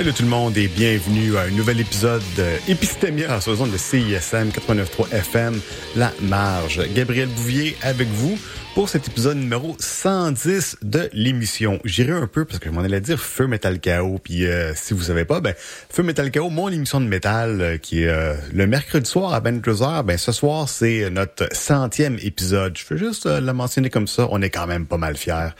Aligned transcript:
Salut 0.00 0.14
tout 0.14 0.22
le 0.22 0.30
monde 0.30 0.56
et 0.56 0.66
bienvenue 0.66 1.36
à 1.36 1.42
un 1.42 1.50
nouvel 1.50 1.78
épisode 1.78 2.22
d'Épistémia 2.34 3.38
sur 3.38 3.50
le 3.50 3.70
de 3.70 3.76
CISM 3.76 4.48
89.3 4.48 5.12
FM, 5.12 5.60
La 5.94 6.10
Marge. 6.22 6.80
Gabriel 6.94 7.28
Bouvier 7.28 7.76
avec 7.82 8.08
vous 8.08 8.38
pour 8.74 8.88
cet 8.88 9.08
épisode 9.08 9.36
numéro 9.36 9.76
110 9.78 10.78
de 10.82 11.08
l'émission. 11.12 11.80
J'irai 11.84 12.12
un 12.12 12.26
peu 12.26 12.44
parce 12.44 12.58
que 12.58 12.68
je 12.68 12.74
m'en 12.74 12.82
allais 12.82 13.00
dire 13.00 13.18
Feu 13.18 13.46
Metal 13.46 13.80
Chaos. 13.80 14.20
Puis 14.22 14.46
euh, 14.46 14.72
si 14.74 14.94
vous 14.94 15.02
savez 15.02 15.24
pas, 15.24 15.40
ben 15.40 15.54
Feu 15.88 16.02
Metal 16.02 16.30
Chaos, 16.30 16.50
mon 16.50 16.68
émission 16.68 17.00
de 17.00 17.06
métal 17.06 17.60
euh, 17.60 17.76
qui 17.78 18.02
est 18.02 18.08
euh, 18.08 18.34
le 18.52 18.66
mercredi 18.66 19.08
soir 19.08 19.34
à 19.34 19.40
22h. 19.40 20.04
Ben 20.04 20.16
ce 20.18 20.30
soir 20.30 20.68
c'est 20.68 21.10
notre 21.10 21.48
centième 21.52 22.18
épisode. 22.22 22.76
Je 22.76 22.84
veux 22.88 22.96
juste 22.96 23.26
le 23.26 23.52
mentionner 23.52 23.90
comme 23.90 24.06
ça. 24.06 24.28
On 24.30 24.40
est 24.42 24.50
quand 24.50 24.66
même 24.66 24.86
pas 24.86 24.98
mal 24.98 25.16
fiers. 25.16 25.50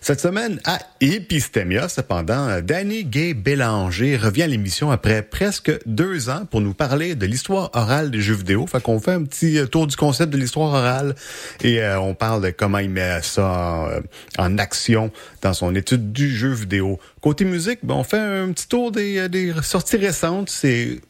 Cette 0.00 0.20
semaine 0.20 0.60
à 0.64 0.78
Epistemia, 1.00 1.88
cependant, 1.88 2.60
Danny 2.62 3.04
Gay 3.04 3.34
Bélanger 3.34 4.16
revient 4.16 4.44
à 4.44 4.48
l'émission 4.48 4.90
après 4.90 5.22
presque 5.22 5.72
deux 5.86 6.30
ans 6.30 6.46
pour 6.50 6.60
nous 6.60 6.74
parler 6.74 7.14
de 7.14 7.26
l'histoire 7.26 7.70
orale 7.74 8.10
des 8.10 8.20
jeux 8.20 8.34
vidéo. 8.34 8.66
Fait 8.66 8.82
qu'on 8.82 8.98
fait 8.98 9.12
un 9.12 9.24
petit 9.24 9.58
tour 9.70 9.86
du 9.86 9.96
concept 9.96 10.32
de 10.32 10.38
l'histoire 10.38 10.70
orale 10.70 11.14
et 11.62 11.84
on 12.00 12.14
parle 12.14 12.42
de 12.42 12.55
comment 12.56 12.78
il 12.78 12.90
met 12.90 13.20
ça 13.22 13.86
euh, 13.88 14.00
en, 14.38 14.58
action 14.58 15.10
dans 15.42 15.52
son 15.52 15.74
étude 15.74 16.12
du 16.12 16.34
jeu 16.34 16.52
vidéo. 16.52 16.98
Côté 17.20 17.44
musique, 17.44 17.80
on 17.88 18.04
fait 18.04 18.18
un 18.18 18.52
petit 18.52 18.68
tour 18.68 18.90
des, 18.90 19.18
euh, 19.18 19.28
des 19.28 19.52
sorties 19.62 19.96
récentes. 19.96 20.50
C'est, 20.50 21.00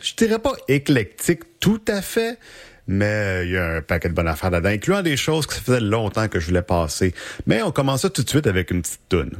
je 0.00 0.14
dirais 0.14 0.38
pas 0.38 0.52
éclectique 0.68 1.40
tout 1.60 1.82
à 1.88 2.02
fait, 2.02 2.38
mais 2.86 3.04
euh, 3.04 3.44
il 3.44 3.50
y 3.52 3.56
a 3.56 3.66
un 3.76 3.82
paquet 3.82 4.08
de 4.08 4.14
bonnes 4.14 4.28
affaires 4.28 4.50
là-dedans, 4.50 4.70
incluant 4.70 5.02
des 5.02 5.16
choses 5.16 5.46
que 5.46 5.54
ça 5.54 5.60
faisait 5.60 5.80
longtemps 5.80 6.28
que 6.28 6.40
je 6.40 6.46
voulais 6.46 6.62
passer. 6.62 7.14
Mais 7.46 7.62
on 7.62 7.70
commence 7.70 8.02
ça 8.02 8.10
tout 8.10 8.22
de 8.22 8.28
suite 8.28 8.46
avec 8.46 8.70
une 8.70 8.82
petite 8.82 9.00
toune. 9.08 9.32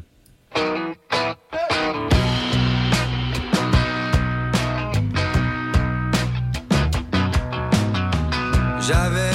J'avais 8.81 9.30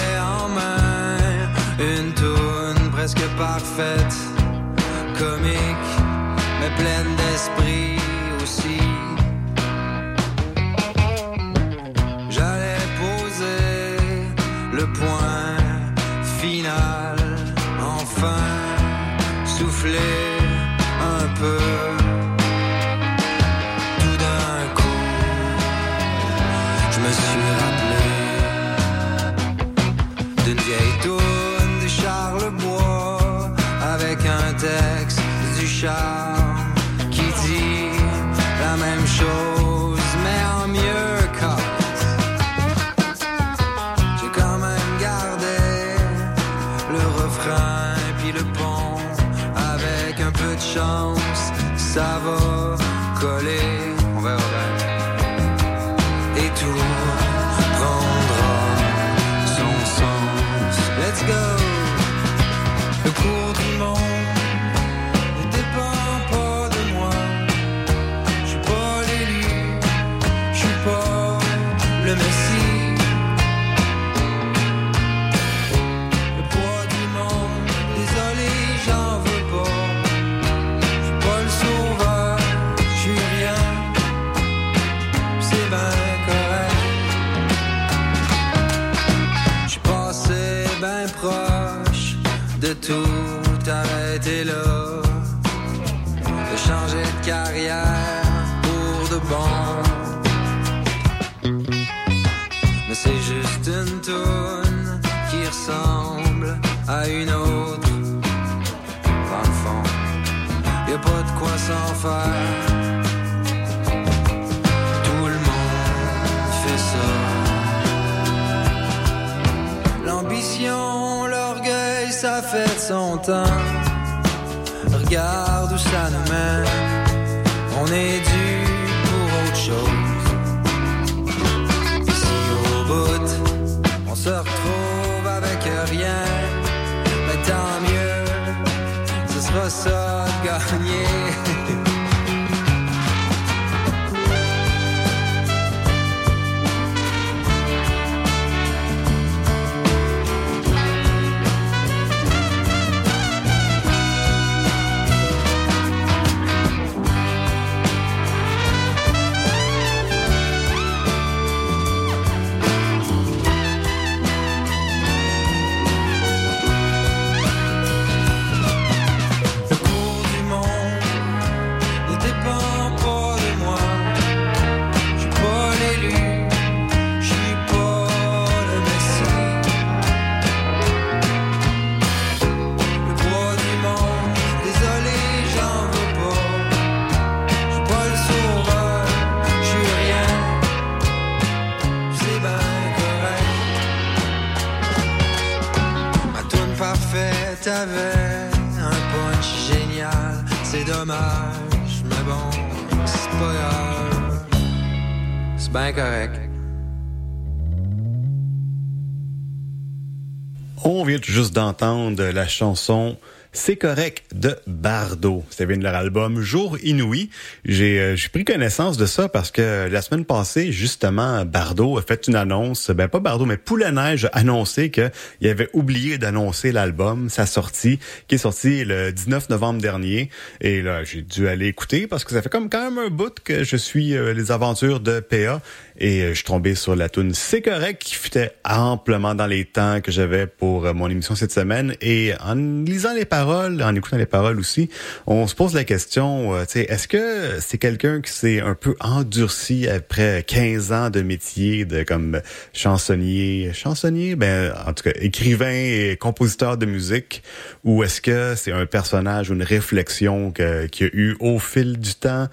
juste 211.25 211.53
d'entendre 211.53 212.23
la 212.23 212.47
chanson 212.47 213.17
c'est 213.55 213.77
correct 213.77 214.23
de 214.35 214.57
Bardo. 214.67 215.43
Ça 215.49 215.65
vient 215.65 215.77
de 215.77 215.83
leur 215.83 215.95
album 215.95 216.41
Jour 216.41 216.77
Inouï. 216.83 217.29
J'ai 217.63 217.99
euh, 217.99 218.15
pris 218.31 218.43
connaissance 218.43 218.97
de 218.97 219.05
ça 219.05 219.29
parce 219.29 219.49
que 219.49 219.87
la 219.89 220.01
semaine 220.01 220.25
passée, 220.25 220.73
justement, 220.73 221.45
Bardo 221.45 221.97
a 221.97 222.01
fait 222.01 222.27
une 222.27 222.35
annonce. 222.35 222.91
Ben 222.91 223.07
pas 223.07 223.21
Bardo, 223.21 223.45
mais 223.45 223.57
Poule 223.57 223.85
Neige 223.93 224.25
a 224.25 224.39
annoncé 224.39 224.91
qu'il 224.91 225.11
avait 225.43 225.69
oublié 225.73 226.17
d'annoncer 226.17 226.73
l'album, 226.73 227.29
sa 227.29 227.45
sortie, 227.45 227.99
qui 228.27 228.35
est 228.35 228.39
sorti 228.39 228.83
le 228.83 229.11
19 229.11 229.49
novembre 229.49 229.81
dernier. 229.81 230.29
Et 230.59 230.81
là, 230.81 231.05
j'ai 231.05 231.21
dû 231.21 231.47
aller 231.47 231.67
écouter 231.67 232.07
parce 232.07 232.25
que 232.25 232.31
ça 232.33 232.41
fait 232.41 232.49
comme 232.49 232.69
quand 232.69 232.91
même 232.91 232.97
un 232.97 233.09
bout 233.09 233.39
que 233.39 233.63
je 233.63 233.77
suis 233.77 234.15
euh, 234.15 234.33
les 234.33 234.51
aventures 234.51 234.99
de 234.99 235.21
PA. 235.21 235.61
Et 235.97 236.21
euh, 236.21 236.33
je 236.33 236.43
tombé 236.43 236.75
sur 236.75 236.95
la 236.95 237.09
tune 237.09 237.33
C'est 237.33 237.61
correct 237.61 238.01
qui 238.01 238.15
fitait 238.15 238.51
amplement 238.63 239.35
dans 239.35 239.47
les 239.47 239.65
temps 239.65 240.01
que 240.01 240.11
j'avais 240.11 240.47
pour 240.47 240.93
mon 240.93 241.09
émission 241.09 241.35
cette 241.35 241.51
semaine. 241.51 241.95
Et 242.01 242.33
en 242.43 242.55
lisant 242.55 243.13
les 243.13 243.25
paroles, 243.25 243.81
en 243.81 243.95
écoutant 243.95 244.17
les 244.17 244.25
paroles 244.25 244.59
aussi, 244.59 244.89
on 245.25 245.47
se 245.47 245.55
pose 245.55 245.73
la 245.73 245.83
question, 245.83 246.53
euh, 246.53 246.65
est-ce 246.73 247.07
que 247.07 247.59
c'est 247.59 247.77
quelqu'un 247.77 248.21
qui 248.21 248.31
s'est 248.31 248.61
un 248.61 248.75
peu 248.75 248.95
endurci 248.99 249.87
après 249.87 250.43
15 250.45 250.91
ans 250.91 251.09
de 251.09 251.21
métier 251.21 251.85
de 251.85 252.03
comme 252.03 252.41
chansonnier, 252.73 253.71
chansonnier, 253.73 254.35
ben 254.35 254.73
en 254.85 254.93
tout 254.93 255.03
cas 255.03 255.17
écrivain 255.19 255.71
et 255.71 256.17
compositeur 256.19 256.77
de 256.77 256.85
musique, 256.85 257.43
ou 257.83 258.03
est-ce 258.03 258.21
que 258.21 258.53
c'est 258.55 258.71
un 258.71 258.85
personnage 258.85 259.49
ou 259.49 259.53
une 259.53 259.63
réflexion 259.63 260.51
qu'il 260.51 260.65
y 260.65 261.03
a 261.09 261.13
eu 261.13 261.35
au 261.39 261.59
fil 261.59 261.97
du 261.97 262.15
temps? 262.15 262.47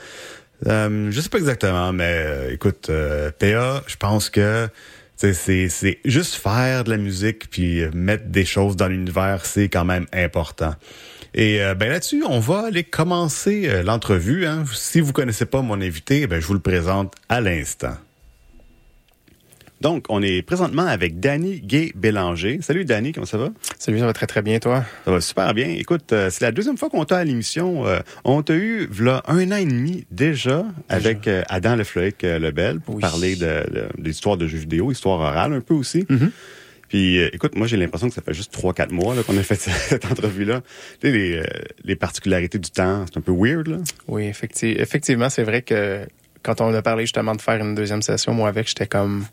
Euh, 0.66 1.10
je 1.10 1.20
sais 1.20 1.28
pas 1.28 1.38
exactement, 1.38 1.92
mais 1.92 2.24
euh, 2.26 2.52
écoute, 2.52 2.88
euh, 2.90 3.30
PA, 3.38 3.82
je 3.86 3.96
pense 3.96 4.30
que 4.30 4.68
c'est 5.16 5.98
juste 6.04 6.34
faire 6.34 6.84
de 6.84 6.90
la 6.90 6.96
musique 6.96 7.48
puis 7.50 7.84
mettre 7.94 8.26
des 8.26 8.44
choses 8.44 8.76
dans 8.76 8.88
l'univers, 8.88 9.46
c'est 9.46 9.68
quand 9.68 9.84
même 9.84 10.06
important. 10.12 10.74
Et 11.34 11.62
euh, 11.62 11.74
ben 11.74 11.88
là-dessus, 11.88 12.24
on 12.28 12.40
va 12.40 12.66
aller 12.66 12.84
commencer 12.84 13.64
euh, 13.66 13.82
l'entrevue. 13.82 14.46
Hein. 14.46 14.64
Si 14.72 15.00
vous 15.00 15.12
connaissez 15.12 15.46
pas 15.46 15.62
mon 15.62 15.80
invité, 15.80 16.26
ben 16.26 16.40
je 16.40 16.46
vous 16.46 16.54
le 16.54 16.60
présente 16.60 17.14
à 17.28 17.40
l'instant. 17.40 17.94
Donc, 19.82 20.06
on 20.10 20.22
est 20.22 20.42
présentement 20.42 20.86
avec 20.86 21.18
Danny 21.18 21.60
Gay-Bélanger. 21.60 22.60
Salut 22.62 22.84
Danny, 22.84 23.10
comment 23.10 23.26
ça 23.26 23.36
va? 23.36 23.48
Salut, 23.80 23.98
ça 23.98 24.06
va 24.06 24.12
très 24.12 24.28
très 24.28 24.40
bien, 24.40 24.60
toi? 24.60 24.84
Ça 25.04 25.10
va 25.10 25.20
super 25.20 25.54
bien. 25.54 25.70
Écoute, 25.70 26.12
euh, 26.12 26.30
c'est 26.30 26.44
la 26.44 26.52
deuxième 26.52 26.78
fois 26.78 26.88
qu'on 26.88 27.04
t'a 27.04 27.16
à 27.18 27.24
l'émission. 27.24 27.84
Euh, 27.88 27.98
on 28.22 28.42
t'a 28.42 28.54
eu 28.54 28.88
là 29.00 29.24
un 29.26 29.50
an 29.50 29.56
et 29.56 29.64
demi 29.64 30.06
déjà, 30.12 30.64
avec 30.88 31.26
euh, 31.26 31.42
Adam 31.48 31.74
Lefloic 31.74 32.22
Lebel 32.22 32.78
pour 32.78 33.00
parler 33.00 33.34
de, 33.34 33.64
l'histoire 33.98 34.36
de 34.36 34.46
jeux 34.46 34.58
vidéo, 34.58 34.92
histoire 34.92 35.18
orale 35.18 35.52
un 35.52 35.60
peu 35.60 35.74
aussi. 35.74 36.04
Mm-hmm. 36.04 36.30
Puis, 36.88 37.18
écoute, 37.18 37.56
moi, 37.56 37.66
j'ai 37.66 37.76
l'impression 37.76 38.08
que 38.08 38.14
ça 38.14 38.22
fait 38.22 38.34
juste 38.34 38.52
trois, 38.52 38.74
quatre 38.74 38.92
mois 38.92 39.16
qu'on 39.24 39.36
a 39.36 39.42
fait 39.42 39.56
cette 39.58 40.04
entrevue-là. 40.04 40.62
Tu 41.00 41.08
sais, 41.08 41.12
les, 41.12 41.42
les, 41.82 41.96
particularités 41.96 42.60
du 42.60 42.70
temps, 42.70 43.04
c'est 43.06 43.18
un 43.18 43.20
peu 43.20 43.32
weird, 43.36 43.66
là. 43.66 43.78
Oui, 44.06 44.26
effectivement, 44.26 44.80
effectivement 44.80 45.28
c'est 45.28 45.42
vrai 45.42 45.62
que 45.62 46.06
quand 46.44 46.60
on 46.60 46.72
a 46.72 46.82
parlé 46.82 47.02
justement 47.02 47.34
de 47.34 47.40
faire 47.40 47.60
une 47.60 47.74
deuxième 47.74 48.02
session, 48.02 48.32
moi, 48.32 48.48
avec, 48.48 48.68
j'étais 48.68 48.86
comme 48.86 49.24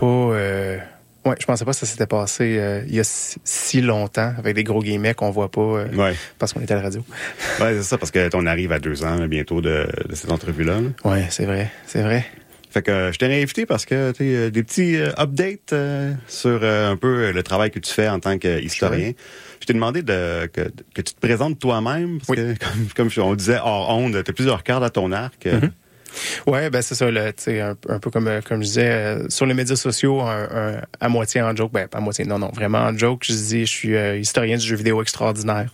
pas. 0.00 0.06
Euh... 0.06 0.78
Ouais, 1.26 1.34
je 1.38 1.44
pensais 1.44 1.66
pas 1.66 1.72
que 1.72 1.76
ça 1.76 1.84
s'était 1.84 2.06
passé 2.06 2.56
euh, 2.58 2.82
il 2.88 2.94
y 2.94 3.00
a 3.00 3.04
si, 3.04 3.82
longtemps 3.82 4.32
avec 4.38 4.54
des 4.54 4.64
gros 4.64 4.82
guillemets 4.82 5.12
qu'on 5.12 5.30
voit 5.30 5.50
pas 5.50 5.60
euh, 5.60 6.14
parce 6.38 6.54
qu'on 6.54 6.62
était 6.62 6.72
à 6.72 6.76
la 6.76 6.82
radio. 6.84 7.04
ouais, 7.60 7.74
c'est 7.74 7.82
ça, 7.82 7.98
parce 7.98 8.10
que 8.10 8.34
on 8.34 8.46
arrive 8.46 8.72
à 8.72 8.78
deux 8.78 9.04
ans 9.04 9.26
bientôt 9.26 9.60
de, 9.60 9.86
de 10.08 10.14
cette 10.14 10.32
entrevue-là. 10.32 10.78
Oui, 11.04 11.12
Ouais, 11.12 11.26
c'est 11.28 11.44
vrai, 11.44 11.70
c'est 11.86 12.02
vrai. 12.02 12.24
Fait 12.70 12.80
que 12.80 13.10
je 13.12 13.18
t'ai 13.18 13.26
invité 13.26 13.66
parce 13.66 13.84
que 13.84 14.12
tu 14.12 14.22
euh, 14.22 14.48
des 14.48 14.62
petits 14.62 14.96
updates 15.18 15.74
sur 16.26 16.64
un 16.64 16.96
peu 16.96 17.32
le 17.32 17.42
travail 17.42 17.70
que 17.70 17.80
tu 17.80 17.92
fais 17.92 18.08
en 18.08 18.18
tant 18.18 18.38
qu'historien. 18.38 19.12
Je 19.60 19.66
t'ai 19.66 19.74
demandé 19.74 20.02
de, 20.02 20.46
que, 20.46 20.72
que, 20.94 21.02
tu 21.02 21.12
te 21.12 21.20
présentes 21.20 21.58
toi-même 21.58 22.18
parce 22.20 22.38
que 22.38 22.54
comme, 22.96 23.10
comme 23.10 23.24
on 23.24 23.34
disait 23.34 23.58
hors 23.62 23.90
onde, 23.90 24.22
tu 24.24 24.30
as 24.30 24.32
plusieurs 24.32 24.62
cartes 24.62 24.84
à 24.84 24.90
ton 24.90 25.12
arc. 25.12 25.44
Mm-hmm. 25.44 25.70
Ouais, 26.46 26.70
ben 26.70 26.82
c'est 26.82 26.94
ça, 26.94 27.10
là, 27.10 27.32
un, 27.46 27.76
un 27.88 27.98
peu 27.98 28.10
comme, 28.10 28.28
euh, 28.28 28.40
comme 28.40 28.62
je 28.62 28.66
disais, 28.66 28.90
euh, 28.90 29.28
sur 29.28 29.46
les 29.46 29.54
médias 29.54 29.76
sociaux, 29.76 30.20
un, 30.20 30.80
à 31.00 31.08
moitié 31.08 31.42
en 31.42 31.54
joke, 31.54 31.72
ben 31.72 31.88
pas 31.88 31.98
à 31.98 32.00
moitié, 32.00 32.24
non, 32.24 32.38
non, 32.38 32.50
vraiment 32.54 32.78
en 32.78 32.96
joke, 32.96 33.24
je 33.24 33.32
dis, 33.32 33.60
je 33.60 33.70
suis 33.70 33.96
euh, 33.96 34.18
historien 34.18 34.56
du 34.56 34.66
jeu 34.66 34.76
vidéo 34.76 35.02
extraordinaire. 35.02 35.72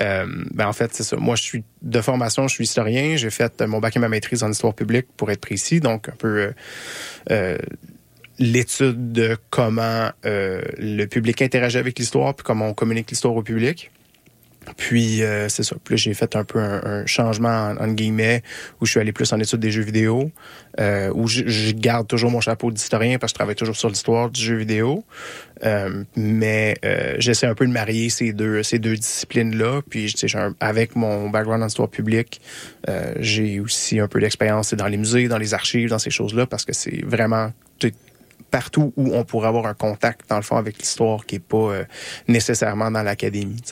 Euh, 0.00 0.26
ben 0.52 0.66
en 0.66 0.72
fait, 0.72 0.94
c'est 0.94 1.02
ça. 1.02 1.16
Moi, 1.16 1.36
je 1.36 1.42
suis 1.42 1.64
de 1.82 2.00
formation, 2.00 2.48
je 2.48 2.54
suis 2.54 2.64
historien. 2.64 3.16
J'ai 3.16 3.30
fait 3.30 3.60
mon 3.62 3.78
bac 3.78 3.96
et 3.96 3.98
ma 3.98 4.08
maîtrise 4.08 4.42
en 4.42 4.50
histoire 4.50 4.74
publique, 4.74 5.06
pour 5.16 5.30
être 5.30 5.40
précis, 5.40 5.80
donc 5.80 6.08
un 6.08 6.16
peu 6.18 6.52
l'étude 8.38 9.12
de 9.12 9.36
comment 9.50 10.10
le 10.24 11.04
public 11.06 11.42
interagit 11.42 11.78
avec 11.78 11.98
l'histoire, 11.98 12.34
puis 12.34 12.44
comment 12.44 12.68
on 12.68 12.74
communique 12.74 13.10
l'histoire 13.10 13.34
au 13.34 13.42
public. 13.42 13.90
Puis 14.76 15.22
euh, 15.22 15.48
c'est 15.48 15.62
ça. 15.62 15.76
Puis 15.82 15.96
j'ai 15.96 16.14
fait 16.14 16.36
un 16.36 16.44
peu 16.44 16.58
un, 16.58 17.06
changement 17.06 17.74
en, 17.78 17.88
guillemets 17.88 18.42
où 18.80 18.86
je 18.86 18.92
suis 18.92 19.00
allé 19.00 19.12
plus 19.12 19.32
en 19.32 19.40
étude 19.40 19.60
des 19.60 19.70
jeux 19.70 19.82
vidéo, 19.82 20.30
euh, 20.78 21.10
où 21.14 21.26
je, 21.26 21.72
garde 21.72 22.06
toujours 22.06 22.30
mon 22.30 22.40
chapeau 22.40 22.70
d'historien 22.70 23.18
parce 23.18 23.32
que 23.32 23.36
je 23.36 23.38
travaille 23.38 23.54
toujours 23.54 23.76
sur 23.76 23.88
l'histoire 23.88 24.30
du 24.30 24.40
jeu 24.40 24.56
vidéo. 24.56 25.04
Euh, 25.64 26.04
mais 26.16 26.76
j'essaie 27.18 27.46
un 27.46 27.54
peu 27.54 27.66
de 27.66 27.72
marier 27.72 28.10
ces 28.10 28.32
deux 28.32 28.62
ces 28.62 28.78
deux 28.78 28.96
disciplines 28.96 29.56
là. 29.56 29.80
Puis 29.88 30.14
avec 30.60 30.96
mon 30.96 31.30
background 31.30 31.62
en 31.62 31.66
histoire 31.66 31.88
publique, 31.88 32.40
j'ai 33.18 33.60
aussi 33.60 33.98
un 33.98 34.08
peu 34.08 34.20
d'expérience 34.20 34.74
dans 34.74 34.88
les 34.88 34.96
musées, 34.96 35.28
dans 35.28 35.38
les 35.38 35.54
archives, 35.54 35.90
dans 35.90 35.98
ces 35.98 36.10
choses 36.10 36.34
là 36.34 36.46
parce 36.46 36.64
que 36.64 36.72
c'est 36.72 37.04
vraiment 37.04 37.52
partout 38.50 38.92
où 38.96 39.14
on 39.14 39.24
pourrait 39.24 39.48
avoir 39.48 39.66
un 39.66 39.74
contact 39.74 40.28
dans 40.28 40.36
le 40.36 40.42
fond 40.42 40.56
avec 40.56 40.78
l'histoire 40.78 41.24
qui 41.24 41.36
est 41.36 41.38
pas 41.38 41.72
nécessairement 42.26 42.90
dans 42.90 43.02
l'académie. 43.02 43.62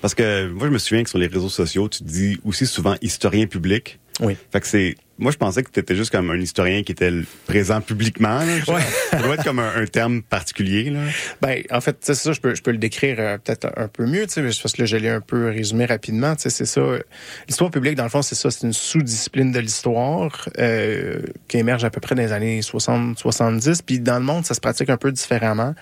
Parce 0.00 0.14
que 0.14 0.48
moi, 0.48 0.66
je 0.66 0.72
me 0.72 0.78
souviens 0.78 1.02
que 1.02 1.10
sur 1.10 1.18
les 1.18 1.26
réseaux 1.26 1.48
sociaux, 1.48 1.88
tu 1.88 2.02
dis 2.02 2.38
aussi 2.44 2.66
souvent 2.66 2.96
historien 3.02 3.46
public. 3.46 3.98
Oui. 4.20 4.36
Fait 4.52 4.60
que 4.60 4.66
c'est 4.66 4.96
moi, 5.18 5.32
je 5.32 5.36
pensais 5.36 5.62
que 5.62 5.70
tu 5.70 5.80
étais 5.80 5.96
juste 5.96 6.10
comme 6.10 6.30
un 6.30 6.38
historien 6.38 6.82
qui 6.82 6.92
était 6.92 7.12
présent 7.46 7.80
publiquement. 7.80 8.38
Là, 8.38 8.74
ouais. 8.74 8.82
ça 9.10 9.18
doit 9.18 9.34
être 9.34 9.44
comme 9.44 9.58
un, 9.58 9.84
terme 9.86 10.22
particulier. 10.22 10.90
Là. 10.90 11.00
Ben, 11.40 11.62
en 11.70 11.80
fait, 11.80 11.96
c'est 12.00 12.14
ça, 12.14 12.32
je 12.32 12.40
peux, 12.40 12.54
je 12.54 12.62
peux 12.62 12.70
le 12.70 12.78
décrire 12.78 13.16
euh, 13.18 13.38
peut-être 13.38 13.68
un 13.76 13.88
peu 13.88 14.06
mieux, 14.06 14.26
parce 14.26 14.72
que 14.72 14.82
là, 14.82 14.86
je 14.86 14.96
l'ai 14.96 15.08
un 15.08 15.20
peu 15.20 15.48
résumé 15.48 15.86
rapidement. 15.86 16.34
C'est 16.36 16.50
ça. 16.50 16.80
L'histoire 17.48 17.70
publique, 17.70 17.96
dans 17.96 18.04
le 18.04 18.10
fond, 18.10 18.22
c'est 18.22 18.34
ça, 18.34 18.50
c'est 18.50 18.66
une 18.66 18.72
sous-discipline 18.72 19.50
de 19.50 19.58
l'histoire 19.58 20.48
euh, 20.58 21.20
qui 21.48 21.58
émerge 21.58 21.84
à 21.84 21.90
peu 21.90 22.00
près 22.00 22.14
dans 22.14 22.22
les 22.22 22.32
années 22.32 22.60
60-70. 22.60 23.80
Puis 23.84 23.98
dans 23.98 24.18
le 24.18 24.24
monde, 24.24 24.44
ça 24.44 24.54
se 24.54 24.60
pratique 24.60 24.90
un 24.90 24.96
peu 24.96 25.10
différemment. 25.10 25.74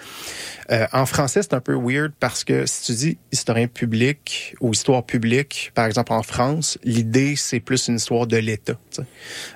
Euh, 0.70 0.86
en 0.92 1.06
français, 1.06 1.42
c'est 1.42 1.54
un 1.54 1.60
peu 1.60 1.74
weird 1.74 2.12
parce 2.18 2.42
que 2.42 2.66
si 2.66 2.82
tu 2.84 2.92
dis 2.92 3.18
historien 3.30 3.68
public 3.68 4.54
ou 4.60 4.72
histoire 4.72 5.04
publique, 5.04 5.70
par 5.74 5.86
exemple 5.86 6.12
en 6.12 6.22
France, 6.22 6.78
l'idée, 6.82 7.36
c'est 7.36 7.60
plus 7.60 7.88
une 7.88 7.96
histoire 7.96 8.26
de 8.26 8.36
l'État. 8.36 8.76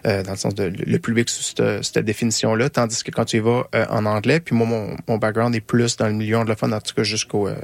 Euh, 0.07 0.23
dans 0.23 0.33
le 0.33 0.37
sens 0.37 0.55
de 0.55 0.65
le 0.65 0.99
public 0.99 1.29
sous 1.29 1.43
cette, 1.83 1.99
définition-là, 1.99 2.71
tandis 2.71 3.03
que 3.05 3.11
quand 3.11 3.25
tu 3.25 3.37
y 3.37 3.41
vas 3.41 3.67
euh, 3.75 3.85
en 3.91 4.07
anglais, 4.07 4.41
puis 4.41 4.55
moi, 4.55 4.67
mon, 4.67 4.97
mon, 5.09 5.19
background 5.19 5.55
est 5.55 5.61
plus 5.61 5.97
dans 5.97 6.07
le 6.07 6.15
milieu 6.15 6.39
anglophone, 6.39 6.73
en 6.73 6.81
tout 6.81 6.95
cas 6.95 7.03
jusqu'au 7.03 7.49
euh, 7.49 7.55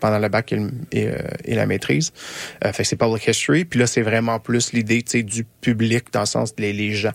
pendant 0.00 0.18
le 0.18 0.28
bac 0.28 0.52
et, 0.92 1.10
la 1.46 1.66
maîtrise. 1.66 2.12
fait 2.62 2.82
que 2.82 2.84
c'est 2.84 2.96
public 2.96 3.26
history, 3.26 3.64
puis 3.64 3.78
là, 3.78 3.86
c'est 3.86 4.02
vraiment 4.02 4.40
plus 4.40 4.72
l'idée 4.72 5.02
du 5.02 5.44
public 5.44 6.06
dans 6.12 6.20
le 6.20 6.26
sens 6.26 6.54
des 6.56 6.72
les 6.72 6.92
gens. 6.92 7.12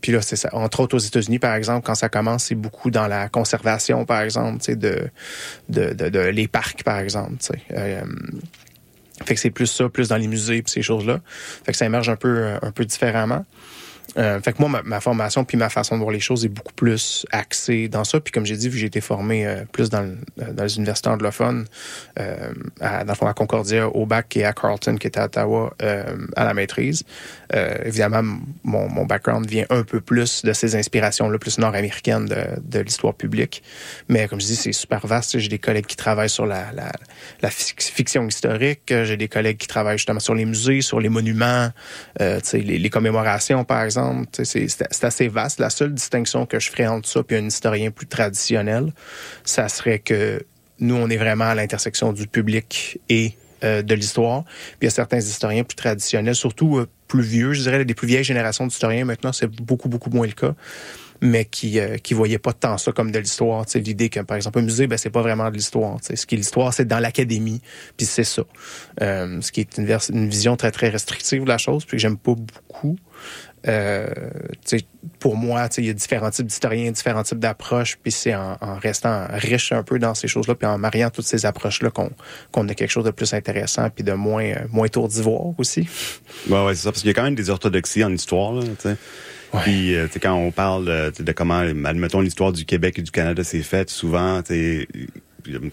puis 0.00 0.12
là, 0.12 0.22
c'est 0.22 0.36
ça. 0.36 0.50
Entre 0.52 0.80
autres 0.80 0.96
aux 0.96 1.00
États-Unis, 1.00 1.38
par 1.38 1.54
exemple, 1.54 1.84
quand 1.84 1.94
ça 1.94 2.08
commence, 2.08 2.44
c'est 2.44 2.54
beaucoup 2.54 2.90
dans 2.90 3.08
la 3.08 3.28
conservation, 3.28 4.04
par 4.04 4.22
exemple, 4.22 4.64
de, 4.76 5.08
de, 5.68 5.92
de, 5.92 6.08
de, 6.08 6.20
les 6.20 6.46
parcs, 6.48 6.84
par 6.84 6.98
exemple. 6.98 7.34
Fait 9.24 9.34
que 9.34 9.40
c'est 9.40 9.50
plus 9.50 9.66
ça, 9.66 9.88
plus 9.88 10.08
dans 10.08 10.16
les 10.16 10.28
musées 10.28 10.58
et 10.58 10.62
ces 10.66 10.82
choses-là. 10.82 11.20
Fait 11.64 11.72
que 11.72 11.78
ça 11.78 11.86
émerge 11.86 12.08
un 12.08 12.16
peu, 12.16 12.28
euh, 12.28 12.58
un 12.62 12.70
peu 12.70 12.84
différemment. 12.84 13.44
Euh, 14.16 14.40
fait 14.40 14.54
que 14.54 14.62
moi, 14.62 14.80
ma, 14.84 15.00
formation 15.00 15.44
puis 15.44 15.58
ma 15.58 15.68
façon 15.68 15.96
de 15.96 16.00
voir 16.00 16.12
les 16.12 16.20
choses 16.20 16.44
est 16.44 16.48
beaucoup 16.48 16.72
plus 16.72 17.26
axée 17.30 17.88
dans 17.88 18.04
ça. 18.04 18.20
Puis 18.20 18.32
comme 18.32 18.46
j'ai 18.46 18.56
dit, 18.56 18.68
vu 18.68 18.74
que 18.74 18.80
j'ai 18.80 18.86
été 18.86 19.00
formé 19.00 19.46
euh, 19.46 19.64
plus 19.70 19.90
dans, 19.90 20.16
dans, 20.36 20.64
les 20.64 20.76
universités 20.76 21.10
anglophones, 21.10 21.66
euh, 22.18 22.52
à, 22.80 23.04
dans 23.04 23.12
le 23.12 23.16
fond 23.16 23.26
à 23.26 23.34
Concordia, 23.34 23.88
au 23.88 24.06
bac 24.06 24.36
et 24.36 24.44
à 24.44 24.52
Carleton, 24.52 24.96
qui 24.96 25.06
était 25.06 25.20
à 25.20 25.26
Ottawa, 25.26 25.74
euh, 25.82 26.16
à 26.36 26.44
la 26.44 26.54
maîtrise. 26.54 27.04
Euh, 27.54 27.76
évidemment, 27.84 28.22
mon, 28.64 29.04
background 29.04 29.46
vient 29.46 29.66
un 29.70 29.82
peu 29.82 30.00
plus 30.00 30.44
de 30.44 30.52
ces 30.52 30.74
inspirations-là, 30.74 31.38
plus 31.38 31.58
nord-américaines 31.58 32.26
de, 32.26 32.78
l'histoire 32.80 33.14
publique. 33.14 33.62
Mais 34.08 34.28
comme 34.28 34.40
je 34.40 34.46
dis, 34.46 34.56
c'est 34.56 34.72
super 34.72 35.06
vaste. 35.06 35.38
J'ai 35.38 35.48
des 35.48 35.58
collègues 35.58 35.86
qui 35.86 35.96
travaillent 35.96 36.30
sur 36.30 36.46
la, 36.46 36.72
la, 36.72 36.92
la 37.42 37.50
fiction 37.50 38.26
historique. 38.26 38.82
J'ai 38.88 39.16
des 39.16 39.28
collègues 39.28 39.58
qui 39.58 39.66
travaillent 39.66 39.98
justement 39.98 40.20
sur 40.20 40.34
les 40.34 40.44
musées, 40.44 40.80
sur 40.80 41.00
les 41.00 41.08
monuments, 41.08 41.70
les, 42.20 42.62
les 42.78 42.90
commémorations, 42.90 43.64
par 43.64 43.82
exemple 43.82 43.97
c'est 44.32 45.04
assez 45.04 45.28
vaste. 45.28 45.60
La 45.60 45.70
seule 45.70 45.94
distinction 45.94 46.46
que 46.46 46.58
je 46.58 46.70
ferais 46.70 46.86
entre 46.86 47.08
ça 47.08 47.20
et 47.28 47.36
un 47.36 47.46
historien 47.46 47.90
plus 47.90 48.06
traditionnel, 48.06 48.92
ça 49.44 49.68
serait 49.68 49.98
que 49.98 50.44
nous, 50.80 50.94
on 50.94 51.08
est 51.08 51.16
vraiment 51.16 51.46
à 51.46 51.54
l'intersection 51.54 52.12
du 52.12 52.26
public 52.26 53.00
et 53.08 53.34
euh, 53.64 53.82
de 53.82 53.94
l'histoire. 53.94 54.44
Puis 54.44 54.82
il 54.82 54.84
y 54.84 54.88
a 54.88 54.90
certains 54.90 55.18
historiens 55.18 55.64
plus 55.64 55.74
traditionnels, 55.74 56.36
surtout 56.36 56.78
euh, 56.78 56.86
plus 57.08 57.22
vieux, 57.22 57.52
je 57.52 57.62
dirais, 57.62 57.84
des 57.84 57.94
plus 57.94 58.06
vieilles 58.06 58.24
générations 58.24 58.66
d'historiens. 58.66 59.04
Maintenant, 59.04 59.32
c'est 59.32 59.48
beaucoup, 59.48 59.88
beaucoup 59.88 60.10
moins 60.10 60.26
le 60.26 60.32
cas. 60.32 60.54
mais 61.20 61.44
qui 61.44 61.80
euh, 61.80 61.96
qui 61.96 62.14
voyaient 62.14 62.38
pas 62.38 62.52
tant 62.52 62.78
ça 62.78 62.92
comme 62.92 63.10
de 63.10 63.18
l'histoire. 63.18 63.64
L'idée 63.74 64.08
que 64.08 64.20
par 64.20 64.36
exemple 64.36 64.58
un 64.58 64.62
musée, 64.62 64.86
ben 64.86 64.96
c'est 64.96 65.10
pas 65.10 65.22
vraiment 65.22 65.50
de 65.50 65.56
l'histoire. 65.56 65.98
Ce 66.02 66.26
qui 66.26 66.34
est 66.34 66.38
l'histoire, 66.38 66.72
c'est 66.72 66.86
dans 66.86 66.98
l'académie, 66.98 67.60
puis 67.96 68.06
c'est 68.06 68.24
ça. 68.24 68.42
Euh, 69.00 69.40
ce 69.40 69.52
qui 69.52 69.60
est 69.60 69.78
une, 69.78 69.98
une 70.12 70.28
vision 70.28 70.56
très 70.56 70.70
très 70.70 70.88
restrictive 70.88 71.44
de 71.44 71.48
la 71.48 71.58
chose, 71.58 71.84
puis 71.84 71.96
que 71.96 72.00
j'aime 72.00 72.16
pas 72.16 72.34
beaucoup. 72.34 72.96
Euh, 73.66 74.06
pour 75.18 75.36
moi, 75.36 75.68
il 75.78 75.86
y 75.86 75.90
a 75.90 75.92
différents 75.92 76.30
types 76.30 76.46
d'historiens, 76.46 76.90
différents 76.90 77.22
types 77.22 77.38
d'approches, 77.38 77.98
puis 78.00 78.12
c'est 78.12 78.34
en, 78.34 78.56
restant 78.80 79.26
riche 79.30 79.72
un 79.72 79.82
peu 79.82 79.98
dans 79.98 80.14
ces 80.14 80.28
choses-là, 80.28 80.54
puis 80.54 80.66
en 80.66 80.78
mariant 80.78 81.10
toutes 81.10 81.24
ces 81.24 81.46
approches-là 81.46 81.90
qu'on 81.90 82.68
a 82.68 82.74
quelque 82.74 82.90
chose 82.90 83.04
de 83.04 83.10
plus 83.10 83.34
intéressant, 83.34 83.90
puis 83.90 84.04
de 84.04 84.12
moins, 84.12 84.44
euh, 84.44 84.66
moins 84.70 84.88
tour 84.88 85.08
d'ivoire 85.08 85.58
aussi. 85.58 85.88
Ouais, 86.48 86.64
ouais, 86.64 86.74
c'est 86.74 86.82
ça, 86.82 86.92
parce 86.92 87.00
qu'il 87.00 87.08
y 87.08 87.10
a 87.10 87.14
quand 87.14 87.24
même 87.24 87.34
des 87.34 87.50
orthodoxies 87.50 88.04
en 88.04 88.12
histoire, 88.12 88.52
là. 88.52 88.62
Puis, 89.62 89.94
euh, 89.94 90.08
quand 90.20 90.34
on 90.34 90.50
parle 90.50 90.84
de, 90.84 91.22
de 91.22 91.32
comment, 91.32 91.60
admettons, 91.60 92.20
l'histoire 92.20 92.52
du 92.52 92.66
Québec 92.66 92.98
et 92.98 93.02
du 93.02 93.10
Canada 93.10 93.42
s'est 93.42 93.62
faite, 93.62 93.88
souvent, 93.88 94.42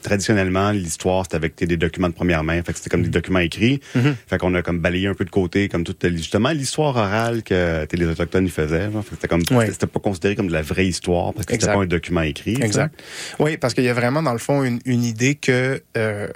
traditionnellement, 0.02 0.72
l'histoire, 0.72 1.24
c'était 1.26 1.36
avec 1.36 1.56
des 1.56 1.78
documents 1.78 2.10
de 2.10 2.14
première 2.14 2.44
main. 2.44 2.62
Fait 2.64 2.72
que 2.72 2.78
c'était 2.78 2.90
comme 2.90 3.04
des 3.04 3.10
documents 3.10 3.40
écrits. 3.40 3.80
Mm-hmm. 3.96 4.14
Fait 4.28 4.38
qu'on 4.38 4.54
a 4.54 4.62
comme 4.62 4.80
balayé 4.80 5.08
un 5.08 5.14
peu 5.14 5.26
de 5.26 5.30
côté, 5.30 5.70
comme 5.70 5.84
toute, 5.84 6.06
justement, 6.10 6.50
l'histoire 6.50 6.96
orale 6.96 7.44
que 7.44 7.88
les 7.92 8.06
Autochtones 8.06 8.46
y 8.46 8.50
faisaient. 8.50 8.90
C'était 9.10 9.28
comme, 9.28 9.44
c'était 9.46 9.88
pas 9.88 10.00
considéré 10.00 10.36
comme 10.36 10.48
de 10.48 10.54
la 10.54 10.62
vraie 10.62 10.88
histoire 10.88 11.34
parce 11.34 11.46
que 11.46 11.54
c'était 11.54 11.68
pas 11.68 11.80
un 11.80 11.86
document 11.86 12.22
écrit. 12.22 12.58
Exact. 12.62 13.02
Oui, 13.40 13.58
parce 13.58 13.74
qu'il 13.74 13.84
y 13.84 13.90
a 13.90 13.94
vraiment, 13.94 14.24
dans 14.24 14.34
le 14.34 14.40
fond, 14.40 14.64
une, 14.64 14.80
une 14.86 15.04
idée 15.04 15.36
que, 15.36 15.82
euh, 15.98 16.28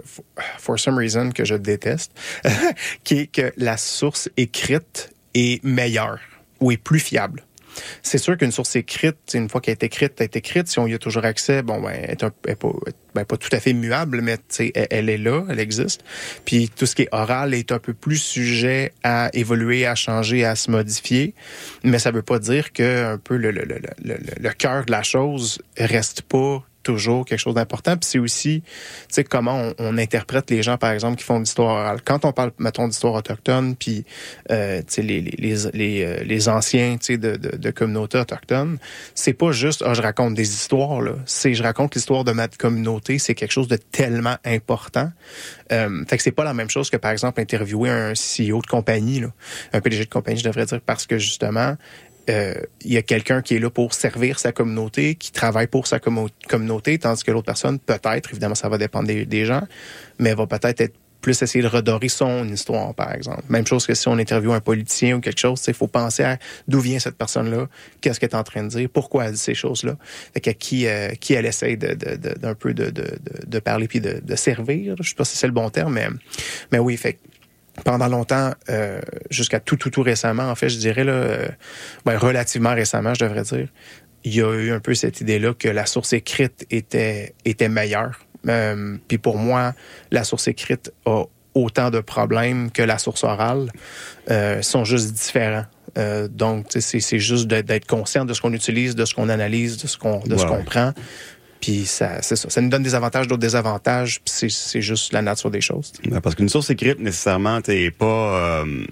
for 0.57 0.79
some 0.79 0.97
reason, 0.97 1.31
que 1.31 1.45
je 1.45 1.55
déteste, 1.55 2.11
qui 3.03 3.19
est 3.19 3.27
que 3.27 3.51
la 3.57 3.77
source 3.77 4.29
écrite 4.37 5.11
est 5.33 5.63
meilleure 5.63 6.19
ou 6.59 6.71
est 6.71 6.77
plus 6.77 6.99
fiable. 6.99 7.43
C'est 8.01 8.17
sûr 8.17 8.37
qu'une 8.37 8.51
source 8.51 8.75
écrite, 8.75 9.17
une 9.33 9.49
fois 9.49 9.61
qu'elle 9.61 9.73
est 9.73 9.83
écrite, 9.83 10.13
elle 10.17 10.25
est 10.25 10.35
écrite. 10.35 10.67
Si 10.67 10.79
on 10.79 10.87
y 10.87 10.93
a 10.93 10.97
toujours 10.97 11.25
accès, 11.25 11.61
bon, 11.61 11.81
ben, 11.81 11.91
elle 11.91 12.11
est, 12.11 12.55
pas, 12.55 12.69
ben, 13.15 13.25
pas 13.25 13.37
tout 13.37 13.49
à 13.51 13.59
fait 13.59 13.73
muable, 13.73 14.21
mais 14.21 14.37
elle, 14.59 14.87
elle 14.89 15.09
est 15.09 15.17
là, 15.17 15.43
elle 15.49 15.59
existe. 15.59 16.03
Puis 16.45 16.69
tout 16.75 16.85
ce 16.85 16.95
qui 16.95 17.03
est 17.03 17.09
oral 17.11 17.53
est 17.53 17.71
un 17.71 17.79
peu 17.79 17.93
plus 17.93 18.17
sujet 18.17 18.93
à 19.03 19.29
évoluer, 19.33 19.85
à 19.85 19.95
changer, 19.95 20.45
à 20.45 20.55
se 20.55 20.71
modifier. 20.71 21.33
Mais 21.83 21.99
ça 21.99 22.11
veut 22.11 22.21
pas 22.21 22.39
dire 22.39 22.73
que 22.73 23.13
un 23.13 23.17
peu 23.17 23.37
le, 23.37 23.51
le, 23.51 23.63
le, 23.63 23.79
le, 24.03 24.17
le 24.39 24.49
cœur 24.51 24.85
de 24.85 24.91
la 24.91 25.03
chose 25.03 25.59
reste 25.77 26.21
pas 26.23 26.63
toujours 26.83 27.25
quelque 27.25 27.39
chose 27.39 27.55
d'important. 27.55 27.97
Puis 27.97 28.09
c'est 28.09 28.19
aussi, 28.19 28.61
tu 28.61 28.69
sais, 29.09 29.23
comment 29.23 29.71
on, 29.79 29.97
interprète 29.97 30.49
les 30.49 30.63
gens, 30.63 30.77
par 30.77 30.91
exemple, 30.91 31.17
qui 31.17 31.23
font 31.23 31.35
de 31.35 31.43
l'histoire 31.43 31.75
orale. 31.75 31.99
Quand 32.03 32.23
on 32.25 32.31
parle, 32.31 32.51
mettons, 32.57 32.87
d'histoire 32.87 33.13
autochtone, 33.13 33.75
puis, 33.75 34.05
euh, 34.49 34.79
tu 34.79 34.85
sais, 34.87 35.01
les, 35.01 35.21
les, 35.21 35.55
les, 35.73 36.03
euh, 36.03 36.23
les, 36.23 36.49
anciens, 36.49 36.97
tu 36.97 37.05
sais, 37.05 37.17
de, 37.17 37.35
de, 37.35 37.57
de, 37.57 37.71
communautés 37.71 38.17
autochtones, 38.17 38.77
c'est 39.13 39.33
pas 39.33 39.51
juste, 39.51 39.83
ah, 39.85 39.93
je 39.93 40.01
raconte 40.01 40.35
des 40.35 40.49
histoires, 40.49 41.01
là. 41.01 41.13
C'est, 41.25 41.53
je 41.53 41.63
raconte 41.63 41.95
l'histoire 41.95 42.23
de 42.23 42.31
ma 42.31 42.47
communauté. 42.47 43.19
C'est 43.19 43.35
quelque 43.35 43.51
chose 43.51 43.67
de 43.67 43.75
tellement 43.75 44.37
important. 44.45 45.11
Euh, 45.71 46.03
fait 46.07 46.17
que 46.17 46.23
c'est 46.23 46.31
pas 46.31 46.43
la 46.43 46.53
même 46.53 46.69
chose 46.69 46.89
que, 46.89 46.97
par 46.97 47.11
exemple, 47.11 47.41
interviewer 47.41 47.89
un 47.89 48.13
CEO 48.13 48.61
de 48.61 48.67
compagnie, 48.67 49.19
là. 49.19 49.27
Un 49.73 49.81
PDG 49.81 50.05
de 50.05 50.09
compagnie, 50.09 50.39
je 50.39 50.45
devrais 50.45 50.65
dire, 50.65 50.79
parce 50.85 51.05
que, 51.05 51.17
justement, 51.17 51.75
euh, 52.29 52.53
il 52.81 52.93
y 52.93 52.97
a 52.97 53.01
quelqu'un 53.01 53.41
qui 53.41 53.55
est 53.55 53.59
là 53.59 53.69
pour 53.69 53.93
servir 53.93 54.39
sa 54.39 54.51
communauté, 54.51 55.15
qui 55.15 55.31
travaille 55.31 55.67
pour 55.67 55.87
sa 55.87 55.99
communauté, 55.99 56.97
tandis 56.99 57.23
que 57.23 57.31
l'autre 57.31 57.47
personne, 57.47 57.79
peut-être, 57.79 58.29
évidemment, 58.31 58.55
ça 58.55 58.69
va 58.69 58.77
dépendre 58.77 59.07
des, 59.07 59.45
gens, 59.45 59.63
mais 60.19 60.33
va 60.33 60.45
peut-être 60.45 60.81
être 60.81 60.95
plus 61.21 61.41
essayer 61.41 61.61
de 61.61 61.67
redorer 61.67 62.07
son 62.07 62.47
histoire, 62.47 62.93
par 62.93 63.13
exemple. 63.13 63.43
Même 63.49 63.67
chose 63.67 63.85
que 63.85 63.93
si 63.93 64.07
on 64.07 64.17
interviewe 64.17 64.53
un 64.53 64.61
politicien 64.61 65.17
ou 65.17 65.19
quelque 65.19 65.39
chose, 65.39 65.61
il 65.67 65.73
faut 65.73 65.87
penser 65.87 66.23
à 66.23 66.37
d'où 66.67 66.79
vient 66.79 66.99
cette 66.99 67.17
personne-là, 67.17 67.67
qu'est-ce 67.99 68.19
qu'elle 68.19 68.29
est 68.29 68.35
en 68.35 68.43
train 68.43 68.63
de 68.63 68.69
dire, 68.69 68.89
pourquoi 68.91 69.25
elle 69.25 69.33
dit 69.33 69.37
ces 69.37 69.55
choses-là, 69.55 69.97
à 70.35 70.39
qui, 70.39 70.87
euh, 70.87 71.09
qui 71.19 71.33
elle 71.33 71.45
essaye 71.45 71.77
d'un 71.77 71.95
de, 71.95 72.53
peu 72.53 72.73
de, 72.73 72.89
de, 72.89 73.17
de, 73.45 73.59
parler 73.59 73.87
puis 73.87 73.99
de, 73.99 74.35
servir. 74.35 74.95
Je 75.01 75.09
sais 75.09 75.15
pas 75.15 75.25
si 75.25 75.35
c'est 75.35 75.47
le 75.47 75.53
bon 75.53 75.69
terme, 75.69 75.93
mais, 75.93 76.07
mais 76.71 76.79
oui, 76.79 76.95
fait 76.95 77.17
pendant 77.83 78.07
longtemps, 78.07 78.51
euh, 78.69 79.01
jusqu'à 79.29 79.59
tout, 79.59 79.75
tout, 79.75 79.89
tout 79.89 80.01
récemment, 80.01 80.49
en 80.49 80.55
fait, 80.55 80.69
je 80.69 80.77
dirais, 80.77 81.03
là, 81.03 81.13
euh, 81.13 81.47
ben, 82.05 82.17
relativement 82.17 82.73
récemment, 82.73 83.13
je 83.13 83.25
devrais 83.25 83.43
dire, 83.43 83.67
il 84.23 84.35
y 84.35 84.41
a 84.41 84.53
eu 84.53 84.71
un 84.71 84.79
peu 84.79 84.93
cette 84.93 85.21
idée-là 85.21 85.53
que 85.53 85.67
la 85.67 85.85
source 85.85 86.13
écrite 86.13 86.65
était, 86.69 87.33
était 87.45 87.69
meilleure. 87.69 88.19
Euh, 88.47 88.97
puis 89.07 89.17
pour 89.17 89.37
moi, 89.37 89.73
la 90.11 90.23
source 90.23 90.47
écrite 90.47 90.91
a 91.05 91.23
autant 91.53 91.89
de 91.89 91.99
problèmes 91.99 92.71
que 92.71 92.81
la 92.81 92.97
source 92.97 93.23
orale, 93.23 93.71
sont 94.61 94.85
juste 94.85 95.13
différents. 95.13 95.65
Donc, 96.29 96.67
c'est 96.69 97.19
juste 97.19 97.47
d'être 97.47 97.87
conscient 97.87 98.23
de 98.23 98.33
ce 98.33 98.41
qu'on 98.41 98.53
utilise, 98.53 98.95
de 98.95 99.03
ce 99.03 99.15
qu'on 99.15 99.27
analyse, 99.27 99.77
de 99.77 99.87
ce 99.87 99.97
qu'on 99.97 100.19
de 100.19 100.37
ce 100.37 100.45
qu'on 100.45 100.63
prend. 100.63 100.93
Puis 101.61 101.85
ça, 101.85 102.21
c'est 102.21 102.35
ça. 102.35 102.49
Ça 102.49 102.61
nous 102.61 102.69
donne 102.69 102.83
des 102.83 102.95
avantages, 102.95 103.27
d'autres 103.27 103.41
désavantages. 103.41 104.21
Puis 104.23 104.49
c'est 104.49 104.81
juste 104.81 105.13
la 105.13 105.21
nature 105.21 105.51
des 105.51 105.61
choses. 105.61 105.91
Parce 106.23 106.35
qu'une 106.35 106.49
source 106.49 106.69
écrite, 106.69 106.99
nécessairement, 106.99 107.61
t'es 107.61 107.91
pas... 107.91 108.05
Euh, 108.63 108.85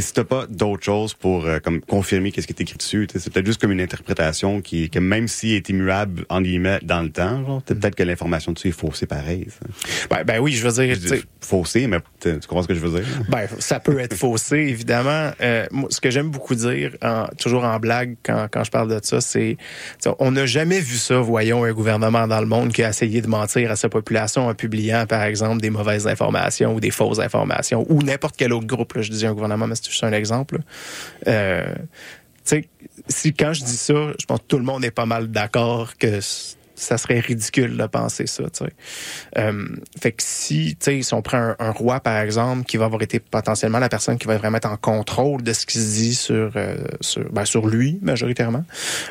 si 0.00 0.12
t'as 0.12 0.24
pas 0.24 0.46
d'autres 0.48 0.84
choses 0.84 1.14
pour 1.14 1.46
euh, 1.46 1.58
comme 1.58 1.80
confirmer 1.80 2.32
qu'est-ce 2.32 2.46
qui 2.46 2.52
est 2.52 2.62
écrit 2.62 2.78
dessus, 2.78 3.06
c'est 3.14 3.32
peut-être 3.32 3.46
juste 3.46 3.60
comme 3.60 3.72
une 3.72 3.80
interprétation 3.80 4.60
qui, 4.60 4.88
que 4.88 4.98
même 4.98 5.28
s'il 5.28 5.52
est 5.52 5.68
immuable 5.68 6.24
en 6.28 6.40
guillemets 6.40 6.78
dans 6.82 7.02
le 7.02 7.10
temps, 7.10 7.44
genre, 7.44 7.62
peut-être 7.62 7.94
que 7.94 8.02
l'information 8.02 8.52
dessus 8.52 8.68
est 8.68 8.72
faussée 8.72 9.06
pareil. 9.06 9.48
Ben, 10.10 10.24
ben, 10.24 10.40
oui, 10.40 10.52
je 10.52 10.66
veux 10.66 10.72
dire, 10.72 10.96
je 11.00 11.16
faussée, 11.40 11.86
mais 11.86 11.98
tu 12.20 12.32
comprends 12.46 12.62
ce 12.62 12.68
que 12.68 12.74
je 12.74 12.80
veux 12.80 13.00
dire? 13.00 13.08
Ben 13.28 13.46
ça 13.58 13.80
peut 13.80 13.98
être 13.98 14.14
faussé 14.14 14.56
évidemment. 14.56 15.32
Euh, 15.40 15.66
moi, 15.70 15.88
ce 15.90 16.00
que 16.00 16.10
j'aime 16.10 16.30
beaucoup 16.30 16.54
dire, 16.54 16.96
en, 17.02 17.26
toujours 17.38 17.64
en 17.64 17.78
blague 17.78 18.16
quand, 18.22 18.46
quand 18.50 18.64
je 18.64 18.70
parle 18.70 18.88
de 18.88 19.00
ça, 19.02 19.20
c'est 19.20 19.56
on 20.18 20.30
n'a 20.30 20.46
jamais 20.46 20.80
vu 20.80 20.96
ça. 20.96 21.18
Voyons 21.18 21.64
un 21.64 21.72
gouvernement 21.72 22.26
dans 22.26 22.40
le 22.40 22.46
monde 22.46 22.72
qui 22.72 22.82
a 22.82 22.88
essayé 22.88 23.20
de 23.20 23.28
mentir 23.28 23.70
à 23.70 23.76
sa 23.76 23.88
population 23.88 24.48
en 24.48 24.54
publiant 24.54 25.06
par 25.06 25.22
exemple 25.22 25.60
des 25.60 25.70
mauvaises 25.70 26.06
informations 26.06 26.74
ou 26.74 26.80
des 26.80 26.90
fausses 26.90 27.18
informations 27.18 27.86
ou 27.88 28.02
n'importe 28.02 28.36
quel 28.36 28.52
autre 28.52 28.66
groupe. 28.66 28.94
Là, 28.94 29.02
je 29.02 29.10
dis 29.10 29.26
un 29.26 29.34
gouvernement, 29.34 29.66
mais 29.66 29.74
c'est 29.82 29.90
juste 29.90 30.04
un 30.04 30.12
exemple. 30.12 30.60
Euh, 31.26 31.74
si 33.08 33.34
quand 33.34 33.52
je 33.52 33.64
dis 33.64 33.76
ça, 33.76 34.12
je 34.18 34.26
pense 34.26 34.40
que 34.40 34.46
tout 34.46 34.58
le 34.58 34.64
monde 34.64 34.84
est 34.84 34.90
pas 34.90 35.06
mal 35.06 35.30
d'accord 35.30 35.96
que 35.96 36.20
ça 36.74 36.98
serait 36.98 37.20
ridicule 37.20 37.76
de 37.76 37.86
penser 37.86 38.26
ça. 38.26 38.44
Euh, 39.38 39.68
fait 40.00 40.12
que 40.12 40.22
si, 40.22 40.76
si 40.80 41.14
on 41.14 41.22
prend 41.22 41.54
un, 41.58 41.70
roi, 41.70 42.00
par 42.00 42.18
exemple, 42.18 42.64
qui 42.64 42.76
va 42.76 42.86
avoir 42.86 43.02
été 43.02 43.20
potentiellement 43.20 43.78
la 43.78 43.88
personne 43.88 44.18
qui 44.18 44.26
va 44.26 44.36
vraiment 44.36 44.56
être 44.56 44.70
en 44.70 44.76
contrôle 44.76 45.42
de 45.42 45.52
ce 45.52 45.66
qui 45.66 45.78
se 45.78 45.94
dit 45.94 46.14
sur, 46.14 46.52
euh, 46.56 46.76
sur, 47.00 47.30
ben, 47.30 47.44
sur 47.44 47.66
lui, 47.68 47.98
majoritairement, 48.02 48.64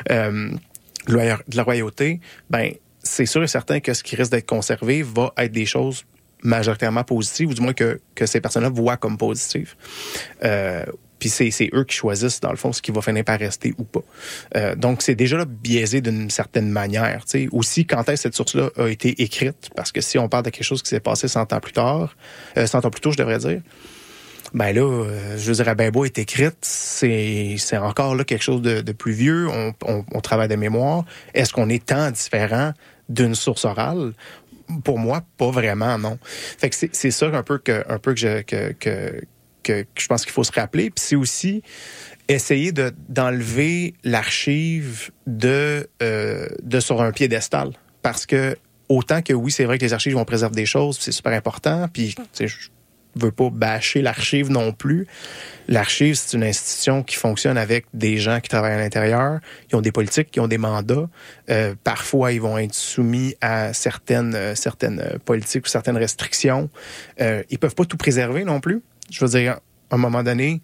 de 0.08 1.56
la 1.56 1.62
royauté, 1.62 2.20
ben 2.50 2.72
c'est 3.02 3.26
sûr 3.26 3.42
et 3.42 3.48
certain 3.48 3.80
que 3.80 3.94
ce 3.94 4.02
qui 4.02 4.16
risque 4.16 4.30
d'être 4.30 4.46
conservé 4.46 5.02
va 5.02 5.32
être 5.36 5.52
des 5.52 5.66
choses 5.66 6.04
majoritairement 6.42 7.04
positives, 7.04 7.48
ou 7.48 7.54
du 7.54 7.60
moins 7.60 7.72
que, 7.72 8.00
que 8.14 8.26
ces 8.26 8.40
personnes-là 8.40 8.68
voient 8.68 8.96
comme 8.96 9.16
positives. 9.16 9.74
Euh, 10.44 10.84
puis 11.22 11.28
c'est 11.28 11.70
eux 11.72 11.84
qui 11.84 11.94
choisissent, 11.94 12.40
dans 12.40 12.50
le 12.50 12.56
fond, 12.56 12.72
ce 12.72 12.82
qui 12.82 12.90
va 12.90 13.00
finir 13.00 13.22
par 13.22 13.38
rester 13.38 13.72
ou 13.78 13.84
pas. 13.84 14.00
Euh, 14.56 14.74
donc, 14.74 15.02
c'est 15.02 15.14
déjà 15.14 15.44
biaisé 15.44 16.00
d'une 16.00 16.30
certaine 16.30 16.68
manière. 16.68 17.22
sais. 17.26 17.48
Aussi, 17.52 17.86
quand 17.86 18.08
est-ce 18.08 18.22
cette 18.22 18.34
source-là 18.34 18.70
a 18.76 18.88
été 18.88 19.22
écrite? 19.22 19.70
Parce 19.76 19.92
que 19.92 20.00
si 20.00 20.18
on 20.18 20.28
parle 20.28 20.44
de 20.44 20.50
quelque 20.50 20.64
chose 20.64 20.82
qui 20.82 20.88
s'est 20.88 20.98
passé 20.98 21.28
100 21.28 21.52
ans 21.52 21.60
plus 21.60 21.72
tard, 21.72 22.16
euh, 22.56 22.66
100 22.66 22.86
ans 22.86 22.90
plus 22.90 23.00
tôt, 23.00 23.12
je 23.12 23.18
devrais 23.18 23.38
dire, 23.38 23.60
ben 24.52 24.74
là, 24.74 24.82
euh, 24.82 25.38
je 25.38 25.52
dirais, 25.52 25.76
ben 25.76 25.92
beau 25.92 26.04
est 26.04 26.18
écrite, 26.18 26.58
c'est 26.60 27.56
encore 27.78 28.16
là 28.16 28.24
quelque 28.24 28.42
chose 28.42 28.60
de, 28.60 28.80
de 28.80 28.92
plus 28.92 29.12
vieux. 29.12 29.48
On, 29.48 29.72
on, 29.86 30.04
on, 30.12 30.20
travaille 30.20 30.48
de 30.48 30.56
mémoire. 30.56 31.04
Est-ce 31.34 31.52
qu'on 31.52 31.68
est 31.68 31.86
tant 31.86 32.10
différent 32.10 32.72
d'une 33.08 33.36
source 33.36 33.64
orale? 33.64 34.12
Pour 34.80 34.98
moi, 34.98 35.22
pas 35.36 35.50
vraiment, 35.50 35.98
non. 35.98 36.18
Fait 36.22 36.70
que 36.70 36.76
c'est 36.92 37.10
ça 37.10 37.26
un 37.26 37.42
peu 37.42 37.58
que, 37.58 37.84
je, 39.66 40.06
pense 40.06 40.24
qu'il 40.24 40.32
faut 40.32 40.44
se 40.44 40.52
rappeler. 40.52 40.92
C'est 40.96 41.16
aussi 41.16 41.62
essayer 42.28 42.72
de, 42.72 42.92
d'enlever 43.08 43.94
l'archive 44.04 45.10
de, 45.26 45.88
euh, 46.02 46.48
de 46.62 46.80
sur 46.80 47.02
un 47.02 47.12
piédestal. 47.12 47.72
Parce 48.02 48.26
que 48.26 48.56
autant 48.88 49.22
que 49.22 49.32
oui, 49.32 49.50
c'est 49.50 49.64
vrai 49.64 49.78
que 49.78 49.84
les 49.84 49.92
archives 49.92 50.14
vont 50.14 50.24
préserver 50.24 50.56
des 50.56 50.66
choses, 50.66 50.98
c'est 51.00 51.12
super 51.12 51.32
important. 51.32 51.88
Puis 51.92 52.14
veux 53.16 53.30
pas 53.30 53.50
bâcher 53.50 54.02
l'archive 54.02 54.50
non 54.50 54.72
plus. 54.72 55.06
L'archive, 55.68 56.14
c'est 56.14 56.36
une 56.36 56.44
institution 56.44 57.02
qui 57.02 57.16
fonctionne 57.16 57.56
avec 57.56 57.86
des 57.94 58.16
gens 58.16 58.40
qui 58.40 58.48
travaillent 58.48 58.74
à 58.74 58.78
l'intérieur. 58.78 59.40
Ils 59.70 59.76
ont 59.76 59.80
des 59.80 59.92
politiques, 59.92 60.30
qui 60.30 60.40
ont 60.40 60.48
des 60.48 60.58
mandats. 60.58 61.08
Euh, 61.50 61.74
parfois, 61.84 62.32
ils 62.32 62.40
vont 62.40 62.58
être 62.58 62.74
soumis 62.74 63.34
à 63.40 63.72
certaines, 63.72 64.34
euh, 64.34 64.54
certaines 64.54 65.18
politiques 65.24 65.66
ou 65.66 65.68
certaines 65.68 65.96
restrictions. 65.96 66.68
Euh, 67.20 67.42
ils 67.50 67.58
peuvent 67.58 67.74
pas 67.74 67.84
tout 67.84 67.96
préserver 67.96 68.44
non 68.44 68.60
plus. 68.60 68.82
Je 69.10 69.24
veux 69.24 69.30
dire, 69.30 69.60
à 69.90 69.94
un 69.94 69.98
moment 69.98 70.22
donné, 70.22 70.62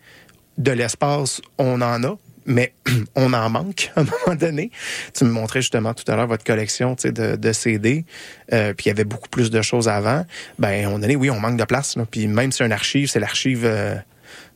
de 0.57 0.73
l'espace, 0.73 1.41
on 1.59 1.81
en 1.81 2.03
a, 2.03 2.19
mais 2.49 2.73
on 3.15 3.33
en 3.33 3.49
manque 3.51 3.93
à 3.95 4.01
un 4.01 4.05
moment 4.05 4.37
donné. 4.37 4.73
Tu 5.15 5.25
me 5.25 5.31
montrais 5.31 5.61
justement 5.61 5.95
tout 5.95 6.11
à 6.11 6.17
l'heure 6.17 6.27
votre 6.27 6.45
collection 6.45 6.97
de, 7.05 7.37
de 7.37 7.53
CD, 7.53 8.05
euh, 8.53 8.75
puis 8.75 8.87
il 8.87 8.89
y 8.89 8.91
avait 8.91 9.05
beaucoup 9.05 9.29
plus 9.29 9.51
de 9.51 9.63
choses 9.63 9.89
avant. 9.89 10.27
Ben, 10.59 10.89
on 10.89 10.99
donné, 10.99 11.15
oui, 11.15 11.31
on 11.31 11.39
manque 11.39 11.59
de 11.59 11.65
place. 11.65 11.97
Puis 12.11 12.27
même 12.27 12.51
si 12.51 12.65
un 12.65 12.71
archive, 12.73 13.09
c'est 13.09 13.21
l'archive 13.21 13.63
euh, 13.65 13.95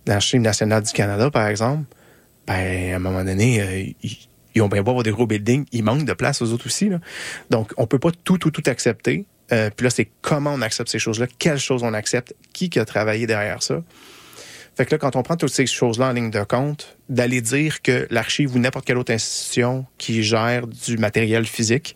l'Archive 0.06 0.40
nationale 0.40 0.82
du 0.82 0.92
Canada, 0.92 1.30
par 1.30 1.46
exemple, 1.46 1.84
ben, 2.46 2.92
à 2.92 2.96
un 2.96 2.99
moment 2.99 3.25
donné, 3.25 3.61
euh, 3.61 4.08
ils 4.54 4.62
ont 4.62 4.68
bien 4.68 4.82
beau 4.82 4.90
avoir 4.90 5.04
des 5.04 5.11
gros 5.11 5.26
buildings, 5.26 5.64
il 5.72 5.84
manque 5.84 6.04
de 6.04 6.12
place 6.12 6.42
aux 6.42 6.52
autres 6.52 6.66
aussi. 6.66 6.88
Là. 6.88 6.99
Donc, 7.50 7.72
on 7.76 7.87
peut 7.87 7.99
pas 7.99 8.11
tout, 8.25 8.38
tout, 8.38 8.50
tout 8.50 8.62
accepter. 8.66 9.25
Euh, 9.52 9.70
puis 9.75 9.84
là, 9.84 9.90
c'est 9.90 10.08
comment 10.22 10.52
on 10.52 10.62
accepte 10.62 10.88
ces 10.88 10.99
choses-là, 10.99 11.26
quelles 11.38 11.58
choses 11.58 11.82
on 11.82 11.94
accepte, 11.94 12.34
qui 12.52 12.70
qui 12.70 12.78
a 12.78 12.84
travaillé 12.84 13.26
derrière 13.26 13.62
ça? 13.62 13.82
Fait 14.75 14.87
que 14.87 14.93
là, 14.93 14.99
quand 14.99 15.17
on 15.17 15.23
prend 15.23 15.37
toutes 15.37 15.52
ces 15.52 15.67
choses-là 15.67 16.09
en 16.09 16.12
ligne 16.12 16.31
de 16.31 16.43
compte, 16.45 16.97
d'aller 17.09 17.43
dire 17.43 17.83
que 17.83 18.07
l'archive 18.11 18.55
ou 18.55 18.59
n'importe 18.59 18.87
quelle 18.87 18.97
autre 18.97 19.12
institution 19.12 19.85
qui 19.99 20.23
gère 20.23 20.67
du 20.67 20.97
matériel 20.97 21.45
physique 21.45 21.95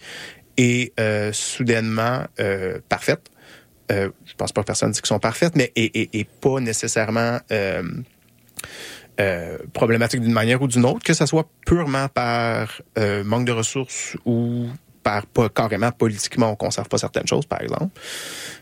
est 0.59 0.99
euh, 1.01 1.33
soudainement 1.33 2.25
euh, 2.39 2.79
parfaite, 2.89 3.31
euh, 3.91 4.11
je 4.27 4.35
pense 4.35 4.53
pas 4.53 4.63
que 4.63 4.67
personne 4.67 4.91
dit 4.91 5.01
qu'ils 5.01 5.07
sont 5.07 5.19
parfaites, 5.19 5.57
mais 5.57 5.73
est, 5.77 6.29
pas 6.41 6.61
nécessairement 6.61 7.39
euh, 7.51 7.83
problématique 9.73 10.21
d'une 10.21 10.33
manière 10.33 10.61
ou 10.61 10.67
d'une 10.67 10.85
autre, 10.85 11.03
que 11.03 11.15
ce 11.15 11.25
soit 11.25 11.49
purement 11.65 12.09
par 12.09 12.83
manque 13.25 13.47
de 13.47 13.53
ressources 13.53 14.17
ou 14.27 14.67
par 15.03 15.25
pas 15.27 15.49
carrément 15.49 15.93
politiquement 15.93 16.51
on 16.51 16.57
conserve 16.57 16.89
pas 16.89 16.99
certaines 16.99 17.29
choses, 17.29 17.47
par 17.47 17.63
exemple, 17.63 17.99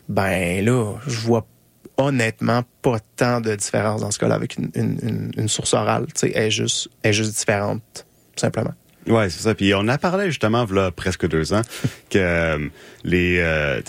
ben 0.07 0.63
là, 0.63 0.93
je 1.07 1.19
vois 1.21 1.47
honnêtement 1.97 2.63
pas 2.81 2.99
tant 3.15 3.41
de 3.41 3.55
différence 3.55 4.01
dans 4.01 4.11
ce 4.11 4.19
cas-là 4.19 4.35
avec 4.35 4.57
une, 4.57 4.69
une, 4.75 5.31
une 5.37 5.47
source 5.47 5.73
orale. 5.73 6.07
Tu 6.07 6.27
sais, 6.27 6.31
elle 6.35 6.43
est 6.45 6.51
juste, 6.51 6.89
elle 7.03 7.11
est 7.11 7.13
juste 7.13 7.37
différente, 7.37 7.81
tout 7.93 8.41
simplement. 8.41 8.73
Ouais, 9.07 9.29
c'est 9.29 9.41
ça. 9.41 9.53
Puis 9.53 9.73
on 9.73 9.87
a 9.87 9.97
parlé 9.97 10.27
justement, 10.27 10.65
là, 10.65 10.91
presque 10.91 11.27
deux 11.27 11.53
ans, 11.53 11.61
que 12.09 12.17
euh, 12.17 12.67
les, 13.03 13.37
euh, 13.39 13.81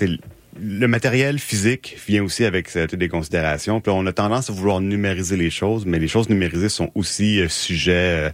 le 0.60 0.88
matériel 0.88 1.38
physique 1.38 1.96
vient 2.06 2.22
aussi 2.22 2.44
avec 2.44 2.75
euh, 2.76 2.86
des 2.86 3.08
considérations. 3.08 3.80
Puis 3.80 3.92
on 3.94 4.06
a 4.06 4.12
tendance 4.12 4.50
à 4.50 4.52
vouloir 4.52 4.80
numériser 4.80 5.36
les 5.36 5.50
choses, 5.50 5.86
mais 5.86 5.98
les 5.98 6.08
choses 6.08 6.28
numérisées 6.28 6.68
sont 6.68 6.90
aussi 6.94 7.40
euh, 7.40 7.48
sujets 7.48 8.32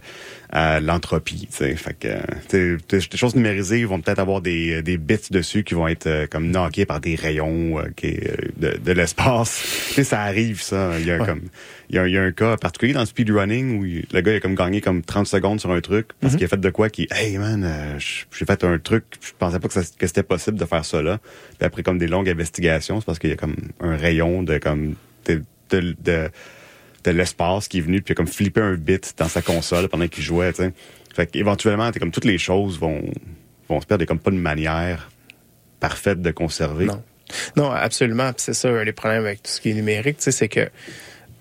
à 0.53 0.79
l'entropie. 0.79 1.47
Fait 1.49 1.75
que 1.99 2.77
des 2.87 3.17
choses 3.17 3.35
numérisées 3.35 3.83
vont 3.85 3.99
peut-être 3.99 4.19
avoir 4.19 4.39
des, 4.39 4.83
des 4.83 4.97
bits 4.97 5.17
dessus 5.31 5.63
qui 5.63 5.73
vont 5.73 5.87
être 5.87 6.05
euh, 6.05 6.27
comme 6.29 6.51
knockés 6.51 6.85
par 6.85 6.99
des 6.99 7.15
rayons 7.15 7.79
euh, 7.79 7.85
qui, 7.95 8.19
de, 8.57 8.77
de 8.77 8.91
l'espace. 8.91 9.49
ça 10.03 10.21
arrive, 10.21 10.61
ça. 10.61 10.91
Il 10.99 11.07
y 11.07 11.11
a 11.11 11.17
comme 11.17 11.41
il 11.89 11.95
y, 11.95 11.99
a, 11.99 12.07
il 12.07 12.13
y, 12.13 12.17
a, 12.19 12.21
un 12.21 12.31
cas 12.31 12.55
particulier 12.57 12.93
dans 12.93 12.99
le 12.99 13.07
speedrunning 13.07 13.79
où 13.79 13.83
le 13.83 14.21
gars 14.21 14.31
il 14.31 14.35
a 14.35 14.39
comme 14.39 14.53
gagné 14.53 14.79
comme 14.79 15.01
30 15.01 15.25
secondes 15.25 15.59
sur 15.59 15.71
un 15.71 15.81
truc 15.81 16.09
parce 16.21 16.33
mm-hmm. 16.33 16.37
qu'il 16.37 16.45
a 16.45 16.47
fait 16.47 16.59
de 16.59 16.69
quoi 16.69 16.89
qui 16.89 17.07
Hey 17.09 17.37
man, 17.39 17.63
euh, 17.63 17.97
j'ai 17.97 18.45
fait 18.45 18.63
un 18.63 18.77
truc, 18.77 19.05
je 19.21 19.31
pensais 19.37 19.59
pas 19.59 19.67
que, 19.67 19.73
que 19.73 20.07
c'était 20.07 20.23
possible 20.23 20.59
de 20.59 20.65
faire 20.65 20.85
ça 20.85 21.01
là. 21.01 21.19
Puis 21.57 21.65
après 21.65 21.81
comme 21.81 21.97
des 21.97 22.07
longues 22.07 22.29
investigations, 22.29 22.99
c'est 22.99 23.05
parce 23.05 23.17
qu'il 23.17 23.31
y 23.31 23.33
a 23.33 23.37
comme 23.37 23.55
un 23.79 23.97
rayon 23.97 24.43
de 24.43 24.59
comme 24.59 24.93
de, 25.25 25.41
de, 25.71 25.95
de 26.03 26.29
de 27.11 27.17
l'espace 27.17 27.67
qui 27.67 27.79
est 27.79 27.81
venu 27.81 28.01
puis 28.01 28.15
comme 28.15 28.27
flipper 28.27 28.61
un 28.61 28.75
bit 28.75 29.13
dans 29.17 29.27
sa 29.27 29.41
console 29.41 29.89
pendant 29.89 30.07
qu'il 30.07 30.23
jouait, 30.23 30.53
tu 30.53 30.63
sais. 30.63 30.73
Fait 31.13 31.27
qu'éventuellement, 31.27 31.91
comme 31.91 32.11
toutes 32.11 32.25
les 32.25 32.37
choses 32.37 32.79
vont, 32.79 33.03
vont 33.69 33.81
se 33.81 33.85
perdre 33.85 34.05
comme 34.05 34.19
pas 34.19 34.31
de 34.31 34.37
manière 34.37 35.09
parfaite 35.79 36.21
de 36.21 36.31
conserver. 36.31 36.85
Non. 36.85 37.03
Non, 37.55 37.71
absolument. 37.71 38.31
c'est 38.37 38.53
ça, 38.53 38.83
des 38.83 38.91
problèmes 38.91 39.25
avec 39.25 39.43
tout 39.43 39.51
ce 39.51 39.61
qui 39.61 39.71
est 39.71 39.73
numérique, 39.73 40.17
c'est 40.19 40.47
que 40.47 40.69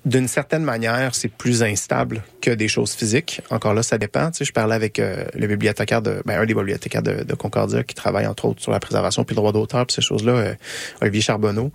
d'une 0.05 0.27
certaine 0.27 0.65
manière, 0.65 1.15
c'est 1.15 1.29
plus 1.29 1.63
instable 1.63 2.23
que 2.41 2.51
des 2.51 2.67
choses 2.67 2.93
physiques. 2.93 3.41
Encore 3.51 3.73
là, 3.73 3.83
ça 3.83 3.99
dépend. 3.99 4.31
Tu 4.31 4.39
sais, 4.39 4.45
je 4.45 4.53
parlais 4.53 4.75
avec 4.75 4.99
euh, 4.99 5.25
le 5.35 5.47
bibliothécaire 5.47 6.03
de, 6.03 6.23
ben, 6.27 6.41
un 6.41 6.47
des 6.47 6.55
bibliothécaires 6.55 7.03
de, 7.03 7.35
Concordia 7.35 7.83
qui 7.85 7.95
travaille 7.95 8.27
entre 8.27 8.47
autres 8.47 8.61
sur 8.61 8.73
la 8.73 8.81
préservation 8.81 9.25
puis 9.25 9.35
le 9.35 9.41
droit 9.41 9.53
d'auteur 9.53 9.87
puis 9.87 9.95
ces 9.95 10.03
choses-là, 10.03 10.33
euh, 10.33 10.55
Olivier 11.01 11.21
Charbonneau. 11.21 11.73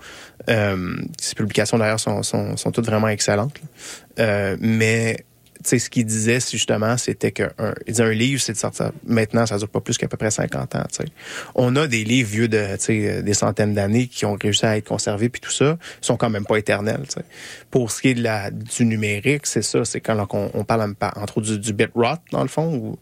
Euh, 0.50 0.98
ces 1.20 1.36
publications 1.36 1.78
d'ailleurs 1.78 2.00
sont, 2.00 2.22
sont, 2.24 2.58
sont 2.58 2.72
toutes 2.72 2.86
vraiment 2.86 3.08
excellentes. 3.08 3.60
Euh, 4.20 4.58
mais 4.60 5.26
ce 5.68 5.90
qu'il 5.90 6.06
disait, 6.06 6.40
justement, 6.40 6.98
c'était 6.98 7.32
qu'un 7.32 7.52
un 7.60 8.12
livre, 8.12 8.42
c'est 8.42 8.54
de 8.54 8.58
sortir. 8.58 8.92
Maintenant, 9.06 9.46
ça 9.46 9.58
dure 9.58 9.70
pas 9.70 9.82
plus 9.82 9.98
qu'à 9.98 10.08
peu 10.08 10.18
près 10.18 10.32
50 10.32 10.76
ans. 10.76 10.84
sais. 10.92 11.06
On 11.56 11.76
a 11.76 11.88
des 11.88 12.04
livres 12.04 12.30
vieux 12.30 12.48
de 12.48 12.66
sais, 12.80 13.22
des 13.22 13.34
centaines 13.34 13.74
d'années 13.74 14.08
qui 14.08 14.26
ont 14.26 14.38
réussi 14.42 14.66
à 14.66 14.78
être 14.78 14.88
conservés, 14.88 15.30
puis 15.30 15.42
tout 15.42 15.52
ça, 15.52 15.78
sont 16.02 16.18
quand 16.18 16.30
même 16.30 16.46
pas 16.46 16.58
éternels. 16.58 17.04
sais. 17.10 17.24
Pour 17.72 17.92
ce 17.92 18.02
qui 18.02 18.10
est 18.10 18.14
de 18.14 18.24
la, 18.24 18.52
du 18.52 18.86
numérique, 18.86 19.46
c'est 19.46 19.62
ça, 19.62 19.84
c'est 19.84 20.00
quand 20.00 20.28
on, 20.34 20.64
parle 20.64 20.94
entre 21.16 21.38
autres 21.38 21.48
du, 21.48 21.60
du, 21.60 21.74
bit 21.74 21.90
rot, 21.94 22.16
dans 22.32 22.42
le 22.42 22.48
fond, 22.48 22.74
ou 22.74 23.00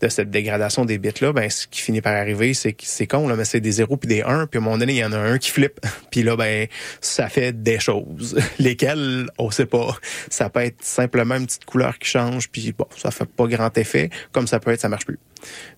de 0.00 0.08
cette 0.08 0.30
dégradation 0.30 0.84
des 0.84 0.98
bits-là, 0.98 1.32
ben, 1.32 1.48
ce 1.48 1.66
qui 1.66 1.80
finit 1.80 2.00
par 2.00 2.14
arriver, 2.14 2.54
c'est 2.54 2.76
c'est 2.80 3.06
con, 3.06 3.28
là, 3.28 3.36
mais 3.36 3.44
c'est 3.44 3.60
des 3.60 3.72
0 3.72 3.96
puis 3.96 4.08
des 4.08 4.22
1, 4.22 4.46
puis 4.46 4.58
à 4.58 4.60
un 4.60 4.64
moment 4.64 4.78
donné, 4.78 4.94
il 4.94 4.98
y 4.98 5.04
en 5.04 5.12
a 5.12 5.18
un 5.18 5.38
qui 5.38 5.50
flippe, 5.50 5.80
puis 6.10 6.22
là, 6.22 6.36
ben, 6.36 6.66
ça 7.00 7.28
fait 7.28 7.52
des 7.62 7.78
choses. 7.78 8.38
Lesquelles, 8.58 9.28
on 9.38 9.50
sait 9.50 9.66
pas. 9.66 9.96
Ça 10.30 10.50
peut 10.50 10.60
être 10.60 10.82
simplement 10.82 11.36
une 11.36 11.46
petite 11.46 11.64
couleur 11.64 11.98
qui 11.98 12.07
change, 12.08 12.50
puis 12.50 12.72
bon, 12.76 12.86
ça 12.96 13.10
fait 13.10 13.28
pas 13.28 13.46
grand 13.46 13.76
effet, 13.78 14.10
comme 14.32 14.46
ça 14.46 14.60
peut 14.60 14.72
être, 14.72 14.80
ça 14.80 14.88
marche 14.88 15.06
plus. 15.06 15.18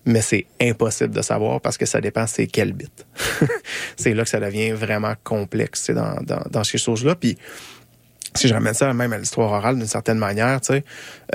Mais 0.05 0.21
c'est 0.21 0.45
impossible 0.59 1.13
de 1.13 1.21
savoir 1.21 1.61
parce 1.61 1.77
que 1.77 1.85
ça 1.85 2.01
dépend 2.01 2.27
c'est 2.27 2.47
quel 2.47 2.73
bit. 2.73 3.05
c'est 3.97 4.13
là 4.13 4.23
que 4.23 4.29
ça 4.29 4.39
devient 4.39 4.71
vraiment 4.71 5.13
complexe 5.23 5.91
dans, 5.91 6.15
dans, 6.23 6.43
dans 6.49 6.63
ces 6.63 6.77
choses-là. 6.77 7.15
Puis 7.15 7.37
si 8.35 8.47
je 8.47 8.53
ramène 8.53 8.73
ça 8.73 8.93
même 8.93 9.11
à 9.13 9.17
l'histoire 9.17 9.51
orale 9.51 9.77
d'une 9.77 9.87
certaine 9.87 10.17
manière, 10.17 10.61
tu 10.61 10.73
sais, 10.73 10.83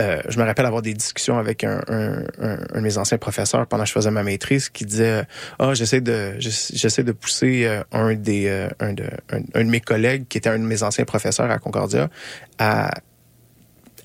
euh, 0.01 0.21
je 0.29 0.39
me 0.39 0.45
rappelle 0.45 0.67
avoir 0.67 0.83
des 0.83 0.95
discussions 0.95 1.39
avec 1.39 1.65
un, 1.65 1.81
de 1.89 2.81
mes 2.81 2.99
anciens 2.99 3.19
professeurs 3.19 3.67
pendant 3.67 3.83
que 3.83 3.89
je 3.89 3.93
faisais 3.93 4.11
ma 4.11 4.23
maîtrise 4.23 4.69
qui 4.69 4.85
disait 4.87 5.25
ah 5.59 5.69
oh, 5.69 5.75
j'essaie 5.75 6.01
de 6.01 6.35
j'essaie 6.39 7.03
de 7.03 7.13
pousser 7.13 7.67
euh, 7.67 7.83
un 7.93 8.15
des 8.15 8.49
euh, 8.49 8.69
un 8.81 8.93
de 8.93 9.05
un, 9.31 9.65
de 9.65 9.69
mes 9.69 9.81
collègues 9.81 10.27
qui 10.29 10.39
était 10.39 10.49
un 10.49 10.59
de 10.59 10.65
mes 10.65 10.83
anciens 10.83 11.05
professeurs 11.05 11.51
à 11.51 11.59
Concordia 11.59 12.09
à 12.59 12.91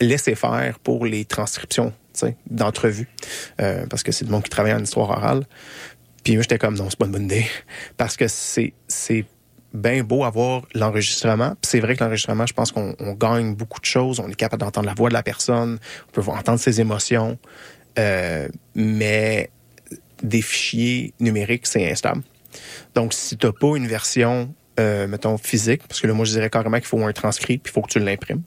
laisser 0.01 0.35
faire 0.35 0.79
pour 0.79 1.05
les 1.05 1.25
transcriptions 1.25 1.93
d'entrevues, 2.49 3.07
euh, 3.61 3.85
parce 3.87 4.03
que 4.03 4.11
c'est 4.11 4.25
le 4.25 4.31
monde 4.31 4.43
qui 4.43 4.49
travaille 4.49 4.73
en 4.73 4.83
histoire 4.83 5.09
orale. 5.09 5.45
Puis 6.23 6.33
moi, 6.33 6.43
j'étais 6.43 6.57
comme, 6.57 6.75
non, 6.75 6.89
c'est 6.89 6.99
pas 6.99 7.05
une 7.05 7.11
bonne 7.11 7.25
idée, 7.25 7.45
parce 7.97 8.17
que 8.17 8.27
c'est 8.27 8.73
bien 9.73 10.03
beau 10.03 10.25
avoir 10.25 10.63
l'enregistrement. 10.75 11.55
c'est 11.61 11.79
vrai 11.79 11.95
que 11.95 12.03
l'enregistrement, 12.03 12.45
je 12.45 12.53
pense 12.53 12.73
qu'on 12.73 12.93
gagne 13.13 13.55
beaucoup 13.55 13.79
de 13.79 13.85
choses. 13.85 14.19
On 14.19 14.27
est 14.27 14.35
capable 14.35 14.61
d'entendre 14.61 14.85
la 14.85 14.93
voix 14.93 15.07
de 15.07 15.13
la 15.13 15.23
personne, 15.23 15.79
on 16.09 16.11
peut 16.11 16.29
entendre 16.29 16.59
ses 16.59 16.81
émotions, 16.81 17.37
euh, 17.97 18.49
mais 18.75 19.49
des 20.21 20.41
fichiers 20.41 21.13
numériques, 21.19 21.65
c'est 21.65 21.89
instable. 21.89 22.21
Donc, 22.95 23.13
si 23.13 23.37
tu 23.37 23.45
n'as 23.45 23.53
pas 23.53 23.75
une 23.77 23.87
version, 23.87 24.53
euh, 24.79 25.07
mettons, 25.07 25.37
physique, 25.37 25.83
parce 25.87 26.01
que 26.01 26.07
là, 26.07 26.13
moi, 26.13 26.25
je 26.25 26.31
dirais 26.31 26.49
carrément 26.49 26.77
qu'il 26.77 26.87
faut 26.87 27.03
un 27.03 27.13
transcrit, 27.13 27.57
puis 27.57 27.71
il 27.71 27.73
faut 27.73 27.81
que 27.81 27.91
tu 27.91 27.99
l'imprimes. 27.99 28.43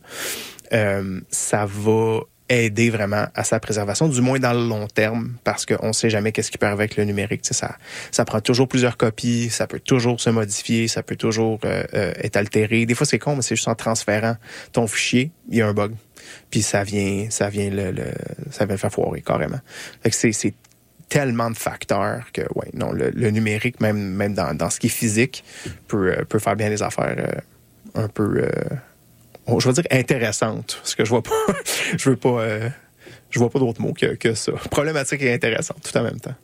Euh, 0.74 1.20
ça 1.30 1.66
va 1.66 2.20
aider 2.48 2.90
vraiment 2.90 3.26
à 3.34 3.42
sa 3.44 3.58
préservation, 3.58 4.08
du 4.08 4.20
moins 4.20 4.38
dans 4.38 4.52
le 4.52 4.66
long 4.68 4.86
terme, 4.86 5.34
parce 5.44 5.64
qu'on 5.64 5.88
ne 5.88 5.92
sait 5.92 6.10
jamais 6.10 6.30
qu'est-ce 6.30 6.50
qui 6.50 6.58
peut 6.58 6.66
avec 6.66 6.96
le 6.96 7.04
numérique. 7.04 7.40
ça, 7.42 7.76
ça 8.10 8.24
prend 8.24 8.40
toujours 8.40 8.68
plusieurs 8.68 8.96
copies, 8.96 9.48
ça 9.50 9.66
peut 9.66 9.80
toujours 9.80 10.20
se 10.20 10.30
modifier, 10.30 10.86
ça 10.88 11.02
peut 11.02 11.16
toujours 11.16 11.58
euh, 11.64 11.84
euh, 11.94 12.12
être 12.18 12.36
altéré. 12.36 12.84
Des 12.84 12.94
fois, 12.94 13.06
c'est 13.06 13.18
con, 13.18 13.36
mais 13.36 13.42
c'est 13.42 13.56
juste 13.56 13.68
en 13.68 13.74
transférant 13.74 14.36
ton 14.72 14.86
fichier, 14.86 15.30
il 15.48 15.58
y 15.58 15.62
a 15.62 15.68
un 15.68 15.72
bug, 15.72 15.92
puis 16.50 16.60
ça 16.60 16.84
vient, 16.84 17.26
ça 17.30 17.48
vient 17.48 17.70
le, 17.70 17.92
le 17.92 18.04
ça 18.50 18.66
vient 18.66 18.74
le 18.74 18.78
faire 18.78 18.92
foirer 18.92 19.22
carrément. 19.22 19.60
C'est, 20.10 20.54
tellement 21.10 21.50
de 21.50 21.56
facteurs 21.56 22.32
que, 22.32 22.40
ouais, 22.54 22.70
non, 22.72 22.90
le, 22.90 23.30
numérique, 23.30 23.78
même, 23.80 23.98
même 23.98 24.34
dans, 24.34 24.54
dans 24.54 24.70
ce 24.70 24.80
qui 24.80 24.86
est 24.86 24.90
physique, 24.90 25.44
peut, 25.86 26.16
peut 26.28 26.38
faire 26.38 26.56
bien 26.56 26.70
les 26.70 26.82
affaires 26.82 27.42
un 27.94 28.08
peu 28.08 28.48
je 29.46 29.68
veux 29.68 29.74
dire 29.74 29.84
intéressante, 29.90 30.78
parce 30.80 30.94
que 30.94 31.04
je 31.04 31.10
vois 31.10 31.22
pas, 31.22 31.30
je 31.96 32.10
veux 32.10 32.16
pas, 32.16 32.40
euh, 32.40 32.68
je 33.30 33.38
vois 33.38 33.50
pas 33.50 33.58
d'autres 33.58 33.80
mots 33.80 33.92
que, 33.92 34.14
que 34.14 34.34
ça. 34.34 34.52
Problématique 34.70 35.22
et 35.22 35.32
intéressante, 35.32 35.78
tout 35.82 35.96
en 35.98 36.02
même 36.02 36.20
temps. 36.20 36.34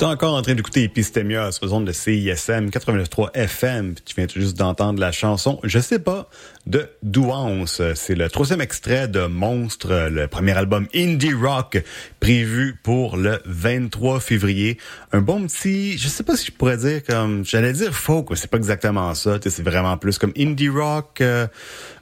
T'es 0.00 0.06
encore 0.06 0.34
en 0.34 0.40
train 0.40 0.54
d'écouter 0.54 0.84
Epistemia 0.84 1.52
sur 1.52 1.68
zone 1.68 1.84
de 1.84 1.92
CISM 1.92 2.70
89.3 2.70 3.32
FM. 3.34 3.96
Tu 4.02 4.14
viens 4.14 4.26
tout 4.26 4.40
juste 4.40 4.56
d'entendre 4.56 4.98
la 4.98 5.12
chanson 5.12 5.60
Je 5.62 5.78
sais 5.78 5.98
pas 5.98 6.30
de 6.66 6.88
Douance. 7.02 7.82
C'est 7.94 8.14
le 8.14 8.30
troisième 8.30 8.62
extrait 8.62 9.08
de 9.08 9.26
Monstre, 9.26 10.08
le 10.10 10.26
premier 10.26 10.56
album 10.56 10.86
indie 10.94 11.34
rock 11.34 11.82
prévu 12.18 12.78
pour 12.82 13.18
le 13.18 13.40
23 13.44 14.20
février. 14.20 14.78
Un 15.12 15.20
bon 15.20 15.46
petit, 15.46 15.98
je 15.98 16.08
sais 16.08 16.22
pas 16.22 16.34
si 16.34 16.46
je 16.46 16.52
pourrais 16.52 16.78
dire 16.78 17.02
comme, 17.04 17.44
j'allais 17.44 17.74
dire 17.74 17.92
folk, 17.92 18.30
mais 18.30 18.36
c'est 18.36 18.50
pas 18.50 18.56
exactement 18.56 19.14
ça. 19.14 19.38
C'est 19.42 19.62
vraiment 19.62 19.98
plus 19.98 20.16
comme 20.16 20.32
indie 20.38 20.70
rock, 20.70 21.20
euh, 21.20 21.46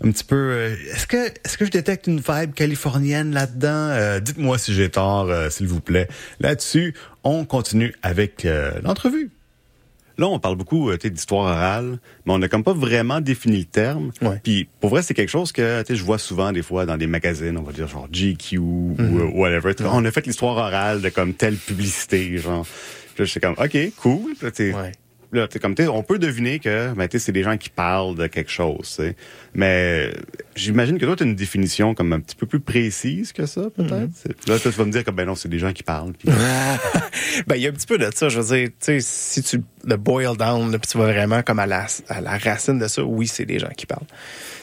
un 0.04 0.12
petit 0.12 0.24
peu. 0.24 0.36
euh, 0.36 0.76
est-ce 0.92 1.08
que 1.08 1.16
est-ce 1.16 1.58
que 1.58 1.64
je 1.64 1.70
détecte 1.72 2.06
une 2.06 2.20
vibe 2.20 2.54
californienne 2.54 3.32
là-dedans? 3.32 3.68
Euh, 3.90 4.20
Dites-moi 4.20 4.56
si 4.56 4.72
j'ai 4.72 4.88
tort, 4.88 5.28
euh, 5.30 5.50
s'il 5.50 5.66
vous 5.66 5.80
plaît. 5.80 6.06
Là-dessus, 6.38 6.94
on 7.28 7.44
continue 7.44 7.94
avec 8.02 8.44
euh, 8.44 8.72
l'entrevue. 8.82 9.30
Là, 10.16 10.26
on 10.26 10.40
parle 10.40 10.56
beaucoup 10.56 10.90
euh, 10.90 10.96
d'histoire 10.96 11.44
orale, 11.44 11.98
mais 12.26 12.32
on 12.32 12.38
n'a 12.38 12.48
comme 12.48 12.64
pas 12.64 12.72
vraiment 12.72 13.20
défini 13.20 13.58
le 13.58 13.64
terme. 13.64 14.10
Ouais. 14.20 14.40
Puis 14.42 14.68
pour 14.80 14.90
vrai, 14.90 15.02
c'est 15.02 15.14
quelque 15.14 15.28
chose 15.28 15.52
que 15.52 15.84
je 15.88 16.02
vois 16.02 16.18
souvent 16.18 16.50
des 16.50 16.62
fois 16.62 16.86
dans 16.86 16.96
des 16.96 17.06
magazines, 17.06 17.56
on 17.56 17.62
va 17.62 17.72
dire 17.72 17.86
genre 17.86 18.08
GQ 18.10 18.58
ou 18.58 18.96
euh, 18.98 19.30
whatever. 19.32 19.72
On 19.84 20.04
a 20.04 20.10
fait 20.10 20.26
l'histoire 20.26 20.56
orale 20.56 21.02
de 21.02 21.08
comme 21.08 21.34
telle 21.34 21.56
publicité, 21.56 22.36
genre. 22.38 22.66
Puis 23.14 23.22
là, 23.22 23.24
je 23.24 23.30
suis 23.30 23.40
comme 23.40 23.54
OK, 23.58 23.78
cool. 23.96 24.34
Ouais. 24.42 24.92
Là, 25.30 25.46
comme 25.60 25.74
on 25.90 26.02
peut 26.02 26.18
deviner 26.18 26.58
que 26.58 26.94
ben, 26.94 27.06
c'est 27.12 27.32
des 27.32 27.42
gens 27.42 27.58
qui 27.58 27.68
parlent 27.68 28.14
de 28.14 28.26
quelque 28.28 28.50
chose. 28.50 28.98
Mais 29.54 30.10
j'imagine 30.56 30.98
que 30.98 31.04
toi, 31.04 31.16
tu 31.16 31.22
as 31.22 31.26
une 31.26 31.34
définition 31.34 31.94
comme 31.94 32.14
un 32.14 32.20
petit 32.20 32.34
peu 32.36 32.46
plus 32.46 32.60
précise 32.60 33.32
que 33.32 33.44
ça, 33.44 33.62
peut-être? 33.76 34.08
C'est- 34.14 34.48
Là, 34.48 34.58
toi, 34.58 34.70
tu 34.72 34.78
vas 34.78 34.84
me 34.86 34.90
dire 34.92 35.04
que 35.04 35.10
ben 35.10 35.26
non, 35.26 35.34
c'est 35.34 35.48
des 35.50 35.58
gens 35.58 35.72
qui 35.72 35.82
parlent. 35.82 36.12
Ben, 37.46 37.56
il 37.56 37.62
y 37.62 37.66
a 37.66 37.70
un 37.70 37.72
petit 37.72 37.86
peu 37.86 37.98
de 37.98 38.08
ça. 38.14 38.28
Je 38.28 38.40
veux 38.40 38.56
dire, 38.56 39.00
si 39.00 39.42
tu 39.42 39.60
le 39.84 39.96
boil 39.96 40.36
down, 40.36 40.72
là, 40.72 40.78
tu 40.78 40.96
vas 40.98 41.12
vraiment 41.12 41.42
comme 41.42 41.58
à 41.58 41.66
la, 41.66 41.86
à 42.08 42.20
la 42.20 42.38
racine 42.38 42.78
de 42.78 42.88
ça, 42.88 43.02
oui, 43.04 43.26
c'est 43.26 43.44
des 43.44 43.58
gens 43.58 43.70
qui 43.76 43.86
parlent. 43.86 44.06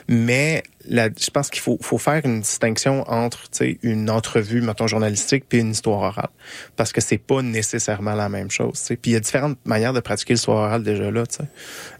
Mais 0.08 0.64
la- 0.88 1.10
je 1.10 1.30
pense 1.32 1.50
qu'il 1.50 1.62
faut, 1.62 1.78
faut 1.82 1.98
faire 1.98 2.22
une 2.26 2.42
distinction 2.42 3.04
entre, 3.10 3.50
une 3.82 4.10
entrevue, 4.10 4.62
mettons, 4.62 4.88
journalistique 4.88 5.46
puis 5.50 5.60
une 5.60 5.72
histoire 5.72 6.00
orale. 6.00 6.30
Parce 6.76 6.92
que 6.92 7.02
c'est 7.02 7.18
pas 7.18 7.42
nécessairement 7.42 8.14
la 8.14 8.30
même 8.30 8.52
chose, 8.52 8.80
tu 8.80 8.86
sais. 8.86 8.96
Puis 8.96 9.12
il 9.12 9.14
y 9.16 9.18
a 9.18 9.20
différentes 9.20 9.58
manières 9.66 9.94
de 9.94 10.00
pratiquer 10.00 10.34
l'histoire 10.34 10.58
orale 10.58 10.84
déjà 10.84 11.10
là. 11.10 11.24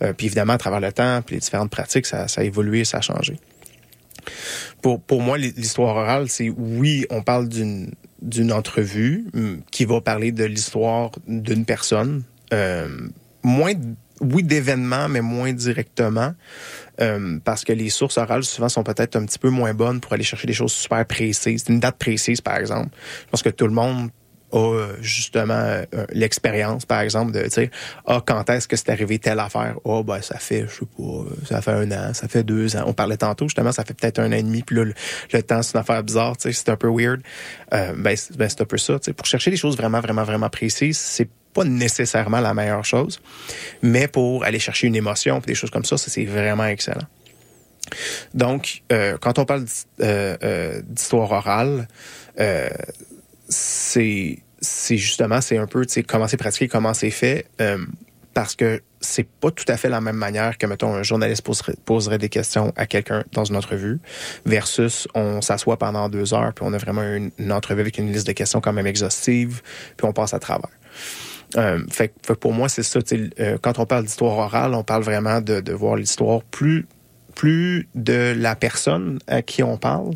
Euh, 0.04 0.14
puis 0.14 0.28
évidemment, 0.28 0.54
à 0.54 0.58
travers 0.58 0.80
le 0.80 0.92
temps, 0.92 1.22
puis 1.26 1.36
les 1.36 1.40
différentes 1.42 1.72
pratiques, 1.72 2.06
ça, 2.06 2.28
ça 2.28 2.42
a 2.42 2.44
évolué, 2.44 2.86
ça 2.86 2.98
a 2.98 3.02
changé. 3.02 3.40
Pour, 4.82 5.02
pour 5.02 5.22
moi, 5.22 5.38
l'histoire 5.38 5.96
orale, 5.96 6.30
c'est 6.30 6.50
oui, 6.50 7.06
on 7.10 7.22
parle 7.22 7.50
d'une 7.50 7.92
d'une 8.22 8.52
entrevue 8.52 9.26
hum, 9.36 9.62
qui 9.72 9.86
va 9.86 10.02
parler 10.02 10.32
de 10.32 10.46
l'histoire 10.46 11.12
d'une 11.28 11.64
personne. 11.64 12.24
Euh, 12.54 12.88
moins, 13.44 13.74
oui, 14.22 14.44
d'événements, 14.44 15.10
mais 15.10 15.22
moins 15.22 15.54
directement. 15.54 16.34
Euh, 17.02 17.40
parce 17.44 17.64
que 17.64 17.74
les 17.74 17.90
sources 17.90 18.18
orales, 18.18 18.44
souvent, 18.44 18.70
sont 18.70 18.84
peut-être 18.84 19.16
un 19.16 19.26
petit 19.26 19.40
peu 19.40 19.50
moins 19.50 19.74
bonnes 19.74 20.00
pour 20.00 20.14
aller 20.14 20.24
chercher 20.24 20.48
des 20.48 20.54
choses 20.54 20.72
super 20.72 21.06
précises. 21.06 21.66
Une 21.68 21.80
date 21.80 21.98
précise, 21.98 22.42
par 22.42 22.58
exemple. 22.58 22.90
Je 23.26 23.32
pense 23.32 23.44
que 23.44 23.50
tout 23.50 23.68
le 23.68 23.74
monde 23.74 24.10
a 24.54 24.58
euh, 24.58 24.96
justement 25.02 25.54
euh, 25.54 25.86
l'expérience, 26.12 26.86
par 26.86 27.02
exemple, 27.02 27.34
de 27.34 27.46
dire 27.46 27.70
Ah, 28.06 28.22
quand 28.26 28.50
est-ce 28.50 28.70
que 28.70 28.78
c'est 28.78 28.90
arrivé 28.90 29.20
telle 29.20 29.40
affaire? 29.40 29.76
Ah, 29.86 30.02
ben, 30.04 30.22
ça 30.22 30.38
fait, 30.38 30.66
je 30.70 30.76
sais 30.76 30.86
pas, 30.98 31.46
ça 31.46 31.62
fait 31.62 31.72
un 31.72 31.92
an, 31.92 32.14
ça 32.14 32.30
fait 32.30 32.44
deux 32.44 32.78
ans. 32.78 32.84
On 32.86 32.94
parlait 32.94 33.18
tantôt, 33.18 33.46
justement, 33.48 33.74
ça 33.74 33.84
fait 33.84 33.94
peut-être 33.94 34.20
un 34.20 34.30
an 34.30 34.36
et 34.36 34.44
demi, 34.44 34.62
puis 34.62 34.78
là, 34.78 34.86
le, 34.86 35.44
temps, 35.44 35.62
c'est 35.62 35.74
une 35.74 35.82
affaire 35.82 36.02
bizarre, 36.04 36.36
c'est 36.40 36.70
un 36.70 36.78
peu 36.78 36.90
weird. 36.90 37.22
Ben, 37.72 37.94
ben, 37.98 38.50
c'est 38.50 38.62
un 38.62 38.66
peu 38.66 38.78
ça, 38.78 39.00
tu 39.00 39.06
sais. 39.06 39.14
Pour 39.14 39.26
chercher 39.26 39.52
des 39.52 39.58
choses 39.58 39.76
vraiment, 39.76 40.00
vraiment, 40.00 40.24
vraiment 40.24 40.50
précises, 40.50 40.98
c'est 40.98 41.28
pas 41.56 41.64
nécessairement 41.64 42.42
la 42.42 42.54
meilleure 42.54 42.86
chose, 42.86 43.22
mais 43.82 44.08
pour 44.08 44.44
aller 44.44 44.60
chercher 44.60 44.88
une 44.88 44.96
émotion, 44.96 45.40
des 45.40 45.56
choses 45.56 45.72
comme 45.72 45.86
ça, 45.86 45.98
c'est 45.98 46.26
vraiment 46.26 46.66
excellent. 46.66 47.08
Donc, 48.34 48.84
euh, 48.92 49.18
quand 49.20 49.40
on 49.40 49.46
parle 49.46 49.66
euh, 50.02 50.38
euh, 50.44 50.82
d'histoire 50.84 51.32
orale, 51.32 51.88
euh, 52.40 52.70
c'est 53.48 54.38
justement 54.90 55.42
c'est 55.42 55.58
un 55.58 55.68
peu 55.68 55.86
comment 56.08 56.28
c'est 56.28 56.38
pratiqué 56.38 56.68
comment 56.68 56.94
c'est 56.96 57.12
fait 57.12 57.46
parce 58.34 58.56
que 58.56 58.82
c'est 59.00 59.28
pas 59.28 59.52
tout 59.52 59.66
à 59.68 59.78
fait 59.78 59.90
la 59.90 60.02
même 60.02 60.16
manière 60.16 60.58
que 60.58 60.66
mettons 60.66 60.96
un 60.96 61.04
journaliste 61.04 61.44
poserait, 61.44 61.76
poserait 61.86 62.18
des 62.18 62.30
questions 62.30 62.74
à 62.76 62.88
quelqu'un 62.88 63.24
dans 63.32 63.46
une 63.46 63.56
entrevue 63.56 64.00
versus 64.48 65.08
on 65.14 65.42
s'assoit 65.42 65.78
pendant 65.78 66.10
deux 66.10 66.34
heures 66.34 66.52
puis 66.56 66.66
on 66.68 66.74
a 66.74 66.80
vraiment 66.80 67.04
une, 67.04 67.30
une 67.38 67.52
entrevue 67.52 67.82
avec 67.82 68.00
une 68.00 68.12
liste 68.12 68.26
de 68.26 68.32
questions 68.32 68.60
quand 68.60 68.74
même 68.74 68.88
exhaustive 68.88 69.62
puis 69.98 70.08
on 70.08 70.14
passe 70.14 70.34
à 70.34 70.40
travers 70.40 70.72
euh, 71.58 71.80
fait, 71.90 72.14
pour 72.40 72.54
moi, 72.54 72.70
c'est 72.70 72.84
ça. 72.84 73.00
euh, 73.40 73.58
quand 73.62 73.80
on 73.80 73.86
parle 73.86 74.06
d'histoire 74.06 74.38
orale, 74.38 74.74
on 74.74 74.84
parle 74.84 75.04
vraiment 75.04 75.42
de, 75.42 75.72
voir 75.72 75.96
l'histoire 75.96 76.44
plus 76.44 76.86
plus 77.36 77.90
de 77.96 78.34
la 78.38 78.56
personne 78.56 79.20
à 79.28 79.42
qui 79.42 79.62
on 79.62 79.76
parle, 79.76 80.12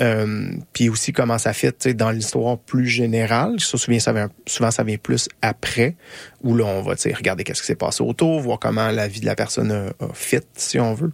euh, 0.00 0.50
puis 0.72 0.88
aussi 0.88 1.12
comment 1.12 1.36
ça 1.36 1.52
fit 1.52 1.74
dans 1.94 2.10
l'histoire 2.10 2.56
plus 2.56 2.86
générale. 2.86 3.60
Ça 3.60 4.12
vient, 4.12 4.30
souvent, 4.46 4.70
ça 4.70 4.82
vient 4.82 4.96
plus 4.96 5.28
après, 5.42 5.94
où 6.42 6.56
là, 6.56 6.64
on 6.64 6.80
va 6.80 6.94
regarder 7.14 7.44
qu'est-ce 7.44 7.60
qui 7.60 7.66
s'est 7.66 7.74
passé 7.74 8.02
autour, 8.02 8.40
voir 8.40 8.58
comment 8.58 8.90
la 8.90 9.08
vie 9.08 9.20
de 9.20 9.26
la 9.26 9.36
personne 9.36 9.70
a, 9.70 9.88
a 10.02 10.08
fit, 10.14 10.40
si 10.54 10.80
on 10.80 10.94
veut, 10.94 11.12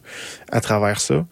à 0.52 0.60
travers 0.60 1.00
ça. 1.00 1.26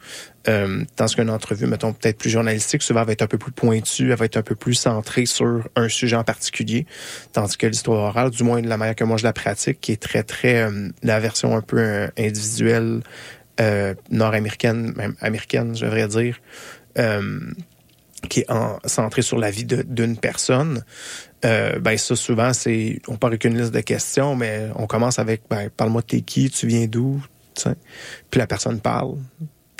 Euh, 0.48 0.84
tandis 0.96 1.14
qu'une 1.14 1.30
entrevue, 1.30 1.66
mettons, 1.66 1.92
peut-être 1.92 2.18
plus 2.18 2.30
journalistique, 2.30 2.82
souvent 2.82 3.04
va 3.04 3.12
être 3.12 3.22
un 3.22 3.26
peu 3.26 3.38
plus 3.38 3.52
pointue, 3.52 4.10
elle 4.10 4.16
va 4.16 4.24
être 4.24 4.36
un 4.36 4.42
peu 4.42 4.54
plus 4.54 4.74
centrée 4.74 5.26
sur 5.26 5.68
un 5.76 5.88
sujet 5.88 6.16
en 6.16 6.24
particulier. 6.24 6.86
Tandis 7.32 7.56
que 7.56 7.66
l'histoire 7.66 8.00
orale, 8.00 8.30
du 8.30 8.42
moins 8.42 8.60
de 8.60 8.68
la 8.68 8.76
manière 8.76 8.96
que 8.96 9.04
moi 9.04 9.16
je 9.16 9.24
la 9.24 9.32
pratique, 9.32 9.80
qui 9.80 9.92
est 9.92 10.02
très, 10.02 10.22
très 10.22 10.62
euh, 10.62 10.88
la 11.02 11.20
version 11.20 11.56
un 11.56 11.60
peu 11.60 11.78
euh, 11.78 12.08
individuelle, 12.18 13.02
euh, 13.60 13.94
nord-américaine, 14.10 14.92
même 14.96 15.14
américaine, 15.20 15.76
je 15.76 15.84
devrais 15.84 16.08
dire, 16.08 16.40
euh, 16.98 17.40
qui 18.28 18.40
est 18.40 18.50
en, 18.50 18.78
centrée 18.84 19.22
sur 19.22 19.38
la 19.38 19.50
vie 19.50 19.64
d'une 19.64 20.16
personne. 20.16 20.84
Ben 21.42 21.98
ça 21.98 22.14
souvent 22.14 22.52
c'est 22.52 23.00
on 23.08 23.16
part 23.16 23.26
avec 23.26 23.44
une 23.44 23.58
liste 23.58 23.74
de 23.74 23.80
questions 23.80 24.36
mais 24.36 24.68
on 24.76 24.86
commence 24.86 25.18
avec 25.18 25.42
ben 25.50 25.68
parle-moi 25.76 26.02
de 26.02 26.06
t'es 26.06 26.20
qui? 26.20 26.48
Tu 26.50 26.68
viens 26.68 26.86
d'où 26.86 27.20
puis 28.30 28.38
la 28.38 28.46
personne 28.46 28.80
parle 28.80 29.16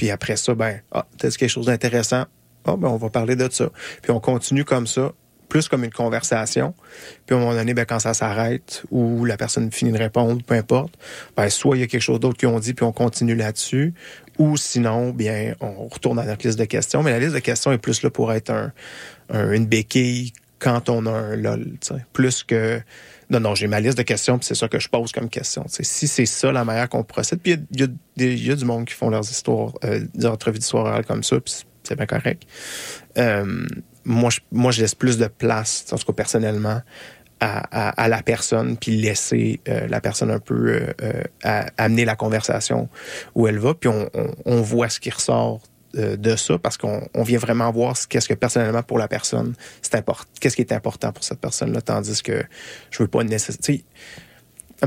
puis 0.03 0.11
après 0.11 0.35
ça 0.35 0.53
ben 0.57 0.81
ah 0.91 1.07
dit 1.23 1.29
quelque 1.37 1.47
chose 1.49 1.67
d'intéressant. 1.67 2.25
Ah 2.65 2.75
ben 2.77 2.88
on 2.88 2.97
va 2.97 3.09
parler 3.09 3.37
de 3.37 3.49
ça. 3.49 3.69
Puis 4.03 4.11
on 4.11 4.19
continue 4.19 4.65
comme 4.65 4.88
ça 4.88 5.12
plus 5.49 5.69
comme 5.69 5.85
une 5.85 5.93
conversation. 5.93 6.75
Puis 7.25 7.37
à 7.37 7.38
un 7.38 7.41
moment 7.43 7.55
donné 7.55 7.73
ben 7.73 7.85
quand 7.85 8.01
ça 8.01 8.12
s'arrête 8.12 8.83
ou 8.91 9.25
la 9.25 9.37
personne 9.37 9.71
finit 9.71 9.93
de 9.93 9.99
répondre 9.99 10.43
peu 10.45 10.55
importe 10.57 10.99
ben 11.37 11.49
soit 11.49 11.77
il 11.77 11.81
y 11.81 11.83
a 11.85 11.87
quelque 11.87 12.03
chose 12.03 12.19
d'autre 12.19 12.37
qu'ils 12.37 12.49
ont 12.49 12.59
dit 12.59 12.75
puis 12.75 12.85
on 12.85 12.91
continue 12.91 13.37
là-dessus. 13.37 13.95
Ou 14.38 14.57
sinon 14.57 15.11
bien 15.11 15.55
on 15.61 15.87
retourne 15.87 16.19
à 16.19 16.25
notre 16.25 16.45
liste 16.45 16.59
de 16.59 16.65
questions. 16.65 17.05
Mais 17.05 17.12
la 17.12 17.21
liste 17.21 17.35
de 17.35 17.38
questions 17.38 17.71
est 17.71 17.79
plus 17.79 18.03
là 18.03 18.11
pour 18.11 18.33
être 18.33 18.51
un, 18.51 18.73
un- 19.31 19.53
une 19.53 19.67
béquille 19.67 20.33
quand 20.59 20.88
on 20.88 21.07
a 21.07 21.11
un 21.12 21.37
lol, 21.37 21.75
plus 22.12 22.43
que 22.43 22.81
non, 23.33 23.40
non, 23.40 23.55
j'ai 23.55 23.66
ma 23.66 23.81
liste 23.81 23.97
de 23.97 24.03
questions, 24.03 24.38
puis 24.38 24.47
c'est 24.47 24.55
ça 24.55 24.68
que 24.68 24.79
je 24.79 24.88
pose 24.90 25.11
comme 25.11 25.31
question. 25.31 25.64
Si 25.66 26.07
c'est 26.07 26.27
ça 26.27 26.53
la 26.53 26.64
manière 26.64 26.88
qu'on 26.88 27.03
procède, 27.03 27.40
puis 27.40 27.57
il 27.73 27.81
y 27.81 28.51
a, 28.51 28.57
du 28.57 28.64
monde 28.66 28.85
qui 28.85 28.92
font 28.92 29.09
leurs 29.09 29.29
histoires, 29.29 29.73
euh, 29.85 30.05
des 30.14 30.27
entrevues 30.27 30.59
d'histoire 30.59 30.85
orale 30.85 31.07
comme 31.07 31.23
ça, 31.23 31.40
puis 31.40 31.55
c'est- 31.83 31.97
bien 31.97 32.07
correct. 32.07 32.45
Euh, 33.18 33.66
moi, 34.05 34.31
je, 34.31 34.40
moi, 34.51 34.71
je 34.71 34.81
laisse 34.83 34.95
plus 34.95 35.18
de 35.18 35.27
place, 35.27 35.85
en 35.92 35.97
tout 35.97 36.07
cas 36.07 36.12
personnellement, 36.12 36.81
à, 37.40 38.09
la 38.09 38.23
personne, 38.23 38.77
puis 38.77 38.97
laisser 38.97 39.61
euh, 39.68 39.88
la 39.88 40.01
personne 40.01 40.31
un 40.31 40.38
peu 40.38 40.87
euh, 41.03 41.23
amener 41.77 42.05
la 42.05 42.14
conversation 42.14 42.88
où 43.35 43.49
elle 43.49 43.59
va, 43.59 43.75
puis 43.75 43.90
on, 44.45 44.62
voit 44.62 44.88
ce 44.88 45.01
qui 45.01 45.11
ressort 45.11 45.61
de 45.95 46.37
ça 46.37 46.59
parce 46.59 46.77
qu'on 46.77 47.07
on 47.15 47.23
vient 47.23 47.39
vraiment 47.39 47.71
voir 47.71 47.97
ce 47.97 48.07
qu'est-ce 48.07 48.29
que 48.29 48.35
personnellement 48.35 48.83
pour 48.83 48.99
la 48.99 49.09
personne 49.09 49.55
c'est 49.83 49.95
important 49.95 50.29
qu'est-ce 50.41 50.57
qui 50.57 50.63
est 50.63 50.73
important 50.73 51.13
pour 51.13 51.23
cette 51.25 51.41
personne 51.41 51.73
là 51.73 51.83
tandis 51.83 52.23
que 52.23 52.43
je 52.91 53.03
veux 53.03 53.09
pas 53.09 53.25
nécessairement 53.25 53.83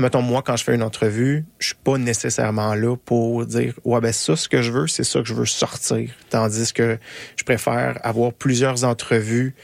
mettons 0.00 0.22
moi 0.22 0.42
quand 0.42 0.56
je 0.56 0.64
fais 0.64 0.74
une 0.74 0.82
entrevue 0.82 1.44
je 1.58 1.68
suis 1.68 1.76
pas 1.76 1.96
nécessairement 1.96 2.74
là 2.74 2.96
pour 2.96 3.46
dire 3.46 3.74
ouais 3.84 4.00
ben 4.00 4.12
ça 4.12 4.36
ce 4.36 4.48
que 4.48 4.62
je 4.62 4.72
veux 4.72 4.88
c'est 4.88 5.04
ça 5.04 5.20
que 5.20 5.26
je 5.26 5.34
veux 5.34 5.46
sortir 5.46 6.10
tandis 6.28 6.72
que 6.72 6.98
je 7.36 7.44
préfère 7.44 7.98
avoir 8.02 8.32
plusieurs 8.32 8.84
entrevues 8.84 9.54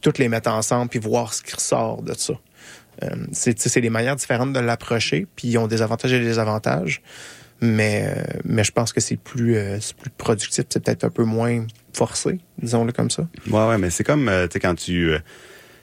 toutes 0.00 0.18
les 0.18 0.28
mettre 0.28 0.50
ensemble 0.50 0.88
puis 0.88 0.98
voir 0.98 1.34
ce 1.34 1.42
qui 1.42 1.54
ressort 1.54 2.02
de 2.02 2.14
ça. 2.14 2.34
Euh, 3.04 3.26
c'est 3.32 3.80
des 3.80 3.90
manières 3.90 4.16
différentes 4.16 4.52
de 4.52 4.60
l'approcher 4.60 5.26
puis 5.36 5.48
ils 5.48 5.58
ont 5.58 5.68
des 5.68 5.82
avantages 5.82 6.12
et 6.12 6.18
des 6.18 6.24
désavantages 6.24 7.00
mais 7.60 8.04
euh, 8.06 8.22
mais 8.44 8.64
je 8.64 8.72
pense 8.72 8.92
que 8.92 9.00
c'est 9.00 9.16
plus 9.16 9.56
euh, 9.56 9.78
c'est 9.80 9.96
plus 9.96 10.10
productif 10.10 10.64
c'est 10.70 10.82
peut-être 10.84 11.04
un 11.04 11.10
peu 11.10 11.24
moins 11.24 11.66
forcé 11.92 12.38
disons-le 12.62 12.92
comme 12.92 13.10
ça 13.10 13.26
Ouais, 13.50 13.66
ouais, 13.68 13.78
mais 13.78 13.90
c'est 13.90 14.04
comme, 14.04 14.28
euh, 14.28 14.46
tu 14.46 14.54
sais, 14.54 14.60
quand 14.60 14.74
tu, 14.74 15.10
euh, 15.10 15.18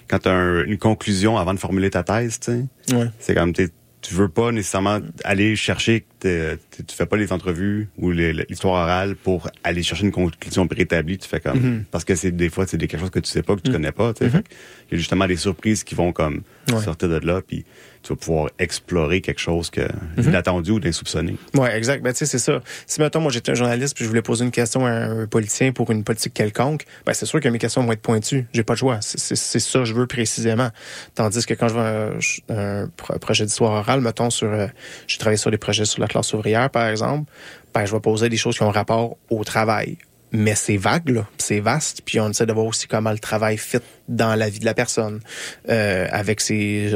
quand 0.08 0.26
as 0.28 0.32
un- 0.32 0.64
une 0.66 0.78
conclusion 0.78 1.38
avant 1.38 1.54
de 1.54 1.60
formuler 1.60 1.90
ta 1.90 2.04
thèse, 2.04 2.40
tu 2.40 2.52
sais. 2.88 2.96
ouais 2.96 3.08
C'est 3.20 3.34
comme, 3.36 3.52
tu 3.54 4.14
veux 4.14 4.30
pas 4.30 4.52
nécessairement 4.52 5.00
aller 5.24 5.56
chercher, 5.56 6.06
t'es- 6.20 6.58
t'es- 6.70 6.84
tu 6.84 6.96
fais 6.96 7.08
pas 7.08 7.18
les 7.18 7.34
entrevues 7.34 7.90
ou 7.98 8.12
les- 8.12 8.34
l'histoire 8.34 8.84
orale 8.84 9.16
pour 9.16 9.50
aller 9.64 9.82
chercher 9.82 10.04
une 10.06 10.12
conclusion 10.12 10.68
préétablie. 10.68 11.18
Tu 11.18 11.28
fais 11.28 11.40
comme 11.40 11.58
Mm-hmm. 11.58 11.84
parce 11.90 12.06
que 12.06 12.14
c'est 12.14 12.30
des 12.32 12.50
fois 12.52 12.68
c'est 12.68 12.78
des 12.78 12.88
quelque 12.88 13.00
chose 13.02 13.10
que 13.10 13.20
tu 13.20 13.30
sais 13.32 13.42
pas 13.42 13.56
que 13.56 13.62
tu 13.62 13.72
connais 13.72 13.92
pas. 13.92 14.14
tu 14.14 14.26
que 14.30 14.38
Il 14.38 14.92
y 14.92 14.96
a 14.96 14.98
justement 14.98 15.26
des 15.26 15.38
surprises 15.38 15.84
qui 15.84 15.96
vont 15.96 16.14
comme 16.14 16.44
Ouais. 16.72 16.82
sortir 16.84 17.10
de 17.10 17.18
là, 17.26 17.42
puis 17.42 17.66
tu 18.06 18.14
vas 18.14 18.18
pouvoir 18.18 18.50
explorer 18.60 19.20
quelque 19.22 19.40
chose 19.42 19.72
que 19.72 19.82
d'inattendu 20.16 20.72
ou 20.72 20.80
d'insoupçonné. 20.80 21.38
Ouais, 21.56 21.76
exact. 21.76 22.04
Ben, 22.04 22.14
tu 22.14 22.20
sais, 22.20 22.26
c'est 22.28 22.38
ça. 22.40 22.62
Si, 22.86 23.02
mettons, 23.02 23.20
moi, 23.20 23.32
j'étais 23.32 23.52
un 23.52 23.56
journaliste 23.56 23.96
puis 23.96 24.04
je 24.06 24.10
voulais 24.10 24.22
poser 24.22 24.46
une 24.46 24.52
question 24.52 24.86
à 24.86 24.92
un 24.92 25.26
politicien 25.26 25.72
pour 25.72 25.90
une 25.90 26.04
politique 26.04 26.34
quelconque, 26.36 26.86
ben, 27.06 27.14
c'est 27.14 27.26
sûr 27.26 27.40
que 27.40 27.50
mes 27.50 27.58
questions 27.58 27.84
vont 27.84 27.92
être 27.92 28.02
pointues. 28.04 28.46
J'ai 28.54 28.64
pas 28.64 28.74
de 28.74 28.80
choix. 28.80 29.00
C'est- 29.02 29.36
ça 29.60 29.80
que 29.80 29.86
je 29.86 29.94
veux 29.96 30.06
précisément. 30.06 30.70
Tandis 31.16 31.46
que 31.48 31.56
quand 31.56 31.68
je 31.68 31.74
veux 31.74 31.82
un, 31.82 32.54
un 32.84 32.88
pro- 32.96 33.18
projet 33.18 33.44
d'histoire 33.46 33.72
orale, 33.72 34.02
mettons, 34.02 34.30
sur, 34.30 34.48
euh, 34.52 34.68
j'ai 35.08 35.18
travaillé 35.18 35.38
sur 35.38 35.50
des 35.50 35.58
projets 35.58 35.86
sur 35.86 36.00
la 36.02 36.08
classe 36.08 36.32
ouvrière, 36.34 36.70
par 36.70 36.88
exemple, 36.88 37.32
ben, 37.74 37.86
je 37.86 37.92
vais 37.92 38.00
poser 38.00 38.30
des 38.30 38.38
choses 38.38 38.56
qui 38.58 38.64
ont 38.64 38.70
rapport 38.72 39.18
au 39.32 39.44
travail. 39.44 39.98
Mais 40.36 40.56
c'est 40.56 40.76
vague. 40.76 41.24
C'est 41.38 41.62
vaste. 41.62 42.02
Puis 42.06 42.20
on 42.20 42.30
essaie 42.30 42.46
de 42.46 42.52
voir 42.52 42.66
aussi 42.66 42.88
comment 42.88 43.12
le 43.12 43.20
travail 43.20 43.58
fit 43.58 43.80
dans 44.10 44.36
la 44.36 44.50
vie 44.50 44.60
de 44.60 44.66
la 44.66 44.74
personne, 44.74 45.22
euh, 45.70 46.08
avec 46.12 46.42
ses, 46.42 46.94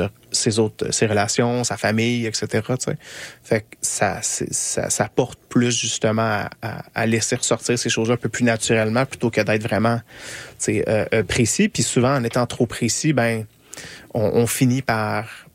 autres, 0.58 0.92
ses 0.92 1.08
relations, 1.08 1.64
sa 1.64 1.78
famille, 1.78 2.28
etc. 2.28 2.62
ça, 3.82 4.20
ça, 4.22 5.10
porte 5.16 5.40
plus 5.48 5.80
justement 5.80 6.46
à, 6.62 7.06
laisser 7.08 7.38
ressortir 7.38 7.80
ces 7.80 7.90
choses-là 7.90 8.16
un 8.16 8.18
peu 8.18 8.30
plus 8.30 8.44
naturellement 8.44 9.06
plutôt 9.06 9.32
que 9.32 9.42
d'être 9.42 9.64
vraiment, 9.64 10.02
euh, 10.68 11.06
euh, 11.14 11.24
précis. 11.24 11.70
Puis 11.70 11.84
souvent, 11.84 12.16
en 12.16 12.24
étant 12.24 12.46
trop 12.46 12.66
précis, 12.68 13.14
ben, 13.14 13.46
on, 14.14 14.46
finit 14.46 14.82
par, 14.82 15.48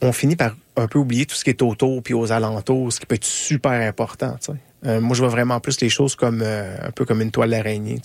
on 0.00 0.12
finit 0.12 0.36
par 0.36 0.56
un 0.76 0.86
peu 0.86 0.98
oublier 0.98 1.26
tout 1.26 1.34
ce 1.34 1.44
qui 1.44 1.50
est 1.50 1.62
autour 1.62 2.02
puis 2.02 2.14
aux 2.14 2.32
alentours, 2.32 2.92
ce 2.92 3.00
qui 3.00 3.06
peut 3.06 3.14
être 3.14 3.24
super 3.24 3.72
important. 3.72 4.36
Euh, 4.84 5.00
moi, 5.00 5.14
je 5.14 5.20
vois 5.20 5.30
vraiment 5.30 5.60
plus 5.60 5.80
les 5.80 5.88
choses 5.88 6.16
comme 6.16 6.42
euh, 6.42 6.76
un 6.82 6.90
peu 6.90 7.04
comme 7.04 7.20
une 7.20 7.30
toile 7.30 7.50
d'araignée. 7.50 8.00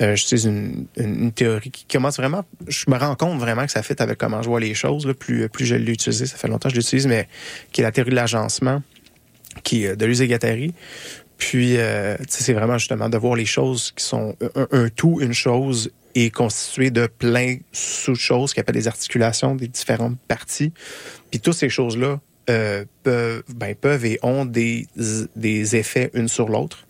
Euh, 0.00 0.16
sais 0.16 0.44
une, 0.44 1.32
théorie 1.32 1.70
qui 1.70 1.84
commence 1.84 2.16
vraiment. 2.16 2.44
Je 2.66 2.84
me 2.88 2.96
rends 2.96 3.14
compte 3.14 3.38
vraiment 3.38 3.64
que 3.64 3.72
ça 3.72 3.82
fit 3.82 3.94
avec 3.98 4.18
comment 4.18 4.42
je 4.42 4.48
vois 4.48 4.60
les 4.60 4.74
choses. 4.74 5.06
Là, 5.06 5.14
plus 5.14 5.48
plus 5.48 5.64
je 5.64 5.76
l'ai 5.76 5.92
utilisé, 5.92 6.26
ça 6.26 6.36
fait 6.36 6.48
longtemps 6.48 6.68
que 6.68 6.74
je 6.74 6.80
l'utilise, 6.80 7.06
mais 7.06 7.28
qui 7.70 7.82
est 7.82 7.84
la 7.84 7.92
théorie 7.92 8.10
de 8.10 8.16
l'agencement, 8.16 8.82
qui 9.62 9.84
est 9.84 9.96
de 9.96 10.22
et 10.22 10.28
Guattari. 10.28 10.74
Puis, 11.38 11.76
euh, 11.76 12.16
c'est 12.28 12.52
vraiment 12.52 12.78
justement 12.78 13.08
de 13.08 13.18
voir 13.18 13.34
les 13.34 13.46
choses 13.46 13.92
qui 13.96 14.04
sont 14.04 14.36
un 14.70 14.88
tout, 14.88 15.18
une 15.20 15.32
chose 15.32 15.90
est 16.14 16.30
constitué 16.30 16.90
de 16.90 17.06
plein 17.06 17.56
sous-choses 17.72 18.54
qui 18.54 18.60
appellent 18.60 18.74
des 18.74 18.88
articulations 18.88 19.54
des 19.54 19.68
différentes 19.68 20.18
parties. 20.28 20.72
Puis 21.30 21.40
toutes 21.40 21.54
ces 21.54 21.68
choses-là 21.68 22.20
euh, 22.50 22.84
peuvent, 23.02 23.44
ben, 23.54 23.74
peuvent 23.74 24.04
et 24.04 24.18
ont 24.22 24.44
des, 24.44 24.88
des 25.36 25.76
effets 25.76 26.10
une 26.14 26.28
sur 26.28 26.48
l'autre. 26.48 26.86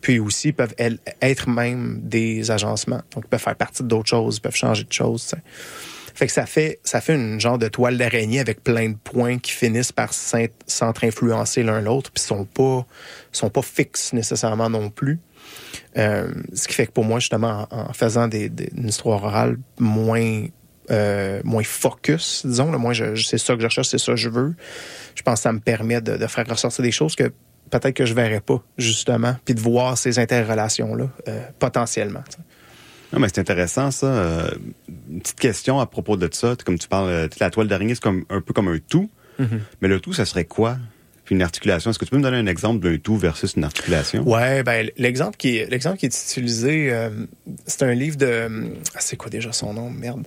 Puis 0.00 0.18
aussi 0.18 0.52
peuvent 0.52 0.74
elles, 0.78 0.98
être 1.20 1.48
même 1.48 2.00
des 2.02 2.50
agencements. 2.50 3.02
Donc, 3.14 3.24
ils 3.24 3.28
peuvent 3.28 3.40
faire 3.40 3.56
partie 3.56 3.82
d'autres 3.82 4.08
choses, 4.08 4.36
ils 4.36 4.40
peuvent 4.40 4.56
changer 4.56 4.84
de 4.84 4.92
choses. 4.92 5.22
tu 5.22 5.28
sais. 5.30 5.42
Fait 6.14 6.26
que 6.26 6.32
ça 6.32 6.46
fait, 6.46 6.78
ça 6.84 7.00
fait 7.00 7.16
une 7.16 7.40
genre 7.40 7.58
de 7.58 7.66
toile 7.66 7.98
d'araignée 7.98 8.38
avec 8.38 8.62
plein 8.62 8.90
de 8.90 8.96
points 8.96 9.38
qui 9.38 9.50
finissent 9.50 9.90
par 9.90 10.12
s'entre-influencer 10.14 11.64
l'un 11.64 11.80
l'autre, 11.80 12.12
puis 12.12 12.22
sont 12.22 12.44
pas, 12.44 12.86
sont 13.32 13.50
pas 13.50 13.62
fixes 13.62 14.12
nécessairement 14.12 14.70
non 14.70 14.90
plus. 14.90 15.18
Euh, 15.96 16.28
ce 16.54 16.66
qui 16.68 16.74
fait 16.74 16.86
que 16.86 16.92
pour 16.92 17.04
moi, 17.04 17.20
justement, 17.20 17.66
en, 17.70 17.90
en 17.90 17.92
faisant 17.92 18.28
des, 18.28 18.48
des- 18.48 18.70
une 18.76 18.88
histoire 18.88 19.22
orale 19.22 19.56
moins, 19.78 20.46
euh, 20.90 21.40
moins 21.44 21.62
focus, 21.64 22.44
disons, 22.44 22.70
là, 22.72 22.78
moi, 22.78 22.92
je, 22.92 23.14
je- 23.14 23.26
c'est 23.26 23.38
ça 23.38 23.54
que 23.54 23.60
je 23.60 23.66
recherche, 23.66 23.88
c'est 23.88 23.98
ça 23.98 24.12
que 24.12 24.16
je 24.18 24.28
veux. 24.28 24.54
Je 25.14 25.22
pense 25.22 25.38
que 25.40 25.42
ça 25.42 25.52
me 25.52 25.60
permet 25.60 26.00
de, 26.00 26.16
de 26.16 26.26
faire 26.26 26.46
ressortir 26.48 26.82
des 26.82 26.90
choses 26.92 27.14
que 27.14 27.32
peut-être 27.70 27.94
que 27.94 28.04
je 28.06 28.14
verrais 28.14 28.40
pas, 28.40 28.62
justement, 28.78 29.36
puis 29.44 29.54
de 29.54 29.60
voir 29.60 29.96
ces 29.96 30.18
interrelations-là, 30.18 31.08
euh, 31.28 31.40
potentiellement. 31.58 32.22
Non, 33.12 33.20
mais 33.20 33.28
c'est 33.28 33.40
intéressant, 33.40 33.90
ça. 33.92 34.06
Euh, 34.06 34.50
une 35.08 35.20
petite 35.20 35.38
question 35.38 35.78
à 35.78 35.86
propos 35.86 36.16
de 36.16 36.28
ça. 36.32 36.56
Comme 36.64 36.78
tu 36.78 36.88
parles, 36.88 37.28
la 37.38 37.50
toile 37.50 37.68
d'araignée, 37.68 37.94
c'est 37.94 38.02
comme, 38.02 38.24
un 38.28 38.40
peu 38.40 38.52
comme 38.52 38.68
un 38.68 38.78
tout. 38.78 39.08
Mais 39.80 39.88
le 39.88 40.00
tout, 40.00 40.12
ça 40.12 40.24
serait 40.24 40.44
quoi? 40.44 40.76
Puis 41.24 41.34
une 41.34 41.42
articulation. 41.42 41.90
Est-ce 41.90 41.98
que 41.98 42.04
tu 42.04 42.10
peux 42.10 42.18
me 42.18 42.22
donner 42.22 42.36
un 42.36 42.46
exemple 42.46 42.80
d'un 42.80 42.98
tout 42.98 43.16
versus 43.16 43.54
une 43.54 43.64
articulation? 43.64 44.28
Ouais, 44.28 44.62
ben 44.62 44.90
l'exemple 44.98 45.36
qui 45.36 45.58
qui 45.66 46.06
est 46.06 46.32
utilisé, 46.32 46.92
euh, 46.92 47.10
c'est 47.66 47.82
un 47.82 47.94
livre 47.94 48.16
de 48.16 48.48
ah, 48.94 48.98
c'est 49.00 49.16
quoi 49.16 49.30
déjà 49.30 49.52
son 49.52 49.72
nom? 49.72 49.90
Merde. 49.90 50.26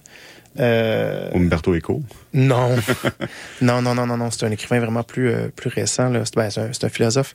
Euh, 0.60 1.30
Umberto 1.34 1.76
Eco? 1.76 2.02
non. 2.34 2.76
non, 3.62 3.82
non, 3.82 3.96
non, 3.96 4.06
non, 4.06 4.18
non, 4.18 4.32
c'est 4.32 4.46
un 4.46 4.52
écrivain 4.52 4.80
vraiment 4.80 5.04
plus 5.04 5.30
euh, 5.30 5.50
plus 5.56 5.70
récent 5.70 6.10
là. 6.10 6.24
C'est 6.26 6.36
ben, 6.36 6.50
c'est 6.50 6.62
un, 6.62 6.70
c'est 6.72 6.84
un 6.86 6.90
philosophe. 6.90 7.34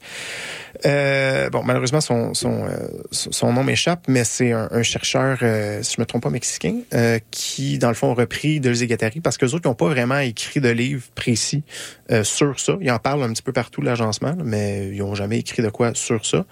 Euh, 0.86 1.50
bon, 1.50 1.62
malheureusement 1.64 2.00
son 2.00 2.34
son 2.34 2.66
euh, 2.66 2.88
son 3.10 3.52
nom 3.52 3.64
m'échappe, 3.64 4.04
mais 4.08 4.24
c'est 4.24 4.52
un, 4.52 4.68
un 4.70 4.82
chercheur, 4.82 5.38
euh, 5.42 5.82
si 5.82 5.96
je 5.96 6.00
me 6.00 6.06
trompe 6.06 6.22
pas, 6.22 6.30
mexicain, 6.30 6.76
euh, 6.94 7.18
qui 7.30 7.78
dans 7.78 7.88
le 7.88 7.94
fond 7.94 8.12
a 8.12 8.14
repris 8.14 8.60
Deleuze 8.60 8.82
et 8.82 8.86
Guattari 8.86 9.20
parce 9.20 9.38
que 9.38 9.46
les 9.46 9.54
autres 9.54 9.68
n'ont 9.68 9.74
pas 9.74 9.88
vraiment 9.88 10.18
écrit 10.18 10.60
de 10.60 10.68
livre 10.68 11.04
précis 11.14 11.62
euh, 12.10 12.24
sur 12.24 12.60
ça. 12.60 12.76
Ils 12.80 12.90
en 12.90 12.98
parlent 12.98 13.22
un 13.22 13.32
petit 13.32 13.42
peu 13.42 13.52
partout 13.52 13.82
l'agencement, 13.82 14.30
là, 14.36 14.42
mais 14.44 14.90
ils 14.92 15.02
ont 15.02 15.14
jamais 15.14 15.38
écrit 15.38 15.62
de 15.62 15.68
quoi 15.68 15.92
sur 15.94 16.24
ça. 16.24 16.44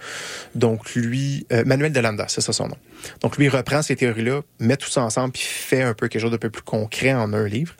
Donc 0.55 0.95
lui, 0.95 1.47
euh, 1.53 1.65
Manuel 1.65 1.93
de 1.93 2.01
Landa, 2.01 2.27
c'est 2.29 2.41
ça 2.41 2.53
son 2.53 2.69
nom. 2.69 2.77
Donc 3.23 3.37
lui 3.37 3.47
il 3.47 3.49
reprend 3.49 3.83
ces 3.83 3.97
théories-là, 3.97 4.43
met 4.59 4.77
tout 4.77 4.91
ça 4.91 5.03
ensemble, 5.03 5.33
puis 5.33 5.43
fait 5.43 5.83
un 5.83 5.95
peu 5.95 6.09
quelque 6.09 6.23
chose 6.23 6.31
de 6.31 6.37
peu 6.37 6.51
plus 6.51 6.60
concret 6.65 7.13
en 7.13 7.33
un 7.33 7.47
livre, 7.47 7.75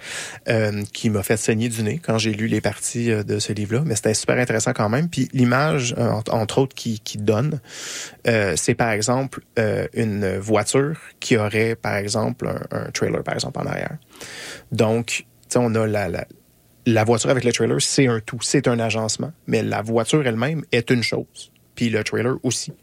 euh, 0.49 0.83
qui 0.93 1.11
m'a 1.11 1.23
fait 1.23 1.37
saigner 1.37 1.69
du 1.69 1.83
nez 1.83 2.01
quand 2.03 2.19
j'ai 2.19 2.33
lu 2.33 2.47
les 2.47 2.61
parties 2.61 3.11
euh, 3.11 3.23
de 3.23 3.39
ce 3.39 3.53
livre-là. 3.53 3.83
Mais 3.85 3.95
c'était 3.95 4.15
super 4.15 4.39
intéressant 4.39 4.73
quand 4.73 4.89
même. 4.89 5.09
Puis 5.09 5.29
l'image, 5.33 5.95
euh, 5.99 6.11
entre, 6.31 6.59
autres, 6.59 6.75
qui, 6.75 7.01
donne, 7.19 7.61
c'est 8.25 8.75
par 8.75 8.91
exemple 8.91 9.41
une 9.95 10.39
voiture 10.39 10.99
qui 11.19 11.37
aurait, 11.37 11.75
par 11.75 11.97
exemple, 11.97 12.51
un, 12.71 12.91
trailer, 12.93 13.23
par 13.23 13.35
exemple, 13.35 13.59
en 13.61 13.67
arrière. 13.67 13.97
Donc, 14.73 15.27
on 15.57 15.75
a 15.75 15.87
la, 15.87 16.09
la, 16.09 16.25
la 16.87 17.05
voiture 17.05 17.31
avec 17.31 17.45
le 17.45 17.53
trailer, 17.53 17.81
c'est 17.81 18.07
un 18.07 18.21
tout, 18.21 18.39
c'est 18.43 18.69
un 18.69 18.79
agencement. 18.79 19.33
Mais 19.47 19.63
la 19.63 19.83
voiture 19.83 20.27
elle-même 20.27 20.65
est 20.73 20.91
une 20.91 21.03
chose. 21.03 21.51
Puis 21.81 21.89
le 21.89 22.05
trailer 22.05 22.35
aussi. 22.43 22.73
Tu 22.73 22.77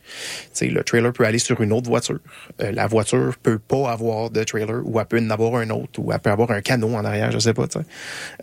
sais, 0.54 0.68
le 0.70 0.84
trailer 0.84 1.14
peut 1.14 1.24
aller 1.24 1.38
sur 1.38 1.62
une 1.62 1.72
autre 1.72 1.88
voiture. 1.88 2.18
Euh, 2.64 2.72
la 2.72 2.88
voiture 2.88 3.36
peut 3.44 3.60
pas 3.60 3.92
avoir 3.92 4.32
de 4.32 4.44
trailer 4.44 4.82
ou 4.86 5.00
elle 5.00 5.06
peut 5.06 5.20
en 5.20 5.30
avoir 5.30 5.58
un 5.58 5.70
autre 5.70 6.00
ou 6.00 6.12
elle 6.12 6.18
peut 6.18 6.32
avoir 6.32 6.50
un 6.50 6.62
canot 6.62 6.96
en 6.96 7.06
arrière, 7.06 7.30
je 7.32 7.38
sais 7.38 7.54
pas. 7.54 7.68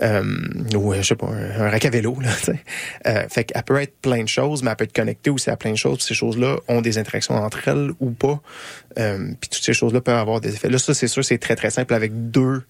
Euh, 0.02 0.22
ou 0.76 0.92
euh, 0.92 0.98
je 0.98 1.08
sais 1.08 1.16
pas, 1.16 1.26
un, 1.26 1.60
un 1.60 1.70
rack 1.70 1.86
à 1.86 1.90
vélo, 1.90 2.16
là. 2.20 2.30
Euh, 3.06 3.24
fait 3.28 3.44
qu'elle 3.44 3.62
peut 3.64 3.80
être 3.80 3.96
plein 4.00 4.22
de 4.22 4.28
choses, 4.28 4.62
mais 4.62 4.70
elle 4.70 4.76
peut 4.76 4.84
être 4.84 4.94
connectée 4.94 5.28
aussi 5.28 5.50
à 5.50 5.56
plein 5.56 5.72
de 5.72 5.76
choses. 5.76 6.00
Ces 6.00 6.14
choses-là 6.14 6.56
ont 6.68 6.80
des 6.80 6.96
interactions 6.96 7.34
entre 7.34 7.66
elles 7.68 7.90
ou 8.00 8.12
pas. 8.12 8.40
Puis 8.94 9.50
toutes 9.50 9.64
ces 9.64 9.74
choses-là 9.74 10.00
peuvent 10.00 10.16
avoir 10.16 10.40
des 10.40 10.54
effets. 10.54 10.70
Là, 10.70 10.78
ça, 10.78 10.94
c'est 10.94 11.08
sûr, 11.08 11.24
c'est 11.24 11.38
très, 11.38 11.56
très 11.56 11.70
simple 11.70 11.92
avec 11.92 12.30
deux 12.30 12.62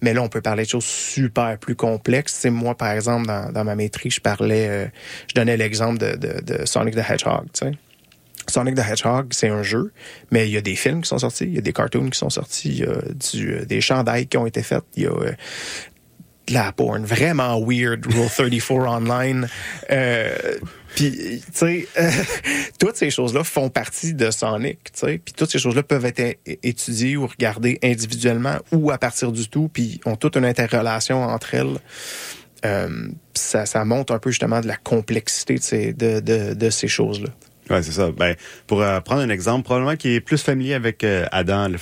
Mais 0.00 0.14
là, 0.14 0.22
on 0.22 0.28
peut 0.28 0.40
parler 0.40 0.64
de 0.64 0.68
choses 0.68 0.84
super 0.84 1.58
plus 1.58 1.74
complexes. 1.74 2.34
C'est 2.34 2.50
moi, 2.50 2.76
par 2.76 2.90
exemple, 2.90 3.26
dans, 3.26 3.64
ma 3.64 3.74
maîtrise, 3.74 4.14
je 4.14 4.20
parlais, 4.20 4.68
euh, 4.68 4.86
je 5.28 5.34
donnais 5.34 5.56
l'exemple 5.56 5.98
de, 5.98 6.64
Sonic 6.64 6.94
the 6.94 7.10
Hedgehog, 7.10 7.46
tu 7.52 7.66
sais. 7.66 7.72
Sonic 8.46 8.74
the 8.74 8.80
Hedgehog, 8.80 9.28
c'est 9.30 9.48
un 9.48 9.62
jeu, 9.62 9.90
mais 10.30 10.46
il 10.46 10.52
y 10.52 10.58
a 10.58 10.60
des 10.60 10.76
films 10.76 11.00
qui 11.00 11.08
sont 11.08 11.18
sortis, 11.18 11.44
il 11.44 11.54
y 11.54 11.58
a 11.58 11.62
des 11.62 11.72
cartoons 11.72 12.10
qui 12.10 12.18
sont 12.18 12.28
sortis, 12.28 12.68
il 12.68 12.78
y 12.80 12.84
a 12.84 12.88
euh, 12.88 13.64
des 13.64 13.80
chandails 13.80 14.26
qui 14.26 14.36
ont 14.36 14.46
été 14.46 14.62
faits, 14.62 14.84
il 14.96 15.04
y 15.04 15.06
a 15.06 15.12
euh, 15.12 15.32
de 16.46 16.54
la 16.54 16.72
porn 16.72 17.04
vraiment 17.04 17.60
weird, 17.60 18.06
Rule 18.06 18.28
34 18.28 18.70
online. 18.88 19.48
Euh, 19.90 20.36
puis, 20.94 21.10
tu 21.10 21.42
sais, 21.52 21.88
euh, 21.98 22.10
toutes 22.78 22.96
ces 22.96 23.10
choses-là 23.10 23.42
font 23.44 23.68
partie 23.68 24.14
de 24.14 24.30
Sonic, 24.30 24.78
tu 24.84 25.00
sais. 25.00 25.18
Puis 25.24 25.34
toutes 25.34 25.50
ces 25.50 25.58
choses-là 25.58 25.82
peuvent 25.82 26.04
être 26.04 26.38
étudiées 26.62 27.16
ou 27.16 27.26
regardées 27.26 27.78
individuellement 27.82 28.56
ou 28.72 28.90
à 28.90 28.98
partir 28.98 29.32
du 29.32 29.48
tout, 29.48 29.68
puis 29.72 30.00
ont 30.04 30.16
toute 30.16 30.36
une 30.36 30.44
interrelation 30.44 31.24
entre 31.24 31.54
elles. 31.54 31.78
Euh, 32.64 33.08
ça, 33.34 33.66
ça 33.66 33.84
montre 33.84 34.14
un 34.14 34.18
peu 34.18 34.30
justement 34.30 34.60
de 34.60 34.66
la 34.66 34.76
complexité 34.76 35.56
de 35.56 35.62
ces, 35.62 35.92
de, 35.92 36.20
de, 36.20 36.54
de 36.54 36.70
ces 36.70 36.88
choses-là. 36.88 37.28
Ouais, 37.70 37.82
c'est 37.82 37.92
ça. 37.92 38.10
Ben, 38.10 38.36
pour 38.66 38.82
euh, 38.82 39.00
prendre 39.00 39.22
un 39.22 39.30
exemple, 39.30 39.64
probablement 39.64 39.96
qui 39.96 40.10
est 40.10 40.20
plus 40.20 40.42
familier 40.42 40.74
avec 40.74 41.02
euh, 41.02 41.24
Adam 41.32 41.68
le 41.68 41.78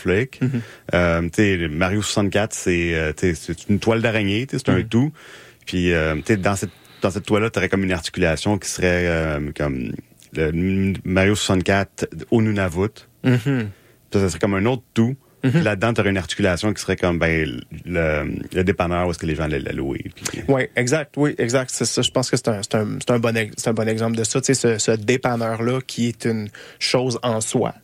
euh, 0.94 1.22
tu 1.22 1.28
sais, 1.32 1.68
Mario 1.68 2.02
64, 2.02 2.52
c'est 2.54 2.94
euh, 2.94 3.12
c'est 3.16 3.68
une 3.68 3.80
toile 3.80 4.00
d'araignée, 4.00 4.46
c'est 4.50 4.68
un 4.68 4.82
tout. 4.82 5.12
Puis, 5.66 5.92
euh, 5.92 6.16
dans 6.38 6.56
cette 6.56 6.70
dans 7.02 7.10
cette 7.10 7.26
toile-là, 7.26 7.50
tu 7.50 7.58
aurais 7.58 7.68
comme 7.68 7.82
une 7.82 7.92
articulation 7.92 8.58
qui 8.58 8.68
serait 8.68 9.06
euh, 9.08 9.50
comme 9.56 9.92
le 10.34 10.94
Mario 11.04 11.34
64 11.34 12.08
au 12.30 12.40
Nunavut. 12.42 13.08
Mm-hmm. 13.24 13.66
Ça, 14.12 14.20
ça 14.20 14.28
serait 14.28 14.38
comme 14.38 14.54
un 14.54 14.66
autre 14.66 14.84
tout. 14.94 15.16
Puis 15.42 15.60
là-dedans, 15.60 15.92
tu 15.92 16.00
aurais 16.00 16.10
une 16.10 16.18
articulation 16.18 16.72
qui 16.72 16.80
serait 16.80 16.96
comme 16.96 17.18
ben, 17.18 17.60
le, 17.84 18.38
le 18.52 18.64
dépanneur 18.64 19.06
où 19.06 19.10
est-ce 19.10 19.18
que 19.18 19.26
les 19.26 19.34
gens 19.34 19.44
allaient 19.44 19.58
la 19.60 19.72
louer. 19.72 20.04
Puis, 20.14 20.42
Oui, 20.48 20.62
exact. 20.76 21.14
Oui, 21.16 21.34
exact. 21.38 21.70
C'est 21.72 21.84
ça. 21.84 22.02
Je 22.02 22.10
pense 22.10 22.30
que 22.30 22.36
c'est 22.36 22.48
un, 22.48 22.60
c'est 22.62 22.74
un, 22.76 22.98
c'est 23.00 23.10
un, 23.12 23.18
bon, 23.18 23.34
un 23.36 23.72
bon 23.72 23.88
exemple 23.88 24.16
de 24.16 24.24
ça. 24.24 24.40
Tu 24.40 24.54
sais, 24.54 24.78
ce, 24.78 24.78
ce 24.78 24.92
dépanneur-là 24.92 25.80
qui 25.86 26.08
est 26.08 26.24
une 26.24 26.48
chose 26.78 27.18
en 27.22 27.40
soi. 27.40 27.74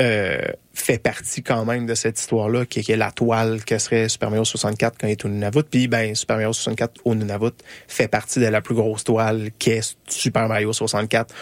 euh, 0.00 0.40
fait 0.74 0.98
partie 0.98 1.42
quand 1.42 1.64
même 1.66 1.84
de 1.86 1.94
cette 1.94 2.18
histoire-là, 2.18 2.64
qui, 2.64 2.80
est 2.80 2.96
la 2.96 3.10
toile 3.10 3.62
que 3.64 3.78
serait 3.78 4.08
Super 4.08 4.30
Mario 4.30 4.44
64 4.44 4.96
quand 4.98 5.06
il 5.06 5.12
est 5.12 5.24
au 5.24 5.28
Nunavut. 5.28 5.62
Puis, 5.70 5.86
ben, 5.86 6.14
Super 6.14 6.36
Mario 6.36 6.52
64 6.54 7.00
au 7.04 7.14
Nunavut 7.14 7.52
fait 7.88 8.08
partie 8.08 8.40
de 8.40 8.46
la 8.46 8.62
plus 8.62 8.74
grosse 8.74 9.04
toile 9.04 9.50
qu'est 9.58 9.96
Super 10.08 10.48
Mario 10.48 10.72
64 10.72 11.34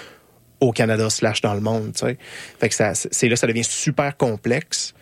au 0.61 0.73
Canada 0.73 1.09
slash 1.09 1.41
dans 1.41 1.55
le 1.55 1.61
monde, 1.61 1.93
tu 1.95 2.01
sais. 2.07 2.19
Fait 2.59 2.69
que 2.69 2.75
ça, 2.75 2.93
c'est 2.95 3.29
là, 3.29 3.37
ça 3.37 3.47
devient 3.47 3.65
super 3.65 4.17
complexe. 4.17 4.95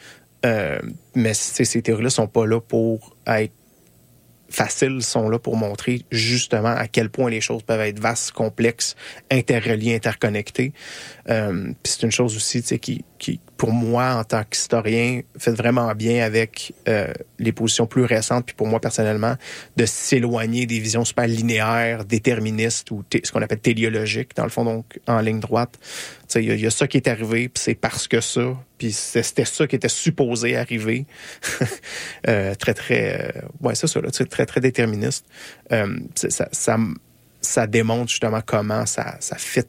Euh, 0.46 0.78
mais 1.14 1.34
ces 1.34 1.82
théories-là 1.82 2.10
sont 2.10 2.28
pas 2.28 2.46
là 2.46 2.60
pour 2.60 3.16
être 3.26 3.52
faciles 4.48 5.02
sont 5.02 5.28
là 5.28 5.38
pour 5.38 5.56
montrer 5.56 6.02
justement 6.10 6.74
à 6.74 6.88
quel 6.88 7.10
point 7.10 7.30
les 7.30 7.40
choses 7.40 7.62
peuvent 7.62 7.80
être 7.80 8.00
vastes, 8.00 8.32
complexes, 8.32 8.96
interreliées, 9.30 9.94
interconnectées. 9.94 10.72
Euh, 11.28 11.72
puis 11.82 11.92
c'est 11.92 12.02
une 12.02 12.12
chose 12.12 12.36
aussi 12.36 12.62
qui, 12.78 13.04
qui, 13.18 13.40
pour 13.56 13.72
moi, 13.72 14.14
en 14.14 14.24
tant 14.24 14.44
qu'historien, 14.44 15.22
fait 15.36 15.50
vraiment 15.50 15.92
bien 15.94 16.24
avec 16.24 16.72
euh, 16.88 17.12
les 17.38 17.52
positions 17.52 17.86
plus 17.86 18.04
récentes, 18.04 18.46
puis 18.46 18.54
pour 18.54 18.66
moi 18.66 18.80
personnellement, 18.80 19.34
de 19.76 19.84
s'éloigner 19.86 20.66
des 20.66 20.78
visions 20.78 21.04
super 21.04 21.26
linéaires, 21.26 22.04
déterministes 22.04 22.90
ou 22.90 23.04
ce 23.12 23.30
qu'on 23.32 23.42
appelle 23.42 23.58
téléologiques, 23.58 24.36
dans 24.36 24.44
le 24.44 24.50
fond, 24.50 24.64
donc 24.64 25.00
en 25.06 25.20
ligne 25.20 25.40
droite. 25.40 25.78
Il 26.34 26.60
y, 26.60 26.66
a 26.66 26.70
ça 26.70 26.86
qui 26.86 26.98
est 26.98 27.08
arrivé, 27.08 27.48
puis 27.48 27.62
c'est 27.62 27.74
parce 27.74 28.06
que 28.06 28.20
ça, 28.20 28.54
puis 28.76 28.92
c'était 28.92 29.46
ça 29.46 29.66
qui 29.66 29.76
était 29.76 29.88
supposé 29.88 30.56
arriver. 30.56 31.06
euh, 32.28 32.54
très, 32.54 32.74
très... 32.74 33.34
Euh, 33.36 33.40
ouais, 33.62 33.74
c'est 33.74 33.86
ça, 33.86 34.00
là, 34.00 34.10
très, 34.10 34.46
très 34.46 34.60
déterministe. 34.60 35.24
Euh, 35.72 35.98
ça, 36.14 36.48
ça, 36.52 36.76
ça, 37.40 37.66
démontre 37.66 38.10
justement 38.10 38.42
comment 38.44 38.84
ça, 38.84 39.16
ça 39.20 39.36
fit 39.36 39.62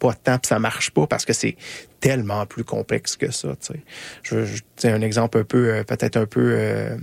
pas 0.00 0.14
tant, 0.14 0.38
puis 0.38 0.48
ça 0.48 0.58
marche 0.58 0.90
pas 0.90 1.06
parce 1.06 1.24
que 1.24 1.32
c'est 1.32 1.56
tellement 2.00 2.46
plus 2.46 2.64
complexe 2.64 3.16
que 3.16 3.30
ça. 3.30 3.54
sais. 3.60 3.82
Je, 4.22 4.44
je 4.44 4.88
un 4.88 5.02
exemple 5.02 5.38
un 5.38 5.44
peu, 5.44 5.68
euh, 5.68 5.84
peut-être 5.84 6.16
un 6.16 6.26
peu, 6.26 6.54
euh, 6.56 6.96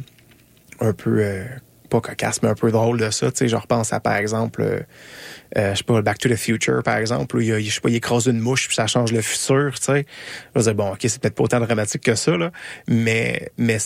un 0.79 0.93
peu 0.93 1.19
euh, 1.21 1.45
pas 1.88 2.01
cocasse, 2.01 2.41
mais 2.43 2.49
un 2.49 2.55
peu 2.55 2.71
drôle 2.71 2.99
de 2.99 3.10
ça. 3.10 3.31
Tu 3.31 3.38
sais, 3.38 3.47
je 3.47 3.55
repense 3.55 3.93
à, 3.93 3.99
par 3.99 4.15
exemple, 4.15 4.62
euh, 4.62 4.79
euh, 5.57 5.71
je 5.71 5.77
sais 5.77 5.83
pas, 5.83 6.01
Back 6.01 6.17
to 6.19 6.29
the 6.29 6.36
Future, 6.36 6.83
par 6.83 6.97
exemple, 6.97 7.38
où 7.38 7.39
il, 7.39 7.63
je 7.63 7.73
sais 7.73 7.81
pas, 7.81 7.89
il 7.89 7.95
écrase 7.95 8.27
une 8.27 8.39
mouche 8.39 8.67
puis 8.67 8.75
ça 8.75 8.88
change 8.88 9.12
le 9.12 9.21
futur, 9.21 9.71
tu 9.75 9.86
sais. 9.86 10.05
Je 10.55 10.62
dire, 10.62 10.75
bon, 10.75 10.91
OK, 10.91 10.99
c'est 11.01 11.21
peut-être 11.21 11.36
pas 11.36 11.43
autant 11.43 11.60
dramatique 11.60 12.03
que 12.03 12.15
ça, 12.15 12.38
là, 12.38 12.51
mais, 12.88 13.52
mais 13.58 13.77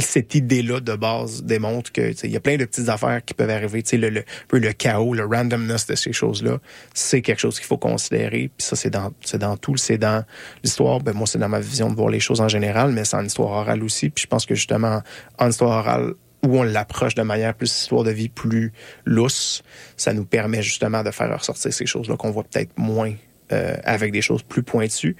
cette 0.10 0.34
idée-là 0.34 0.80
de 0.80 0.94
base 0.94 1.42
démontre 1.42 1.92
que 1.92 2.12
il 2.24 2.30
y 2.30 2.36
a 2.36 2.40
plein 2.40 2.56
de 2.56 2.64
petites 2.64 2.88
affaires 2.88 3.24
qui 3.24 3.34
peuvent 3.34 3.50
arriver. 3.50 3.82
Le, 3.92 4.08
le, 4.10 4.24
le 4.52 4.72
chaos, 4.72 5.14
le 5.14 5.24
randomness 5.24 5.86
de 5.86 5.94
ces 5.94 6.12
choses-là, 6.12 6.58
c'est 6.94 7.22
quelque 7.22 7.40
chose 7.40 7.58
qu'il 7.58 7.66
faut 7.66 7.78
considérer. 7.78 8.50
Puis 8.56 8.66
ça, 8.66 8.76
c'est 8.76 8.90
dans, 8.90 9.12
dans 9.34 9.56
tout. 9.56 9.76
C'est 9.76 9.98
dans 9.98 10.24
l'histoire. 10.62 11.00
Ben, 11.00 11.12
moi, 11.12 11.26
c'est 11.26 11.38
dans 11.38 11.48
ma 11.48 11.60
vision 11.60 11.90
de 11.90 11.94
voir 11.94 12.08
les 12.08 12.20
choses 12.20 12.40
en 12.40 12.48
général, 12.48 12.92
mais 12.92 13.04
c'est 13.04 13.16
en 13.16 13.24
histoire 13.24 13.50
orale 13.50 13.82
aussi. 13.82 14.10
Puis 14.10 14.22
je 14.22 14.28
pense 14.28 14.46
que 14.46 14.54
justement, 14.54 15.02
en 15.38 15.48
histoire 15.48 15.78
orale, 15.78 16.14
où 16.42 16.58
on 16.58 16.62
l'approche 16.62 17.14
de 17.14 17.22
manière 17.22 17.54
plus 17.54 17.70
histoire 17.70 18.04
de 18.04 18.10
vie, 18.10 18.28
plus 18.28 18.72
lousse, 19.04 19.62
ça 19.96 20.12
nous 20.12 20.24
permet 20.24 20.62
justement 20.62 21.02
de 21.02 21.10
faire 21.10 21.36
ressortir 21.36 21.72
ces 21.72 21.86
choses-là 21.86 22.16
qu'on 22.16 22.30
voit 22.30 22.44
peut-être 22.44 22.72
moins 22.78 23.12
euh, 23.52 23.76
avec 23.84 24.12
des 24.12 24.22
choses 24.22 24.42
plus 24.42 24.62
pointues. 24.62 25.16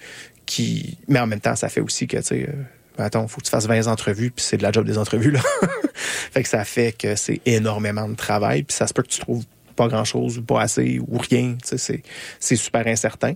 Qui... 0.46 0.98
Mais 1.08 1.20
en 1.20 1.26
même 1.26 1.40
temps, 1.40 1.56
ça 1.56 1.68
fait 1.68 1.80
aussi 1.80 2.06
que, 2.06 2.16
tu 2.16 2.22
sais, 2.22 2.48
euh, 2.48 2.52
attends, 3.00 3.26
faut 3.28 3.40
que 3.40 3.46
tu 3.46 3.50
fasses 3.50 3.66
20 3.66 3.86
entrevues, 3.86 4.30
puis 4.30 4.44
c'est 4.44 4.56
de 4.56 4.62
la 4.62 4.72
job 4.72 4.86
des 4.86 4.98
entrevues, 4.98 5.30
là. 5.30 5.40
fait 5.94 6.42
que 6.42 6.48
ça 6.48 6.64
fait 6.64 6.92
que 6.92 7.16
c'est 7.16 7.40
énormément 7.46 8.08
de 8.08 8.14
travail, 8.14 8.62
puis 8.62 8.76
ça 8.76 8.86
se 8.86 8.94
peut 8.94 9.02
que 9.02 9.08
tu 9.08 9.20
trouves 9.20 9.44
pas 9.76 9.88
grand-chose 9.88 10.38
ou 10.38 10.42
pas 10.42 10.60
assez 10.60 11.00
ou 11.00 11.18
rien, 11.18 11.56
c'est 11.64 12.56
super 12.56 12.86
incertain. 12.86 13.34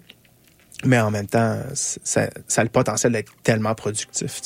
Mais 0.85 0.99
en 0.99 1.11
même 1.11 1.27
temps, 1.27 1.59
ça, 1.75 2.29
a 2.57 2.63
le 2.63 2.69
potentiel 2.69 3.13
d'être 3.13 3.33
tellement 3.43 3.75
productif, 3.75 4.43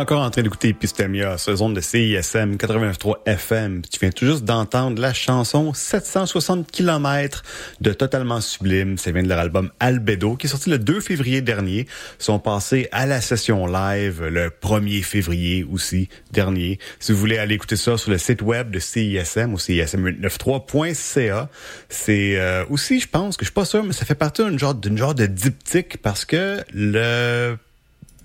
encore 0.00 0.22
en 0.22 0.30
train 0.30 0.40
d'écouter 0.40 0.68
Epistemia 0.68 1.36
sur 1.36 1.54
zone 1.56 1.74
de 1.74 1.82
CISM 1.82 2.54
89.3 2.54 3.16
FM. 3.26 3.82
Tu 3.82 4.00
viens 4.00 4.08
tout 4.08 4.24
juste 4.24 4.44
d'entendre 4.44 4.98
la 4.98 5.12
chanson 5.12 5.74
760 5.74 6.70
km 6.70 7.42
de 7.82 7.92
Totalement 7.92 8.40
Sublime. 8.40 8.96
Ça 8.96 9.12
vient 9.12 9.22
de 9.22 9.28
leur 9.28 9.40
album 9.40 9.70
Albedo 9.78 10.36
qui 10.36 10.46
est 10.46 10.50
sorti 10.50 10.70
le 10.70 10.78
2 10.78 11.00
février 11.00 11.42
dernier. 11.42 11.86
Ils 12.18 12.24
sont 12.24 12.38
passés 12.38 12.88
à 12.92 13.04
la 13.04 13.20
session 13.20 13.66
live 13.66 14.24
le 14.24 14.48
1er 14.48 15.02
février 15.02 15.64
aussi 15.70 16.08
dernier. 16.32 16.78
Si 16.98 17.12
vous 17.12 17.18
voulez 17.18 17.36
aller 17.36 17.56
écouter 17.56 17.76
ça 17.76 17.98
sur 17.98 18.10
le 18.10 18.16
site 18.16 18.40
web 18.40 18.70
de 18.70 18.78
CISM 18.78 19.52
ou 19.52 19.58
CISM893.ca, 19.58 21.50
c'est 21.90 22.38
euh, 22.38 22.64
aussi, 22.70 23.00
je 23.00 23.08
pense, 23.08 23.36
que 23.36 23.44
je 23.44 23.50
suis 23.50 23.54
pas 23.54 23.66
sûr, 23.66 23.84
mais 23.84 23.92
ça 23.92 24.06
fait 24.06 24.14
partie 24.14 24.42
d'une 24.44 24.58
genre, 24.58 24.74
d'une 24.74 24.96
genre 24.96 25.14
de 25.14 25.26
diptyque 25.26 25.98
parce 25.98 26.24
que 26.24 26.64
le 26.72 27.58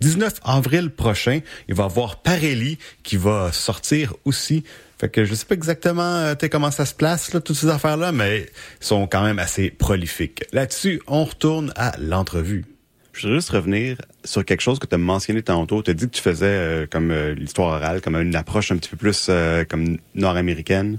19 0.01 0.33
avril 0.43 0.89
prochain, 0.89 1.39
il 1.67 1.75
va 1.75 1.83
y 1.83 1.85
avoir 1.85 2.21
Parelli 2.21 2.77
qui 3.03 3.17
va 3.17 3.51
sortir 3.51 4.13
aussi. 4.25 4.63
Fait 4.97 5.09
que 5.09 5.25
je 5.25 5.33
sais 5.35 5.45
pas 5.45 5.55
exactement 5.55 6.03
euh, 6.03 6.35
comment 6.51 6.71
ça 6.71 6.85
se 6.85 6.93
place, 6.93 7.33
là, 7.33 7.41
toutes 7.41 7.57
ces 7.57 7.67
affaires-là, 7.67 8.11
mais 8.11 8.45
ils 8.81 8.85
sont 8.85 9.07
quand 9.07 9.23
même 9.23 9.39
assez 9.39 9.69
prolifiques. 9.69 10.45
Là-dessus, 10.53 11.01
on 11.07 11.25
retourne 11.25 11.73
à 11.75 11.93
l'entrevue. 11.99 12.65
Je 13.11 13.21
voudrais 13.21 13.37
juste 13.37 13.49
revenir 13.49 13.97
sur 14.25 14.43
quelque 14.43 14.61
chose 14.61 14.79
que 14.79 14.87
tu 14.87 14.95
as 14.95 14.97
mentionné 14.97 15.41
tantôt. 15.41 15.81
Tu 15.81 15.91
as 15.91 15.93
dit 15.93 16.05
que 16.05 16.15
tu 16.15 16.21
faisais 16.21 16.45
euh, 16.45 16.85
comme 16.89 17.11
euh, 17.11 17.33
l'histoire 17.33 17.75
orale, 17.75 18.01
comme 18.01 18.15
une 18.15 18.35
approche 18.35 18.71
un 18.71 18.77
petit 18.77 18.89
peu 18.89 18.97
plus 18.97 19.29
comme 19.69 19.97
nord-américaine. 20.15 20.97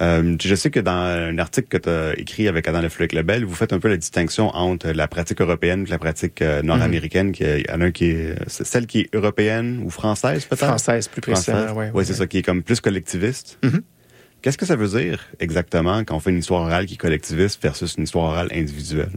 Euh, 0.00 0.36
je 0.40 0.54
sais 0.54 0.70
que 0.70 0.80
dans 0.80 0.92
un 0.92 1.38
article 1.38 1.68
que 1.68 1.76
tu 1.78 1.88
as 1.88 2.18
écrit 2.18 2.48
avec 2.48 2.68
Adam 2.68 2.80
Lefleuc 2.80 3.12
Lebel, 3.12 3.44
vous 3.44 3.54
faites 3.54 3.72
un 3.72 3.80
peu 3.80 3.88
la 3.88 3.96
distinction 3.96 4.48
entre 4.54 4.90
la 4.90 5.08
pratique 5.08 5.40
européenne 5.40 5.84
et 5.86 5.90
la 5.90 5.98
pratique 5.98 6.42
euh, 6.42 6.62
nord-américaine. 6.62 7.32
Qui 7.32 7.44
en 7.44 7.80
a 7.80 7.88
est 7.88 8.34
celle 8.48 8.86
qui 8.86 9.00
est 9.00 9.14
européenne 9.14 9.82
ou 9.84 9.90
française 9.90 10.44
peut-être? 10.44 10.66
Française 10.66 11.08
plus 11.08 11.20
précisément. 11.20 11.72
Oui, 11.74 11.86
ouais, 11.92 12.04
c'est 12.04 12.14
ça 12.14 12.26
qui 12.26 12.38
est 12.38 12.42
comme 12.42 12.62
plus 12.62 12.80
collectiviste. 12.80 13.58
Mhm. 13.62 13.82
Qu'est-ce 14.42 14.56
que 14.56 14.64
ça 14.64 14.76
veut 14.76 14.88
dire 14.88 15.26
exactement 15.38 16.02
quand 16.04 16.16
on 16.16 16.20
fait 16.20 16.30
une 16.30 16.38
histoire 16.38 16.62
orale 16.62 16.86
qui 16.86 16.94
est 16.94 16.96
collectiviste 16.96 17.62
versus 17.62 17.96
une 17.96 18.04
histoire 18.04 18.30
orale 18.30 18.48
individuelle? 18.52 19.10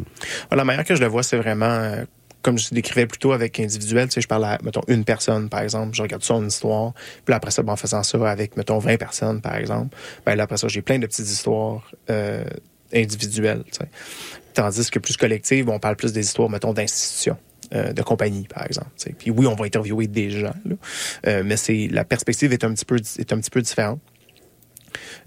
La 0.52 0.66
manière 0.66 0.84
que 0.84 0.96
je 0.96 1.02
le 1.02 1.08
vois, 1.08 1.24
c'est 1.24 1.38
vraiment, 1.38 1.66
euh, 1.66 2.04
comme 2.44 2.60
je 2.60 2.74
décrivais 2.74 3.08
plutôt 3.08 3.32
avec 3.32 3.60
individuel, 3.60 4.10
tu 4.10 4.16
sais, 4.16 4.22
je 4.22 4.28
parle 4.28 4.46
à, 4.46 4.60
mettons, 4.64 4.84
une 4.88 5.06
personne, 5.06 5.50
par 5.50 5.62
exemple, 5.62 5.96
je 5.96 6.02
regarde 6.02 6.24
son 6.24 6.46
histoire, 6.46 6.94
puis 7.26 7.34
après 7.34 7.50
ça, 7.50 7.64
ben, 7.64 7.74
en 7.74 7.78
faisant 7.78 8.04
ça 8.04 8.30
avec, 8.30 8.58
mettons, 8.58 8.78
20 8.78 8.98
personnes, 8.98 9.42
par 9.42 9.56
exemple, 9.56 9.96
ben 10.26 10.36
là, 10.36 10.44
après 10.44 10.58
ça, 10.58 10.68
j'ai 10.68 10.82
plein 10.82 11.00
de 11.00 11.08
petites 11.08 11.28
histoires 11.28 11.90
euh, 12.10 12.44
individuelles. 12.94 13.64
Tandis 14.54 14.92
que 14.92 15.00
plus 15.00 15.18
collective, 15.18 15.70
on 15.70 15.80
parle 15.80 15.96
plus 15.96 16.14
des 16.14 16.26
histoires, 16.26 16.50
mettons, 16.50 16.74
d'institutions. 16.74 17.38
Euh, 17.74 17.92
de 17.92 18.04
compagnie, 18.04 18.44
par 18.44 18.66
exemple. 18.68 18.90
Puis 19.18 19.32
oui, 19.32 19.48
on 19.48 19.56
va 19.56 19.66
interviewer 19.66 20.06
des 20.06 20.30
gens, 20.30 20.54
là, 20.64 20.76
euh, 21.26 21.44
mais 21.44 21.58
c'est 21.58 21.88
la 21.90 22.04
perspective 22.04 22.54
est 22.54 22.64
un 22.64 22.74
petit 22.74 22.86
peu 22.86 22.98
est 22.98 23.34
un 23.34 23.40
petit 23.40 23.50
peu 23.50 23.62
différente. 23.64 24.00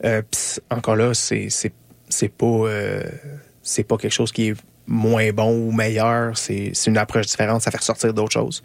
Euh, 0.05 0.23
encore 0.71 0.95
là, 0.95 1.13
c'est 1.13 1.49
c'est 1.49 2.29
pas 2.29 2.67
c'est 3.63 3.83
pas 3.83 3.97
quelque 3.97 4.13
chose 4.13 4.31
qui 4.31 4.51
est 4.51 4.55
moins 4.87 5.31
bon 5.33 5.53
ou 5.53 5.73
meilleur. 5.73 6.37
C'est 6.37 6.73
une 6.87 6.99
approche 6.99 7.27
différente. 7.27 7.63
Ça 7.63 7.71
fait 7.71 7.79
ressortir 7.79 8.15
d'autres 8.15 8.33
choses 8.33 8.63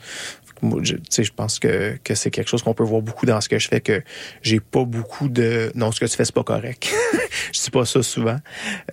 je, 0.82 0.96
je 1.24 1.32
pense 1.32 1.60
que, 1.60 1.98
que 2.04 2.16
c'est 2.16 2.30
quelque 2.30 2.50
chose 2.50 2.62
qu'on 2.64 2.74
peut 2.74 2.84
voir 2.84 3.02
beaucoup 3.02 3.26
dans 3.26 3.42
ce 3.42 3.50
que 3.50 3.60
je 3.60 3.68
fais, 3.68 3.82
que 3.82 4.04
j'ai 4.42 4.60
pas 4.60 4.84
beaucoup 4.84 5.30
de 5.30 5.72
non, 5.76 5.92
ce 5.92 6.00
que 6.00 6.06
tu 6.06 6.16
fais, 6.16 6.26
c'est 6.26 6.36
pas 6.36 6.44
correct. 6.44 6.94
je 7.52 7.62
dis 7.62 7.72
pas 7.72 7.86
ça 7.86 8.04
souvent. 8.04 8.38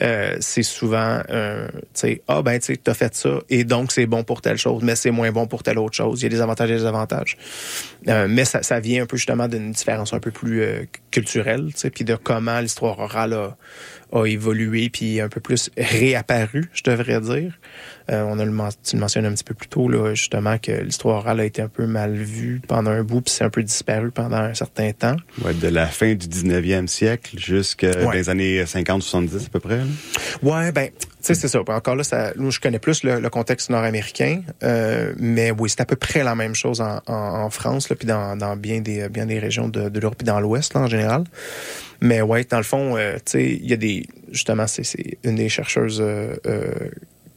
Euh, 0.02 0.36
c'est 0.40 0.62
souvent 0.62 1.20
euh, 1.30 1.68
tu 1.68 1.82
sais, 1.94 2.22
ah 2.28 2.42
ben 2.42 2.58
tu 2.58 2.78
as 2.86 2.94
fait 2.94 3.14
ça 3.14 3.40
et 3.48 3.64
donc 3.64 3.92
c'est 3.92 4.06
bon 4.06 4.24
pour 4.24 4.40
telle 4.40 4.58
chose, 4.58 4.82
mais 4.82 4.96
c'est 4.96 5.10
moins 5.10 5.30
bon 5.30 5.46
pour 5.46 5.62
telle 5.62 5.78
autre 5.78 5.96
chose. 5.96 6.20
Il 6.20 6.24
y 6.24 6.26
a 6.26 6.30
des 6.30 6.40
avantages 6.40 6.70
et 6.70 6.76
des 6.76 6.86
avantages. 6.86 7.36
Euh, 8.08 8.26
mais 8.28 8.44
ça, 8.44 8.62
ça 8.62 8.80
vient 8.80 9.02
un 9.02 9.06
peu 9.06 9.16
justement 9.16 9.48
d'une 9.48 9.72
différence 9.72 10.12
un 10.12 10.20
peu 10.20 10.30
plus 10.30 10.62
euh, 10.62 10.84
culturelle, 11.10 11.66
tu 11.72 11.80
sais, 11.80 11.90
puis 11.90 12.04
de 12.04 12.14
comment 12.14 12.60
l'histoire 12.60 12.98
orale 12.98 13.34
a, 13.34 13.56
a 14.12 14.24
évolué 14.24 14.88
puis 14.90 15.20
un 15.20 15.28
peu 15.28 15.40
plus 15.40 15.70
réapparu, 15.76 16.70
je 16.72 16.82
devrais 16.84 17.20
dire. 17.20 17.58
Euh, 18.10 18.22
on 18.22 18.38
a 18.38 18.44
le, 18.44 18.52
tu 18.82 18.96
le 18.96 19.00
mentionnes 19.00 19.26
un 19.26 19.32
petit 19.32 19.44
peu 19.44 19.54
plus 19.54 19.68
tôt, 19.68 19.88
là, 19.88 20.14
justement, 20.14 20.58
que 20.58 20.72
l'histoire 20.72 21.18
orale 21.18 21.40
a 21.40 21.44
été 21.44 21.62
un 21.62 21.68
peu 21.68 21.86
mal 21.86 22.14
vue 22.14 22.60
pendant 22.66 22.90
un 22.90 23.02
bout, 23.02 23.20
puis 23.20 23.32
c'est 23.32 23.44
un 23.44 23.50
peu 23.50 23.62
disparu 23.62 24.10
pendant 24.10 24.38
un 24.38 24.54
certain 24.54 24.92
temps. 24.92 25.16
Ouais, 25.42 25.54
de 25.54 25.68
la 25.68 25.86
fin 25.86 26.14
du 26.14 26.26
19e 26.26 26.86
siècle 26.86 27.38
jusqu'à 27.38 28.12
les 28.12 28.30
années 28.30 28.62
50-70 28.62 29.46
à 29.46 29.48
peu 29.50 29.60
près. 29.60 29.78
Là. 29.78 29.84
Ouais, 30.42 30.72
ben, 30.72 30.88
tu 30.88 31.06
sais, 31.20 31.34
c'est 31.34 31.48
ça. 31.48 31.60
Encore 31.60 31.96
là, 31.96 32.04
ça, 32.04 32.32
nous, 32.36 32.50
je 32.50 32.60
connais 32.60 32.78
plus 32.78 33.02
le, 33.02 33.28
contexte 33.28 33.70
nord-américain, 33.70 34.42
euh, 34.62 35.12
mais 35.18 35.50
oui, 35.50 35.68
c'est 35.68 35.80
à 35.80 35.84
peu 35.84 35.96
près 35.96 36.24
la 36.24 36.34
même 36.34 36.54
chose 36.54 36.80
en, 36.80 37.00
en, 37.06 37.50
France, 37.50 37.90
là, 37.90 37.96
puis 37.96 38.06
dans, 38.06 38.36
dans, 38.36 38.56
bien 38.56 38.80
des 38.80 39.08
bien 39.08 39.26
des 39.26 39.38
régions 39.38 39.68
de, 39.68 39.88
de 39.88 40.00
l'Europe, 40.00 40.16
puis 40.18 40.26
dans 40.26 40.40
l'Ouest, 40.40 40.74
en 40.76 40.86
général. 40.86 41.24
Mais 42.00 42.22
ouais, 42.22 42.44
dans 42.44 42.58
le 42.58 42.62
fond, 42.62 42.96
euh, 42.96 43.16
tu 43.16 43.32
sais, 43.32 43.44
il 43.44 43.68
y 43.68 43.72
a 43.72 43.76
des, 43.76 44.06
justement, 44.30 44.66
c'est 44.66 45.18
une 45.24 45.36
des 45.36 45.48
chercheuses 45.48 46.00
euh, 46.00 46.36
euh 46.46 46.90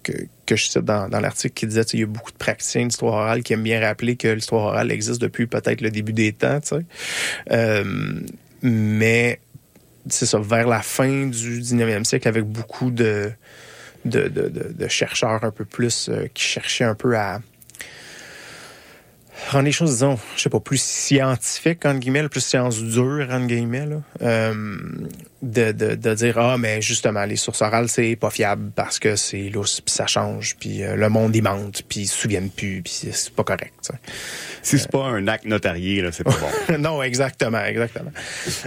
que, 0.03 0.55
je 0.55 0.63
cite 0.63 0.79
dans, 0.79 1.07
dans 1.07 1.19
l'article 1.19 1.53
qui 1.53 1.67
disait 1.67 1.85
qu'il 1.85 1.99
y 1.99 2.03
a 2.03 2.07
beaucoup 2.07 2.31
de 2.31 2.37
praticiens 2.37 2.85
d'histoire 2.85 3.13
orale 3.13 3.43
qui 3.43 3.53
aiment 3.53 3.63
bien 3.63 3.79
rappeler 3.79 4.15
que 4.15 4.27
l'histoire 4.27 4.63
orale 4.65 4.91
existe 4.91 5.21
depuis 5.21 5.47
peut-être 5.47 5.81
le 5.81 5.91
début 5.91 6.13
des 6.13 6.33
temps. 6.33 6.59
Euh, 7.51 8.19
mais 8.61 9.39
c'est 10.09 10.25
ça, 10.25 10.39
vers 10.39 10.67
la 10.67 10.81
fin 10.81 11.27
du 11.27 11.61
19e 11.61 12.03
siècle, 12.03 12.27
avec 12.27 12.43
beaucoup 12.43 12.91
de, 12.91 13.31
de, 14.05 14.27
de, 14.27 14.49
de 14.49 14.87
chercheurs 14.87 15.43
un 15.43 15.51
peu 15.51 15.65
plus 15.65 16.09
euh, 16.09 16.27
qui 16.33 16.43
cherchaient 16.43 16.83
un 16.83 16.95
peu 16.95 17.15
à 17.17 17.41
rendre 19.49 19.65
les 19.65 19.71
choses, 19.71 19.91
disons, 19.91 20.17
je 20.35 20.41
sais 20.41 20.49
pas, 20.49 20.59
plus 20.59 20.81
scientifiques, 20.81 21.85
entre 21.85 21.99
guillemets, 21.99 22.27
plus 22.29 22.41
science 22.41 22.81
dure, 22.81 23.27
entre 23.31 23.47
guillemets, 23.47 23.85
là. 23.85 24.01
Euh, 24.21 24.53
de, 25.41 25.71
de, 25.71 25.95
de, 25.95 26.13
dire, 26.13 26.37
ah, 26.37 26.57
mais 26.57 26.81
justement, 26.81 27.25
les 27.25 27.35
sources 27.35 27.61
orales, 27.61 27.89
c'est 27.89 28.15
pas 28.15 28.29
fiable 28.29 28.71
parce 28.75 28.99
que 28.99 29.15
c'est 29.15 29.49
lousse, 29.49 29.81
puis 29.81 29.93
ça 29.93 30.05
change, 30.05 30.55
puis 30.59 30.83
euh, 30.83 30.95
le 30.95 31.09
monde, 31.09 31.35
il 31.35 31.41
mente, 31.41 31.83
puis 31.89 32.01
ils 32.01 32.07
se 32.07 32.15
souviennent 32.15 32.51
plus, 32.51 32.81
puis 32.83 32.93
c'est 33.11 33.33
pas 33.33 33.43
correct. 33.43 33.73
T'sais. 33.81 33.95
Si 34.61 34.79
c'est 34.79 34.91
pas 34.91 35.05
un 35.05 35.27
acte 35.27 35.45
notarié, 35.45 36.01
là, 36.01 36.11
c'est 36.11 36.23
pas 36.23 36.31
bon. 36.31 36.77
non, 36.79 37.01
exactement, 37.01 37.63
exactement. 37.63 38.11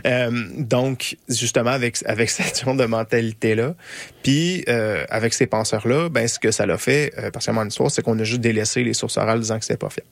Euh, 0.07 0.31
donc, 0.59 1.17
justement, 1.29 1.71
avec, 1.71 1.99
avec 2.07 2.31
cette 2.35 2.65
genre 2.65 2.75
de 2.75 2.87
mentalité-là, 2.87 3.75
puis 4.23 4.65
euh, 4.69 5.05
avec 5.09 5.35
ces 5.35 5.47
penseurs-là, 5.47 6.09
ben, 6.09 6.27
ce 6.27 6.39
que 6.39 6.51
ça 6.51 6.67
l'a 6.67 6.79
fait, 6.79 7.13
euh, 7.19 7.31
particulièrement 7.31 7.63
en 7.63 7.69
histoire, 7.69 7.91
c'est 7.91 8.03
qu'on 8.03 8.19
a 8.19 8.25
juste 8.25 8.41
délaissé 8.41 8.83
les 8.83 8.95
sources 8.95 9.17
orales 9.17 9.41
disant 9.41 9.59
que 9.59 9.65
c'était 9.65 9.79
pas 9.79 9.91
fiable. 9.91 10.09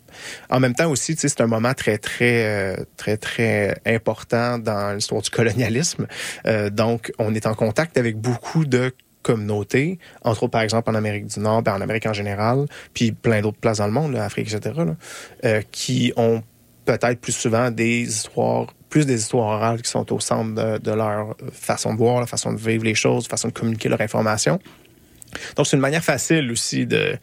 En 0.51 0.61
même 0.61 0.75
temps 0.75 0.91
aussi, 0.91 1.15
c'est 1.17 1.41
un 1.41 1.47
moment 1.47 1.75
très, 1.75 1.99
très, 1.99 2.45
euh, 2.45 2.77
très, 2.97 3.17
très 3.17 3.81
important 3.87 4.59
dans 4.59 4.95
l'histoire 4.95 5.23
du 5.23 5.31
colonialisme. 5.31 6.07
Euh, 6.47 6.71
donc, 6.71 7.13
on 7.19 7.35
est 7.35 7.47
en 7.47 7.55
contact 7.55 7.97
avec 7.99 8.17
beaucoup 8.17 8.65
de 8.65 8.93
communautés, 9.23 9.99
entre 10.23 10.45
autres, 10.45 10.51
par 10.51 10.63
exemple, 10.63 10.91
en 10.91 10.95
Amérique 10.95 11.27
du 11.27 11.41
Nord, 11.41 11.63
ben, 11.63 11.75
en 11.75 11.81
Amérique 11.81 12.07
en 12.07 12.13
général, 12.13 12.67
puis 12.95 13.13
plein 13.13 13.41
d'autres 13.41 13.59
places 13.59 13.79
dans 13.79 13.87
le 13.87 13.93
monde, 13.93 14.13
l'Afrique, 14.13 14.53
etc., 14.53 14.81
euh, 15.45 15.63
qui 15.71 16.13
ont 16.17 16.43
peut-être 16.85 17.21
plus 17.21 17.33
souvent 17.33 17.71
des 17.71 18.03
histoires, 18.03 18.67
plus 18.89 19.07
des 19.07 19.21
histoires 19.21 19.57
orales 19.57 19.83
qui 19.83 19.91
sont 19.91 20.13
au 20.13 20.21
centre 20.21 20.79
de, 20.79 20.91
leur 20.91 21.37
façon 21.53 21.95
de 21.95 21.99
voir, 21.99 22.21
la 22.21 22.27
façon 22.27 22.53
de 22.53 22.59
vivre 22.59 22.85
les 22.85 22.95
choses, 22.95 23.27
façon 23.27 23.49
de 23.49 23.53
communiquer 23.53 23.89
leur 23.89 24.01
information. 24.01 24.59
Donc, 25.57 25.67
c'est 25.67 25.77
une 25.77 25.83
manière 25.83 26.05
facile 26.05 26.51
aussi 26.51 26.87
de 26.87 27.17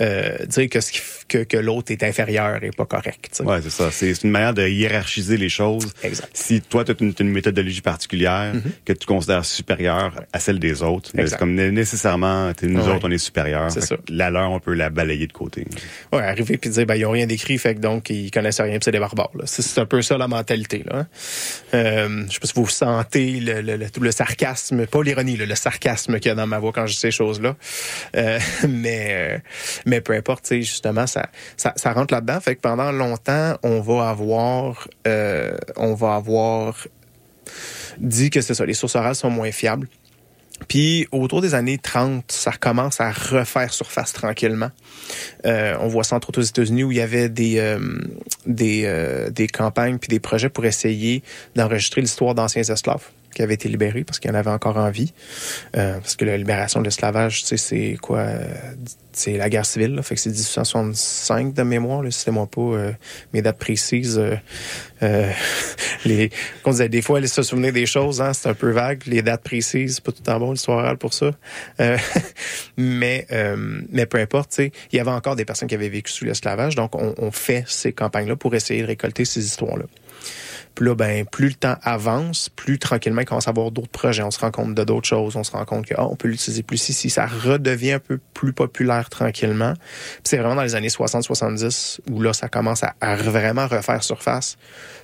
euh, 0.00 0.46
dire 0.46 0.68
que, 0.70 0.80
ce 0.80 0.92
qui, 0.92 1.00
que, 1.30 1.44
que 1.44 1.56
l'autre 1.56 1.92
est 1.92 2.02
inférieur 2.02 2.62
et 2.62 2.70
pas 2.70 2.84
correct. 2.84 3.40
Oui, 3.44 3.56
c'est 3.62 3.70
ça. 3.70 3.90
C'est 3.90 4.22
une 4.24 4.30
manière 4.30 4.52
de 4.52 4.66
hiérarchiser 4.66 5.36
les 5.36 5.48
choses. 5.48 5.92
Exact. 6.02 6.28
Si 6.34 6.60
toi, 6.60 6.84
tu 6.84 6.90
as 6.90 6.94
une, 7.00 7.14
une, 7.18 7.30
méthodologie 7.30 7.80
particulière 7.80 8.54
mm-hmm. 8.54 8.84
que 8.84 8.92
tu 8.92 9.06
considères 9.06 9.44
supérieure 9.44 10.24
à 10.32 10.40
celle 10.40 10.58
des 10.58 10.82
autres, 10.82 11.12
c'est 11.14 11.38
comme 11.38 11.54
nécessairement, 11.54 12.52
nous 12.62 12.88
autres, 12.88 13.08
on 13.08 13.10
est 13.10 13.18
supérieurs. 13.18 13.70
C'est 13.70 13.80
ça. 13.80 13.96
La 14.08 14.30
leur, 14.30 14.50
on 14.50 14.58
peut 14.58 14.74
la 14.74 14.90
balayer 14.90 15.28
de 15.28 15.32
côté. 15.32 15.64
Oui, 16.12 16.20
arriver 16.20 16.56
puis 16.58 16.70
dire, 16.70 16.84
ben, 16.84 16.96
ils 16.96 17.02
n'ont 17.02 17.12
rien 17.12 17.26
d'écrit, 17.26 17.58
fait 17.58 17.76
que 17.76 17.80
donc, 17.80 18.10
ils 18.10 18.30
connaissent 18.30 18.60
rien, 18.60 18.72
puis 18.72 18.84
c'est 18.84 18.90
des 18.90 18.98
barbares. 18.98 19.30
C'est 19.44 19.80
un 19.80 19.86
peu 19.86 20.02
ça, 20.02 20.18
la 20.18 20.28
mentalité. 20.28 20.84
Là, 20.86 21.00
hein. 21.00 21.06
euh, 21.74 22.24
je 22.28 22.34
sais 22.34 22.40
pas 22.40 22.46
si 22.48 22.54
vous 22.54 22.68
sentez 22.68 23.40
le, 23.40 23.60
le, 23.60 23.76
le, 23.76 23.90
tout 23.90 24.00
le 24.00 24.10
sarcasme, 24.10 24.86
pas 24.86 25.02
l'ironie, 25.02 25.36
le 25.36 25.54
sarcasme 25.54 26.18
qu'il 26.18 26.28
y 26.28 26.32
a 26.32 26.34
dans 26.34 26.46
ma 26.46 26.58
voix 26.58 26.72
quand 26.72 26.86
je 26.86 26.94
dis 26.94 26.98
ces 26.98 27.10
choses-là. 27.10 27.56
Euh, 28.16 28.38
mais, 28.68 29.06
euh, 29.10 29.38
mais 29.86 30.00
peu 30.00 30.14
importe, 30.14 30.52
justement, 30.54 31.06
ça, 31.06 31.19
ça, 31.56 31.92
rentre 31.92 32.14
là-dedans. 32.14 32.40
Fait 32.40 32.56
que 32.56 32.60
pendant 32.60 32.92
longtemps, 32.92 33.56
on 33.62 33.80
va 33.80 34.08
avoir, 34.08 34.88
euh, 35.06 35.56
on 35.76 35.94
va 35.94 36.14
avoir 36.14 36.86
dit 37.98 38.30
que 38.30 38.40
c'est 38.40 38.54
ça, 38.54 38.64
les 38.64 38.74
sources 38.74 38.96
orales 38.96 39.14
sont 39.14 39.30
moins 39.30 39.52
fiables. 39.52 39.88
Puis 40.68 41.06
autour 41.10 41.40
des 41.40 41.54
années 41.54 41.78
30, 41.78 42.30
ça 42.30 42.52
commence 42.52 43.00
à 43.00 43.10
refaire 43.10 43.72
surface 43.72 44.12
tranquillement. 44.12 44.70
Euh, 45.46 45.74
on 45.80 45.88
voit 45.88 46.04
ça 46.04 46.16
entre 46.16 46.28
autres 46.28 46.40
aux 46.40 46.44
États-Unis 46.44 46.84
où 46.84 46.92
il 46.92 46.98
y 46.98 47.00
avait 47.00 47.30
des 47.30 47.78
des, 48.46 48.82
euh, 48.84 49.30
des 49.30 49.48
campagnes 49.48 49.98
puis 49.98 50.08
des 50.08 50.20
projets 50.20 50.50
pour 50.50 50.66
essayer 50.66 51.22
d'enregistrer 51.56 52.02
l'histoire 52.02 52.34
d'anciens 52.34 52.62
esclaves 52.62 53.08
qui 53.34 53.42
avaient 53.42 53.54
été 53.54 53.68
libérés 53.68 54.04
parce 54.04 54.18
qu'il 54.18 54.30
y 54.30 54.34
en 54.34 54.36
avait 54.36 54.50
encore 54.50 54.76
en 54.76 54.90
vie. 54.90 55.12
Euh, 55.76 55.98
parce 55.98 56.16
que 56.16 56.24
la 56.24 56.36
libération 56.36 56.80
de 56.80 56.84
l'esclavage, 56.84 57.42
tu 57.42 57.46
sais, 57.46 57.56
c'est 57.56 57.98
quoi? 58.00 58.26
C'est 59.12 59.36
la 59.36 59.50
guerre 59.50 59.66
civile, 59.66 59.96
là, 59.96 60.02
fait 60.02 60.14
que 60.14 60.20
c'est 60.20 60.30
1865 60.30 61.52
de 61.52 61.62
mémoire, 61.62 62.02
là, 62.02 62.10
c'était 62.10 62.30
moi 62.30 62.46
pas 62.46 62.60
euh, 62.60 62.92
mes 63.32 63.42
dates 63.42 63.58
précises. 63.58 64.18
Euh, 64.18 64.36
euh 65.02 65.30
les, 66.04 66.30
on 66.64 66.70
disait 66.70 66.88
des 66.88 67.02
fois, 67.02 67.24
se 67.26 67.42
souvenir 67.42 67.72
des 67.72 67.86
choses, 67.86 68.20
hein, 68.20 68.32
c'est 68.32 68.48
un 68.48 68.54
peu 68.54 68.70
vague. 68.70 69.02
Les 69.06 69.22
dates 69.22 69.42
précises, 69.42 70.00
pas 70.00 70.12
tout 70.12 70.22
temps 70.22 70.38
bon 70.38 70.52
l'histoire 70.52 70.78
orale 70.78 70.96
pour 70.96 71.12
ça. 71.12 71.32
Euh, 71.80 71.98
mais, 72.76 73.26
mais 73.90 74.06
peu 74.06 74.18
importe, 74.18 74.50
tu 74.50 74.56
sais, 74.56 74.72
il 74.92 74.96
y 74.96 75.00
avait 75.00 75.10
encore 75.10 75.36
des 75.36 75.44
personnes 75.44 75.68
qui 75.68 75.74
avaient 75.74 75.88
vécu 75.88 76.10
sous 76.12 76.24
l'esclavage, 76.24 76.74
donc 76.76 76.94
on, 76.94 77.14
on 77.18 77.30
fait 77.30 77.64
ces 77.66 77.92
campagnes-là 77.92 78.36
pour 78.36 78.54
essayer 78.54 78.82
de 78.82 78.86
récolter 78.86 79.24
ces 79.24 79.44
histoires-là. 79.44 79.84
Là, 80.78 80.94
ben, 80.94 81.26
plus 81.26 81.48
le 81.48 81.54
temps 81.54 81.76
avance, 81.82 82.48
plus 82.48 82.78
tranquillement, 82.78 83.20
il 83.20 83.26
commence 83.26 83.48
à 83.48 83.50
avoir 83.50 83.70
d'autres 83.70 83.90
projets. 83.90 84.22
On 84.22 84.30
se 84.30 84.40
rend 84.40 84.50
compte 84.50 84.74
de 84.74 84.82
d'autres 84.82 85.06
choses. 85.06 85.36
On 85.36 85.44
se 85.44 85.52
rend 85.52 85.64
compte 85.66 85.84
que 85.84 85.94
oh, 85.98 86.08
on 86.10 86.16
peut 86.16 86.28
l'utiliser 86.28 86.62
plus 86.62 86.88
ici. 86.88 87.10
Ça 87.10 87.26
redevient 87.26 87.92
un 87.92 87.98
peu 87.98 88.18
plus 88.32 88.54
populaire 88.54 89.10
tranquillement. 89.10 89.74
C'est 90.24 90.38
vraiment 90.38 90.54
dans 90.54 90.62
les 90.62 90.74
années 90.74 90.88
60-70 90.88 92.00
où 92.10 92.22
là, 92.22 92.32
ça 92.32 92.48
commence 92.48 92.82
à, 92.82 93.16
vraiment 93.16 93.66
refaire 93.66 94.02
surface. 94.02 94.56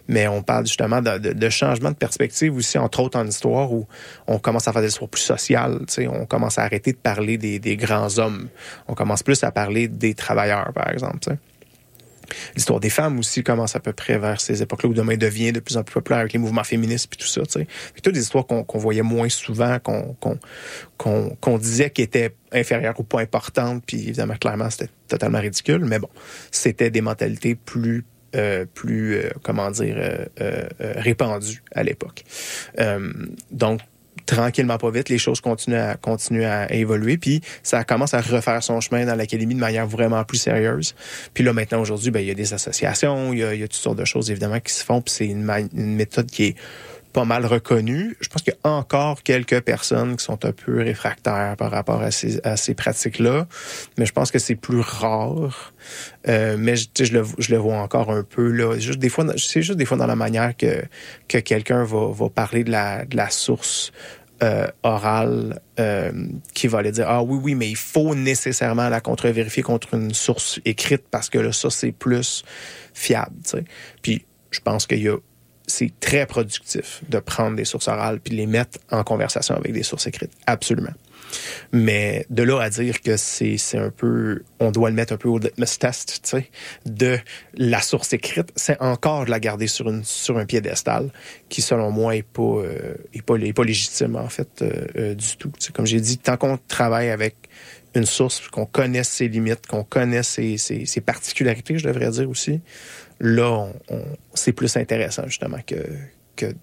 Mais 0.09 0.29
on 0.29 0.43
parle 0.43 0.67
justement 0.67 1.03
de, 1.03 1.19
de, 1.19 1.33
de, 1.33 1.49
changement 1.51 1.91
de 1.91 1.97
perspective 1.97 2.57
aussi, 2.57 2.79
entre 2.79 3.01
autres 3.01 3.19
en 3.19 3.27
histoire, 3.27 3.73
où 3.73 3.87
on 4.27 4.39
commence 4.39 4.69
à 4.69 4.73
faire 4.73 4.83
des 4.83 4.89
histoires 4.89 5.11
plus 5.11 5.21
sociales. 5.21 5.81
On 6.09 6.27
commence 6.27 6.59
à 6.59 6.63
arrêter 6.63 6.93
de 6.93 6.99
parler 6.99 7.37
des, 7.39 7.77
grands 7.77 8.19
hommes. 8.19 8.49
On 8.89 8.95
commence 8.95 9.23
plus 9.23 9.43
à 9.45 9.51
parler 9.51 9.89
des 9.89 10.15
travailleurs, 10.15 10.73
par 10.73 10.89
exemple. 10.91 11.37
L'histoire 12.55 12.81
des 12.81 12.91
femmes 12.91 13.19
aussi 13.19 13.43
commence 13.43 13.77
à 13.77 13.81
peu 13.81 13.93
près 13.93 14.19
vers 14.19 14.41
ces 14.41 14.63
époques-là 14.63 14.91
où 14.91 14.95
demain 14.95 15.17
devient 15.17 15.53
de 15.53 15.61
plus 15.61 15.77
en 15.77 15.83
plus 15.83 15.95
populaire 15.95 16.21
avec 16.21 16.33
les 16.33 16.39
mouvements 16.39 16.65
féministes 16.65 17.13
et 17.13 17.17
tout 17.17 17.27
ça. 17.27 17.43
Tu 17.43 17.61
sais. 17.61 17.67
toutes 18.03 18.15
des 18.15 18.21
histoires 18.21 18.47
qu'on 18.47 18.79
voyait 18.79 19.03
moins 19.03 19.29
souvent, 19.29 19.79
qu'on 19.79 20.17
qu'on 20.99 21.59
disait 21.59 21.91
qu'elles 21.91 22.07
étaient 22.07 22.35
inférieures 22.53 22.99
ou 22.99 23.05
pas 23.05 23.21
importantes, 23.21 23.83
puis 23.87 24.03
évidemment, 24.09 24.37
clairement, 24.37 24.71
c'était 24.71 24.91
totalement 25.09 25.41
ridicule, 25.41 25.85
mais 25.85 25.99
bon, 25.99 26.09
c'était 26.51 26.91
des 26.91 27.01
mentalités 27.01 27.55
plus 27.55 28.05
euh, 28.35 28.67
plus, 28.67 29.15
euh, 29.15 29.31
comment 29.43 29.71
dire, 29.71 29.97
euh, 30.41 30.69
répandues 30.79 31.63
à 31.73 31.83
l'époque. 31.83 32.25
donc, 33.51 33.81
tranquillement 34.27 34.79
pas 34.79 34.91
vite, 34.91 35.09
les 35.09 35.19
choses 35.19 35.41
continuent 35.41 35.77
à 35.77 35.97
continuer 35.97 36.45
à 36.45 36.73
évoluer, 36.73 37.17
puis 37.17 37.41
ça 37.63 37.85
commence 37.85 38.15
à 38.15 38.21
refaire 38.21 38.63
son 38.63 38.81
chemin 38.81 39.07
dans 39.07 39.15
l'académie 39.15 39.55
de 39.55 39.61
manière 39.61 39.87
vraiment 39.87 40.23
plus 40.25 40.39
sérieuse. 40.39 40.95
Puis 41.33 41.45
là 41.45 41.53
maintenant 41.53 41.81
aujourd'hui, 41.81 42.11
ben 42.11 42.21
il 42.21 42.27
y 42.27 42.31
a 42.31 42.35
des 42.35 42.53
associations, 42.53 43.33
il 43.33 43.39
y 43.39 43.45
a, 43.45 43.55
il 43.55 43.61
y 43.61 43.63
a 43.63 43.69
toutes 43.69 43.81
sortes 43.81 43.99
de 43.99 44.05
choses 44.05 44.31
évidemment 44.31 44.61
qui 44.61 44.73
se 44.73 44.85
font, 44.85 45.01
puis 45.01 45.15
c'est 45.15 45.27
une, 45.27 45.49
une 45.75 45.95
méthode 45.95 46.31
qui 46.31 46.45
est 46.45 46.57
pas 47.17 47.25
mal 47.25 47.47
reconnu. 47.47 48.15
Je 48.21 48.29
pense 48.29 48.43
qu'il 48.43 48.53
y 48.53 48.69
a 48.69 48.71
encore 48.71 49.23
quelques 49.23 49.63
personnes 49.63 50.19
qui 50.19 50.23
sont 50.23 50.45
un 50.45 50.53
peu 50.53 50.83
réfractaires 50.83 51.57
par 51.57 51.71
rapport 51.71 52.03
à 52.03 52.11
ces, 52.11 52.75
pratiques-là, 52.75 53.47
mais 53.97 54.05
je 54.05 54.13
pense 54.13 54.31
que 54.31 54.39
c'est 54.39 54.55
plus 54.55 54.81
rare. 54.81 55.73
Euh, 56.29 56.57
mais 56.59 56.75
je, 56.77 57.15
le, 57.15 57.57
vois 57.57 57.79
encore 57.79 58.11
un 58.11 58.23
peu 58.23 58.51
là. 58.51 58.79
Juste 58.79 58.99
des 58.99 59.09
fois, 59.09 59.25
c'est 59.39 59.63
juste 59.63 59.79
des 59.79 59.87
fois 59.87 59.97
dans 59.97 60.07
la 60.07 60.15
manière 60.15 60.55
que 60.55 60.85
que 61.27 61.39
quelqu'un 61.39 61.85
va, 61.85 62.29
parler 62.29 62.65
de 62.65 62.71
la, 62.71 63.31
source 63.31 63.93
euh, 64.43 64.67
orale 64.83 65.59
euh, 65.81 66.13
qui 66.53 66.67
va 66.67 66.81
aller 66.81 66.93
dire 66.93 67.07
ah 67.09 67.23
oui 67.23 67.39
oui 67.43 67.55
mais 67.55 67.71
il 67.71 67.77
faut 67.77 68.15
nécessairement 68.15 68.91
la 68.91 69.01
contre-vérifier 69.01 69.63
contre 69.63 69.95
une 69.95 70.13
source 70.13 70.61
écrite 70.67 71.05
parce 71.11 71.31
que 71.31 71.39
là 71.39 71.53
ça 71.53 71.71
c'est 71.71 71.93
plus 71.93 72.45
fiable. 72.93 73.37
Puis 74.03 74.27
je 74.51 74.61
pense 74.61 74.87
qu'il 74.87 75.03
y 75.03 75.09
a 75.09 75.17
c'est 75.67 75.93
très 76.01 76.27
productif 76.27 77.03
de 77.09 77.19
prendre 77.19 77.57
des 77.57 77.65
sources 77.65 77.89
orales 77.89 78.21
puis 78.21 78.35
les 78.35 78.47
mettre 78.47 78.79
en 78.91 79.03
conversation 79.05 79.55
avec 79.57 79.73
des 79.73 79.83
sources 79.83 80.07
écrites. 80.07 80.33
Absolument. 80.47 80.93
Mais 81.73 82.27
de 82.31 82.43
là 82.43 82.61
à 82.61 82.71
dire 82.71 83.01
que 83.01 83.17
c'est 83.17 83.59
un 83.75 83.91
peu, 83.91 84.43
on 84.61 84.71
doit 84.71 84.91
le 84.91 84.97
mettre 84.97 85.13
un 85.13 85.17
peu 85.17 85.29
au 85.29 85.39
litmus 85.39 85.79
test, 85.79 86.21
tu 86.23 86.31
sais, 86.31 86.51
de 86.85 87.19
la 87.55 87.81
source 87.81 88.13
écrite, 88.13 88.53
c'est 88.57 88.81
encore 88.81 89.25
de 89.25 89.31
la 89.31 89.41
garder 89.41 89.67
sur 89.67 89.89
une 89.89 90.05
sur 90.05 90.39
un 90.39 90.47
piédestal 90.47 91.11
qui, 91.49 91.63
selon 91.63 91.91
moi, 91.91 92.17
est 92.17 92.23
pas 92.23 92.43
euh, 92.43 92.95
est 93.13 93.23
pas, 93.23 93.37
est 93.37 93.53
pas 93.53 93.65
légitime 93.65 94.17
en 94.17 94.29
fait 94.29 94.63
euh, 94.63 94.87
euh, 94.97 95.15
du 95.15 95.37
tout. 95.37 95.51
comme 95.75 95.87
j'ai 95.87 96.01
dit, 96.01 96.19
tant 96.19 96.37
qu'on 96.37 96.59
travaille 96.69 97.11
avec 97.11 97.35
une 97.95 98.07
source, 98.07 98.47
qu'on 98.49 98.67
connaisse 98.67 99.09
ses 99.09 99.29
limites, 99.29 99.67
qu'on 99.67 99.83
connaisse 99.83 100.29
ses, 100.29 100.59
ses, 100.59 100.85
ses, 100.85 101.01
particularités, 101.01 101.79
je 101.79 101.89
devrais 101.89 102.11
dire 102.11 102.29
aussi, 102.29 102.61
là, 103.21 103.69
on, 103.89 104.03
c'est 104.35 104.53
plus 104.53 104.77
intéressant 104.77 105.25
justement 105.27 105.59
que, 105.67 105.77
que, 106.37 106.55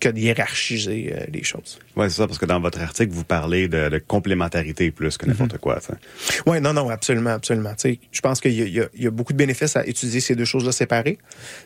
que 0.00 0.08
de 0.08 0.18
hiérarchiser 0.18 1.14
euh, 1.14 1.24
les 1.32 1.44
choses. 1.44 1.78
Oui, 1.96 2.06
c'est 2.10 2.16
ça, 2.16 2.26
parce 2.26 2.38
que 2.38 2.46
dans 2.46 2.60
votre 2.60 2.80
article, 2.80 3.12
vous 3.12 3.24
parlez 3.24 3.68
de, 3.68 4.02
complémentarité 4.06 4.90
plus 4.90 5.16
que 5.16 5.26
n'importe 5.26 5.54
mhm. 5.54 5.58
quoi. 5.58 5.78
Oui, 6.46 6.60
non, 6.60 6.72
non, 6.72 6.90
absolument, 6.90 7.30
absolument. 7.30 7.74
je 7.82 8.20
pense 8.20 8.40
qu'il 8.40 8.52
y, 8.52 8.80
y, 8.94 9.06
a 9.06 9.10
beaucoup 9.10 9.32
de 9.32 9.38
bénéfices 9.38 9.76
à 9.76 9.86
utiliser 9.86 10.20
ces 10.20 10.34
deux 10.34 10.44
choses-là 10.44 10.72
séparées, 10.72 11.18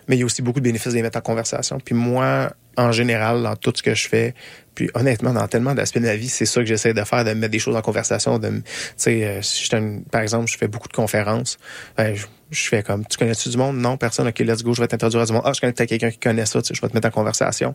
mais 0.07 0.17
il 0.17 0.21
y 0.21 0.23
a 0.23 0.27
aussi 0.27 0.43
beaucoup 0.43 0.61
de 0.61 0.65
bénéfices 0.65 0.93
de 0.93 0.97
les 0.99 1.03
mettre 1.03 1.19
en 1.19 1.23
conversation. 1.23 1.81
Puis 1.81 1.95
moi, 1.95 2.53
en 2.77 2.93
général, 2.93 3.43
dans 3.43 3.57
tout 3.57 3.73
ce 3.75 3.83
que 3.83 3.95
je 3.95 4.09
fais, 4.09 4.35
puis 4.77 4.91
honnêtement, 4.95 5.33
dans 5.33 5.49
tellement 5.49 5.75
d'aspects 5.75 5.99
de 5.99 6.05
ma 6.05 6.17
vie, 6.17 6.29
c'est 6.29 6.45
ça 6.45 6.61
que 6.61 6.67
j'essaie 6.67 6.93
de 6.93 7.03
faire, 7.03 7.25
de 7.25 7.33
mettre 7.33 7.51
des 7.51 7.59
choses 7.59 7.75
en 7.75 7.81
conversation. 7.81 8.39
De, 8.39 8.63
sais, 8.97 9.25
euh, 9.25 9.43
si 9.43 9.65
je 9.65 10.01
par 10.11 10.21
exemple, 10.21 10.49
je 10.49 10.59
fais 10.59 10.69
beaucoup 10.69 10.87
de 10.87 10.93
conférences. 10.93 11.57
Ben, 11.97 12.15
je, 12.51 12.69
fais 12.69 12.83
comme, 12.83 13.05
tu 13.07 13.17
connais-tu 13.17 13.49
du 13.49 13.57
monde? 13.57 13.79
Non, 13.79 13.97
personne. 13.97 14.29
OK, 14.29 14.39
let's 14.41 14.63
go, 14.63 14.75
je 14.75 14.83
vais 14.83 14.87
t'introduire 14.87 15.23
à 15.23 15.27
du 15.27 15.33
monde. 15.33 15.43
Ah, 15.47 15.53
je 15.55 15.61
connais 15.61 15.73
peut-être 15.73 15.89
quelqu'un 15.89 16.11
qui 16.11 16.19
connaît 16.19 16.45
ça, 16.45 16.61
je 16.63 16.79
vais 16.79 16.89
te 16.89 16.95
mettre 16.95 17.09
en 17.09 17.11
conversation. 17.11 17.75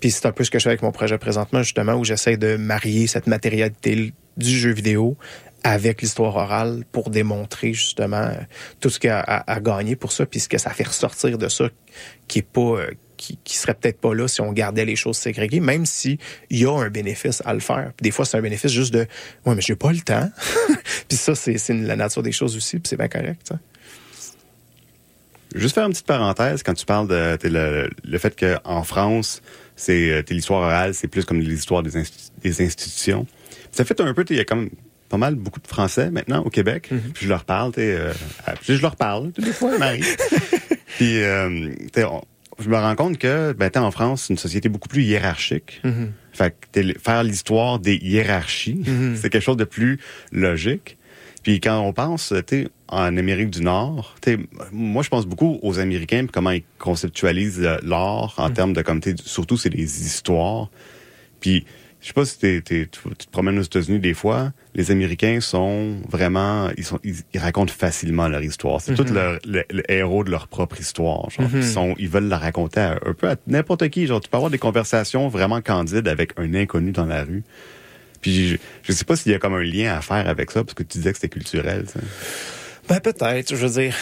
Puis 0.00 0.10
c'est 0.10 0.26
un 0.26 0.32
peu 0.32 0.42
ce 0.42 0.50
que 0.50 0.58
je 0.58 0.64
fais 0.64 0.70
avec 0.70 0.82
mon 0.82 0.90
projet 0.90 1.18
présentement, 1.18 1.62
justement, 1.62 1.92
où 1.94 2.04
j'essaie 2.04 2.38
de 2.38 2.56
marier 2.56 3.06
cette 3.06 3.26
matérialité 3.26 4.14
du 4.38 4.58
jeu 4.58 4.72
vidéo 4.72 5.18
avec 5.64 6.00
l'histoire 6.00 6.34
orale 6.36 6.84
pour 6.92 7.10
démontrer 7.10 7.74
justement 7.74 8.30
tout 8.80 8.88
ce 8.88 8.98
qu'il 8.98 9.08
y 9.08 9.10
a 9.10 9.20
à, 9.20 9.60
gagner 9.60 9.96
pour 9.96 10.12
ça, 10.12 10.24
puis 10.24 10.40
ce 10.40 10.48
que 10.48 10.56
ça 10.56 10.70
fait 10.70 10.86
ressortir 10.86 11.36
de 11.36 11.48
ça, 11.48 11.68
qui 12.26 12.38
est 12.38 12.42
pas 12.42 12.60
euh, 12.60 12.90
qui, 13.18 13.38
qui 13.44 13.58
serait 13.58 13.74
peut-être 13.74 14.00
pas 14.00 14.14
là 14.14 14.28
si 14.28 14.40
on 14.40 14.52
gardait 14.52 14.86
les 14.86 14.96
choses 14.96 15.18
ségrégées, 15.18 15.60
même 15.60 15.84
s'il 15.84 16.18
y 16.50 16.64
a 16.64 16.72
un 16.72 16.88
bénéfice 16.88 17.42
à 17.44 17.52
le 17.52 17.60
faire. 17.60 17.92
des 18.00 18.10
fois, 18.10 18.24
c'est 18.24 18.38
un 18.38 18.40
bénéfice 18.40 18.72
juste 18.72 18.94
de 18.94 19.06
Ouais, 19.44 19.54
mais 19.54 19.60
j'ai 19.60 19.76
pas 19.76 19.92
le 19.92 20.00
temps. 20.00 20.30
puis 21.08 21.18
ça, 21.18 21.34
c'est 21.34 21.58
la 21.68 21.96
nature 21.96 22.22
des 22.22 22.32
choses 22.32 22.56
aussi, 22.56 22.78
puis 22.78 22.88
c'est 22.88 22.96
bien 22.96 23.08
correct. 23.08 23.52
Juste 25.54 25.74
faire 25.74 25.86
une 25.86 25.92
petite 25.92 26.06
parenthèse 26.06 26.62
quand 26.62 26.74
tu 26.74 26.86
parles 26.86 27.08
de 27.08 27.38
le, 27.48 27.90
le 28.04 28.18
fait 28.18 28.38
qu'en 28.38 28.82
France, 28.82 29.42
c'est 29.76 30.10
euh, 30.10 30.22
l'histoire 30.30 30.62
orale, 30.62 30.94
c'est 30.94 31.08
plus 31.08 31.24
comme 31.24 31.40
l'histoire 31.40 31.82
des, 31.82 31.90
des 32.42 32.62
institutions. 32.62 33.26
Ça 33.70 33.84
fait 33.84 34.00
un 34.00 34.12
peu, 34.12 34.24
il 34.28 34.36
y 34.36 34.40
a 34.40 34.44
comme 34.44 34.70
pas 35.08 35.16
mal 35.16 35.34
beaucoup 35.34 35.60
de 35.60 35.66
Français 35.66 36.10
maintenant 36.10 36.42
au 36.42 36.50
Québec. 36.50 36.90
Mm-hmm. 36.92 37.12
Puis 37.14 37.24
je 37.24 37.28
leur 37.28 37.44
parle, 37.44 37.72
euh, 37.78 38.12
je 38.62 38.82
leur 38.82 38.96
parle 38.96 39.32
les 39.38 39.52
fois, 39.52 39.76
Marie. 39.78 40.04
puis 40.98 41.22
euh, 41.22 41.70
je 42.58 42.68
me 42.68 42.76
rends 42.76 42.96
compte 42.96 43.18
que, 43.18 43.52
ben, 43.52 43.70
en 43.76 43.90
France, 43.90 44.24
c'est 44.24 44.32
une 44.32 44.38
société 44.38 44.68
beaucoup 44.68 44.88
plus 44.88 45.02
hiérarchique. 45.02 45.80
Mm-hmm. 45.84 46.08
Fait 46.32 46.54
que 46.72 46.98
faire 46.98 47.22
l'histoire 47.22 47.78
des 47.78 47.96
hiérarchies, 47.96 48.82
mm-hmm. 48.84 49.16
c'est 49.16 49.30
quelque 49.30 49.42
chose 49.42 49.56
de 49.56 49.64
plus 49.64 50.00
logique. 50.32 50.96
Puis 51.42 51.60
quand 51.60 51.80
on 51.80 51.92
pense, 51.92 52.34
tu 52.46 52.68
en 52.88 53.16
Amérique 53.16 53.50
du 53.50 53.62
Nord, 53.62 54.16
moi 54.72 55.02
je 55.02 55.08
pense 55.08 55.26
beaucoup 55.26 55.58
aux 55.62 55.78
Américains 55.78 56.26
comment 56.30 56.50
ils 56.50 56.62
conceptualisent 56.78 57.62
euh, 57.62 57.76
l'art 57.82 58.34
en 58.38 58.48
mm-hmm. 58.48 58.52
termes 58.54 58.72
de 58.72 58.82
comme 58.82 59.00
surtout 59.24 59.56
c'est 59.56 59.70
des 59.70 60.06
histoires. 60.06 60.68
Puis 61.40 61.64
je 62.08 62.14
sais 62.14 62.14
pas 62.14 62.24
si 62.24 62.62
tu 62.62 62.88
te 62.88 63.30
promènes 63.30 63.58
aux 63.58 63.62
États-Unis 63.62 63.98
des 63.98 64.14
fois, 64.14 64.54
les 64.74 64.90
Américains 64.90 65.42
sont 65.42 65.96
vraiment, 66.08 66.70
ils 66.78 66.84
sont, 66.84 66.98
ils, 67.04 67.16
racontent 67.38 67.70
facilement 67.70 68.28
leur 68.28 68.42
histoire. 68.42 68.80
C'est 68.80 68.94
tout 68.94 69.04
mhm. 69.04 69.38
le, 69.44 69.92
héros 69.92 70.24
de 70.24 70.30
leur 70.30 70.48
propre 70.48 70.80
histoire. 70.80 71.28
Genre, 71.28 71.46
ils 71.52 71.58
mhm. 71.58 71.62
sont, 71.62 71.94
ils 71.98 72.08
veulent 72.08 72.28
la 72.28 72.38
raconter 72.38 72.80
un 72.80 73.12
peu 73.12 73.28
à 73.28 73.36
n'importe 73.46 73.86
qui. 73.90 74.06
Genre, 74.06 74.22
tu 74.22 74.30
peux 74.30 74.38
avoir 74.38 74.50
des 74.50 74.56
conversations 74.56 75.28
vraiment 75.28 75.60
candides 75.60 76.08
avec 76.08 76.32
un 76.38 76.54
inconnu 76.54 76.92
dans 76.92 77.04
la 77.04 77.24
rue. 77.24 77.42
Puis 78.22 78.48
je, 78.48 78.56
je 78.84 78.92
sais 78.92 79.04
pas 79.04 79.14
s'il 79.14 79.32
y 79.32 79.34
a 79.34 79.38
comme 79.38 79.54
un 79.54 79.62
lien 79.62 79.94
à 79.94 80.00
faire 80.00 80.26
avec 80.28 80.50
ça 80.50 80.64
parce 80.64 80.72
que 80.72 80.84
tu 80.84 80.96
disais 80.96 81.12
que 81.12 81.18
c'était 81.18 81.28
culturel. 81.28 81.84
Ça. 81.88 82.00
Ben 82.88 83.00
peut-être, 83.00 83.54
je 83.54 83.66
veux 83.66 83.82
dire, 83.82 83.94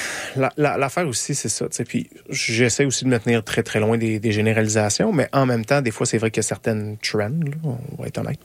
l'affaire 0.56 1.02
la, 1.02 1.08
aussi 1.08 1.34
c'est 1.34 1.48
ça. 1.48 1.66
Puis 1.86 2.08
j'essaie 2.30 2.84
aussi 2.84 3.04
de 3.04 3.10
me 3.10 3.18
tenir 3.18 3.42
très 3.42 3.64
très 3.64 3.80
loin 3.80 3.98
des, 3.98 4.20
des, 4.20 4.30
généralisations, 4.30 5.12
mais 5.12 5.28
en 5.32 5.44
même 5.44 5.64
temps, 5.64 5.82
des 5.82 5.90
fois 5.90 6.06
c'est 6.06 6.18
vrai 6.18 6.30
qu'il 6.30 6.38
y 6.38 6.46
a 6.46 6.48
certaines 6.48 6.96
trends, 6.98 7.30
on 7.64 8.02
va 8.02 8.06
être 8.06 8.18
honnête. 8.18 8.38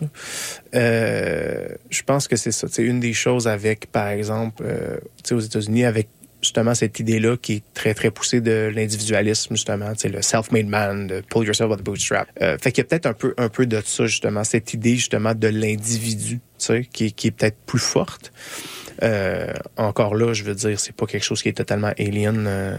Euh, 0.74 1.68
je 1.92 2.02
pense 2.02 2.28
que 2.28 2.36
c'est 2.36 2.52
ça. 2.52 2.68
C'est 2.72 2.84
une 2.84 3.00
des 3.00 3.14
choses 3.14 3.48
avec, 3.48 3.92
par 3.92 4.08
exemple, 4.08 4.64
euh, 4.66 4.98
aux 5.32 5.40
États-Unis, 5.40 5.86
avec 5.86 6.08
justement 6.42 6.74
cette 6.74 7.00
idée-là 7.00 7.38
qui 7.38 7.54
est 7.54 7.64
très, 7.76 7.94
très 7.94 8.10
poussée 8.10 8.42
de 8.42 8.72
l'individualisme, 8.74 9.56
justement, 9.56 9.94
le 10.04 10.22
self-made 10.24 10.68
man, 10.68 11.06
de 11.06 11.22
pull 11.30 11.46
yourself 11.46 11.70
by 11.70 11.78
the 11.78 11.86
bootstrap. 11.86 12.28
Euh, 12.42 12.58
fait 12.58 12.72
qu'il 12.72 12.84
y 12.84 12.86
a 12.86 12.90
peut-être 12.90 13.06
un 13.06 13.14
peu, 13.14 13.36
un 13.38 13.50
peu 13.50 13.68
de 13.68 13.80
ça, 13.86 14.08
justement, 14.08 14.44
cette 14.44 14.74
idée, 14.74 14.96
justement, 14.96 15.36
de 15.36 15.48
l'individu, 15.48 16.40
qui, 16.92 17.14
qui 17.14 17.28
est 17.28 17.32
peut-être 17.32 17.58
plus 17.68 17.80
forte. 17.80 18.32
Euh, 19.04 19.54
encore 19.78 20.16
là, 20.16 20.34
je 20.34 20.44
veux 20.44 20.56
dire, 20.56 20.80
c'est 20.80 20.96
pas 20.96 21.06
quelque 21.06 21.24
chose 21.24 21.42
qui 21.42 21.50
est 21.50 21.54
totalement 21.54 21.92
alien 21.98 22.46
euh, 22.48 22.78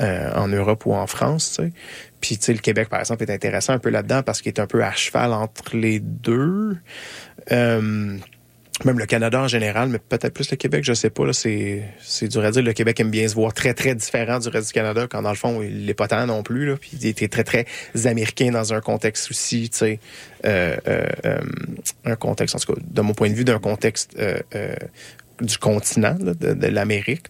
euh, 0.00 0.32
en 0.34 0.48
Europe 0.48 0.84
ou 0.86 0.94
en 0.94 1.06
France. 1.06 1.58
Tu. 1.58 1.72
Puis, 2.20 2.36
tu 2.36 2.44
sais, 2.44 2.52
le 2.52 2.58
Québec, 2.58 2.88
par 2.88 3.00
exemple, 3.00 3.22
est 3.22 3.32
intéressant 3.32 3.72
un 3.72 3.78
peu 3.78 3.90
là-dedans 3.90 4.22
parce 4.22 4.42
qu'il 4.42 4.52
est 4.52 4.60
un 4.60 4.66
peu 4.66 4.84
à 4.84 4.92
cheval 4.92 5.32
entre 5.32 5.76
les 5.76 6.00
deux. 6.00 6.76
même 7.50 8.98
le 8.98 9.04
Canada 9.04 9.42
en 9.42 9.48
général, 9.48 9.90
mais 9.90 9.98
peut-être 9.98 10.32
plus 10.32 10.50
le 10.50 10.56
Québec, 10.56 10.84
je 10.84 10.94
sais 10.94 11.10
pas. 11.10 11.32
C'est, 11.32 11.84
c'est 12.02 12.28
dur 12.28 12.44
à 12.44 12.50
dire. 12.50 12.62
Le 12.62 12.74
Québec 12.74 13.00
aime 13.00 13.10
bien 13.10 13.26
se 13.26 13.34
voir 13.34 13.54
très, 13.54 13.72
très 13.72 13.94
différent 13.94 14.38
du 14.38 14.48
reste 14.48 14.68
du 14.68 14.72
Canada, 14.74 15.06
quand 15.10 15.22
dans 15.22 15.30
le 15.30 15.36
fond, 15.36 15.62
il 15.62 15.86
n'est 15.86 15.94
pas 15.94 16.08
tant 16.08 16.26
non 16.26 16.42
plus. 16.42 16.76
Puis 16.76 16.90
il 17.00 17.06
était 17.06 17.28
très, 17.28 17.44
très 17.44 17.66
américain 18.04 18.50
dans 18.50 18.74
un 18.74 18.82
contexte 18.82 19.30
aussi, 19.30 19.70
tu 19.70 19.78
sais. 19.78 20.00
un 22.04 22.16
contexte, 22.16 22.56
en 22.56 22.58
tout 22.58 22.74
cas, 22.74 22.80
de 22.82 23.00
mon 23.00 23.14
point 23.14 23.30
de 23.30 23.34
vue, 23.34 23.44
d'un 23.44 23.58
contexte 23.58 24.14
du 25.40 25.58
continent, 25.58 26.14
de, 26.14 26.66
l'Amérique. 26.66 27.26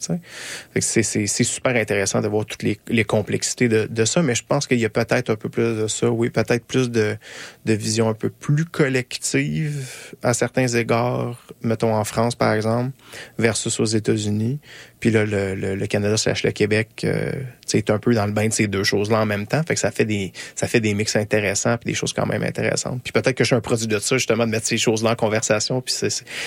C'est 0.80 1.44
super 1.44 1.76
intéressant 1.76 2.20
de 2.20 2.28
voir 2.28 2.46
toutes 2.46 2.62
les, 2.62 2.78
les 2.88 3.04
complexités 3.04 3.68
de, 3.68 3.86
de, 3.86 4.04
ça, 4.04 4.22
mais 4.22 4.34
je 4.34 4.44
pense 4.46 4.66
qu'il 4.66 4.78
y 4.78 4.84
a 4.84 4.90
peut-être 4.90 5.30
un 5.30 5.36
peu 5.36 5.48
plus 5.48 5.76
de 5.76 5.86
ça, 5.86 6.10
oui, 6.10 6.30
peut-être 6.30 6.64
plus 6.64 6.90
de, 6.90 7.16
de 7.64 7.72
vision 7.72 8.08
un 8.08 8.14
peu 8.14 8.30
plus 8.30 8.64
collective 8.64 10.14
à 10.22 10.34
certains 10.34 10.68
égards, 10.68 11.42
mettons 11.62 11.94
en 11.94 12.04
France 12.04 12.34
par 12.34 12.52
exemple, 12.52 12.92
versus 13.38 13.80
aux 13.80 13.84
États-Unis, 13.84 14.58
Puis 15.00 15.10
là, 15.10 15.24
le, 15.24 15.54
le, 15.54 15.74
le 15.74 15.86
Canada 15.86 16.16
slash 16.16 16.44
le 16.44 16.52
Québec, 16.52 16.88
euh, 17.04 17.32
est 17.72 17.90
un 17.90 17.98
peu 17.98 18.14
dans 18.14 18.26
le 18.26 18.32
bain 18.32 18.48
de 18.48 18.52
ces 18.52 18.66
deux 18.66 18.84
choses-là 18.84 19.20
en 19.20 19.26
même 19.26 19.46
temps. 19.46 19.62
Fait 19.66 19.74
que 19.74 19.80
ça 19.80 19.90
fait 19.90 20.04
des 20.04 20.32
ça 20.54 20.66
fait 20.66 20.80
des 20.80 20.94
mix 20.94 21.16
intéressants 21.16 21.76
puis 21.76 21.90
des 21.90 21.94
choses 21.94 22.12
quand 22.12 22.26
même 22.26 22.42
intéressantes. 22.42 23.00
Puis 23.02 23.12
peut-être 23.12 23.36
que 23.36 23.44
je 23.44 23.48
suis 23.48 23.56
un 23.56 23.60
produit 23.60 23.86
de 23.86 23.98
ça, 23.98 24.16
justement, 24.16 24.46
de 24.46 24.50
mettre 24.50 24.66
ces 24.66 24.78
choses-là 24.78 25.12
en 25.12 25.16
conversation. 25.16 25.80
Puis 25.80 25.94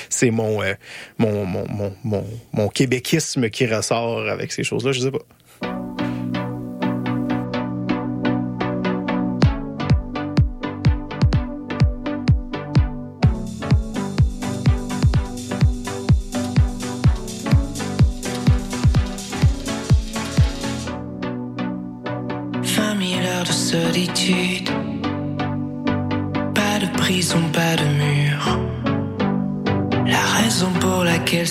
c'est, 0.09 0.31
mon, 0.31 0.61
euh, 0.61 0.73
mon, 1.17 1.45
mon, 1.45 1.65
mon, 1.67 1.95
mon, 2.03 2.25
mon 2.51 2.67
québéquisme 2.67 3.49
qui 3.49 3.65
ressort 3.65 4.29
avec 4.29 4.51
ces 4.51 4.63
choses-là. 4.63 4.91
Je 4.91 5.01
sais. 5.01 5.11
Pas 5.11 6.02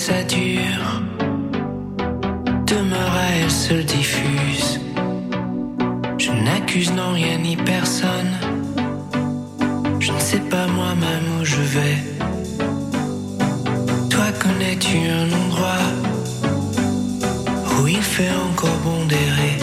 ça 0.07 0.21
dure 0.23 0.89
demeure 2.67 3.15
à 3.25 3.29
elle 3.39 3.49
seule 3.49 3.85
diffuse. 3.85 4.81
Je 6.17 6.31
n'accuse 6.45 6.91
non 6.91 7.13
rien 7.13 7.37
ni 7.37 7.55
personne. 7.55 8.33
Je 10.01 10.11
ne 10.11 10.19
sais 10.19 10.43
pas 10.53 10.67
moi-même 10.67 11.27
où 11.39 11.45
je 11.45 11.61
vais. 11.75 11.99
Toi 14.09 14.27
connais-tu 14.43 14.97
un 15.21 15.29
endroit 15.41 15.85
où 17.71 17.87
il 17.87 18.03
fait 18.13 18.35
encore 18.49 18.79
bon 18.83 19.05
d'errer? 19.05 19.57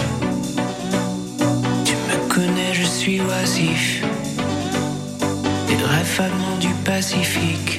suis 3.00 3.20
oisif 3.20 4.02
et 5.70 5.76
rêve 5.92 6.30
du 6.60 6.72
Pacifique. 6.84 7.69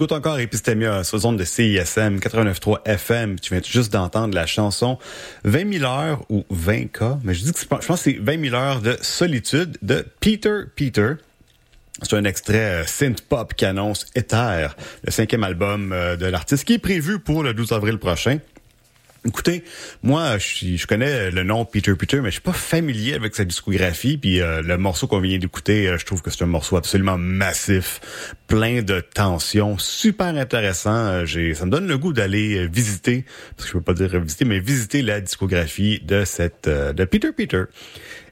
T'écoutes 0.00 0.12
encore 0.12 0.38
Epistemia 0.38 1.04
sur 1.04 1.18
zone 1.18 1.36
de 1.36 1.44
CISM 1.44 2.20
89.3 2.20 2.86
FM. 2.86 3.38
Tu 3.38 3.52
viens 3.52 3.62
juste 3.62 3.92
d'entendre 3.92 4.34
la 4.34 4.46
chanson 4.46 4.96
20 5.44 5.74
000 5.74 5.84
heures 5.84 6.24
ou 6.30 6.46
20K, 6.50 7.18
mais 7.22 7.34
je 7.34 7.44
dis 7.44 7.52
que 7.52 7.60
je 7.60 7.66
pense 7.66 7.86
que 7.86 7.96
c'est 7.96 8.18
20 8.18 8.44
000 8.44 8.54
heures 8.54 8.80
de 8.80 8.96
solitude 9.02 9.76
de 9.82 10.06
Peter 10.20 10.60
Peter. 10.74 11.16
C'est 12.00 12.16
un 12.16 12.24
extrait 12.24 12.80
euh, 12.80 12.86
synth 12.86 13.20
pop 13.20 13.52
qui 13.52 13.66
annonce 13.66 14.06
Ether, 14.14 14.68
le 15.04 15.10
cinquième 15.10 15.44
album 15.44 15.92
euh, 15.92 16.16
de 16.16 16.24
l'artiste 16.24 16.64
qui 16.64 16.72
est 16.72 16.78
prévu 16.78 17.18
pour 17.18 17.42
le 17.42 17.52
12 17.52 17.72
avril 17.72 17.98
prochain. 17.98 18.38
Écoutez, 19.26 19.64
moi, 20.02 20.38
je, 20.38 20.76
je, 20.76 20.86
connais 20.86 21.30
le 21.30 21.42
nom 21.42 21.66
Peter 21.66 21.94
Peter, 21.94 22.22
mais 22.22 22.28
je 22.28 22.36
suis 22.36 22.40
pas 22.40 22.54
familier 22.54 23.12
avec 23.12 23.34
sa 23.34 23.44
discographie. 23.44 24.16
Puis 24.16 24.40
euh, 24.40 24.62
le 24.62 24.78
morceau 24.78 25.06
qu'on 25.08 25.20
vient 25.20 25.36
d'écouter, 25.36 25.88
euh, 25.88 25.98
je 25.98 26.06
trouve 26.06 26.22
que 26.22 26.30
c'est 26.30 26.42
un 26.42 26.46
morceau 26.46 26.76
absolument 26.76 27.18
massif, 27.18 28.00
plein 28.46 28.80
de 28.80 29.00
tensions, 29.00 29.76
super 29.76 30.28
intéressant. 30.28 31.24
Euh, 31.26 31.54
ça 31.54 31.66
me 31.66 31.70
donne 31.70 31.86
le 31.86 31.98
goût 31.98 32.14
d'aller 32.14 32.66
visiter, 32.66 33.26
parce 33.56 33.68
que 33.68 33.74
je 33.74 33.78
peux 33.78 33.84
pas 33.84 33.92
dire 33.92 34.18
visiter, 34.18 34.46
mais 34.46 34.58
visiter 34.58 35.02
la 35.02 35.20
discographie 35.20 36.00
de 36.00 36.24
cette 36.24 36.66
de 36.66 37.04
Peter 37.04 37.32
Peter. 37.36 37.64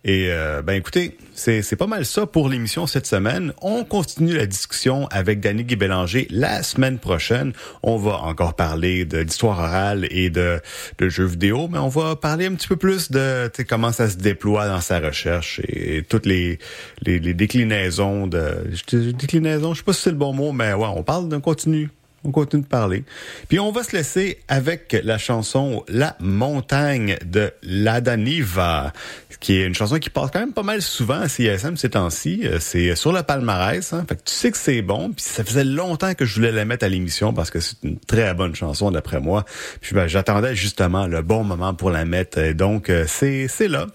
Et 0.08 0.28
euh, 0.30 0.62
ben 0.62 0.72
écoutez, 0.72 1.18
c'est 1.34 1.76
pas 1.76 1.86
mal 1.86 2.06
ça 2.06 2.24
pour 2.24 2.48
l'émission 2.48 2.86
cette 2.86 3.06
semaine. 3.06 3.52
On 3.60 3.84
continue 3.84 4.32
la 4.32 4.46
discussion 4.46 5.06
avec 5.08 5.38
Danny 5.38 5.64
Guy-Bélanger 5.64 6.28
la 6.30 6.62
semaine 6.62 6.98
prochaine. 6.98 7.52
On 7.82 7.98
va 7.98 8.22
encore 8.22 8.54
parler 8.54 9.04
de 9.04 9.18
l'histoire 9.18 9.58
orale 9.58 10.08
et 10.10 10.30
de, 10.30 10.62
de 10.96 11.08
jeux 11.10 11.26
vidéo, 11.26 11.68
mais 11.70 11.76
on 11.76 11.88
va 11.88 12.16
parler 12.16 12.46
un 12.46 12.54
petit 12.54 12.68
peu 12.68 12.76
plus 12.76 13.10
de 13.10 13.50
comment 13.68 13.92
ça 13.92 14.08
se 14.08 14.16
déploie 14.16 14.66
dans 14.66 14.80
sa 14.80 14.98
recherche 14.98 15.60
et, 15.68 16.02
toutes 16.08 16.24
les, 16.24 16.58
les, 17.02 17.18
les 17.18 17.34
déclinaisons 17.34 18.26
de 18.28 18.64
déclinaisons, 19.12 19.74
je 19.74 19.80
sais 19.80 19.84
pas 19.84 19.92
si 19.92 20.00
c'est 20.00 20.10
le 20.10 20.16
bon 20.16 20.32
mot, 20.32 20.52
mais 20.52 20.72
ouais, 20.72 20.88
on 20.88 21.02
parle 21.02 21.28
d'un 21.28 21.40
continu 21.40 21.90
on 22.24 22.30
continue 22.30 22.62
de 22.62 22.68
parler. 22.68 23.04
Puis 23.48 23.60
on 23.60 23.70
va 23.70 23.82
se 23.82 23.96
laisser 23.96 24.38
avec 24.48 24.96
la 25.04 25.18
chanson 25.18 25.84
La 25.88 26.16
montagne 26.20 27.16
de 27.24 27.52
l'Adaniva, 27.62 28.92
qui 29.40 29.54
est 29.54 29.66
une 29.66 29.74
chanson 29.74 29.98
qui 29.98 30.10
passe 30.10 30.30
quand 30.32 30.40
même 30.40 30.52
pas 30.52 30.62
mal 30.62 30.82
souvent 30.82 31.20
à 31.20 31.28
CSM 31.28 31.76
ces 31.76 31.90
temps-ci. 31.90 32.42
Euh, 32.44 32.58
c'est 32.60 32.94
sur 32.96 33.12
le 33.12 33.22
palmarès, 33.22 33.92
hein. 33.92 34.04
Fait 34.08 34.16
que 34.16 34.22
tu 34.24 34.34
sais 34.34 34.50
que 34.50 34.58
c'est 34.58 34.82
bon. 34.82 35.12
Puis 35.12 35.24
ça 35.24 35.44
faisait 35.44 35.64
longtemps 35.64 36.14
que 36.14 36.24
je 36.24 36.34
voulais 36.34 36.52
la 36.52 36.64
mettre 36.64 36.84
à 36.84 36.88
l'émission 36.88 37.32
parce 37.32 37.50
que 37.50 37.60
c'est 37.60 37.76
une 37.84 37.98
très 37.98 38.34
bonne 38.34 38.54
chanson 38.54 38.90
d'après 38.90 39.20
moi. 39.20 39.44
Puis 39.80 39.94
ben, 39.94 40.06
j'attendais 40.06 40.54
justement 40.54 41.06
le 41.06 41.22
bon 41.22 41.44
moment 41.44 41.74
pour 41.74 41.90
la 41.90 42.04
mettre. 42.04 42.38
Et 42.38 42.54
donc 42.54 42.90
euh, 42.90 43.04
c'est 43.06 43.46
c'est 43.48 43.68
là. 43.68 43.86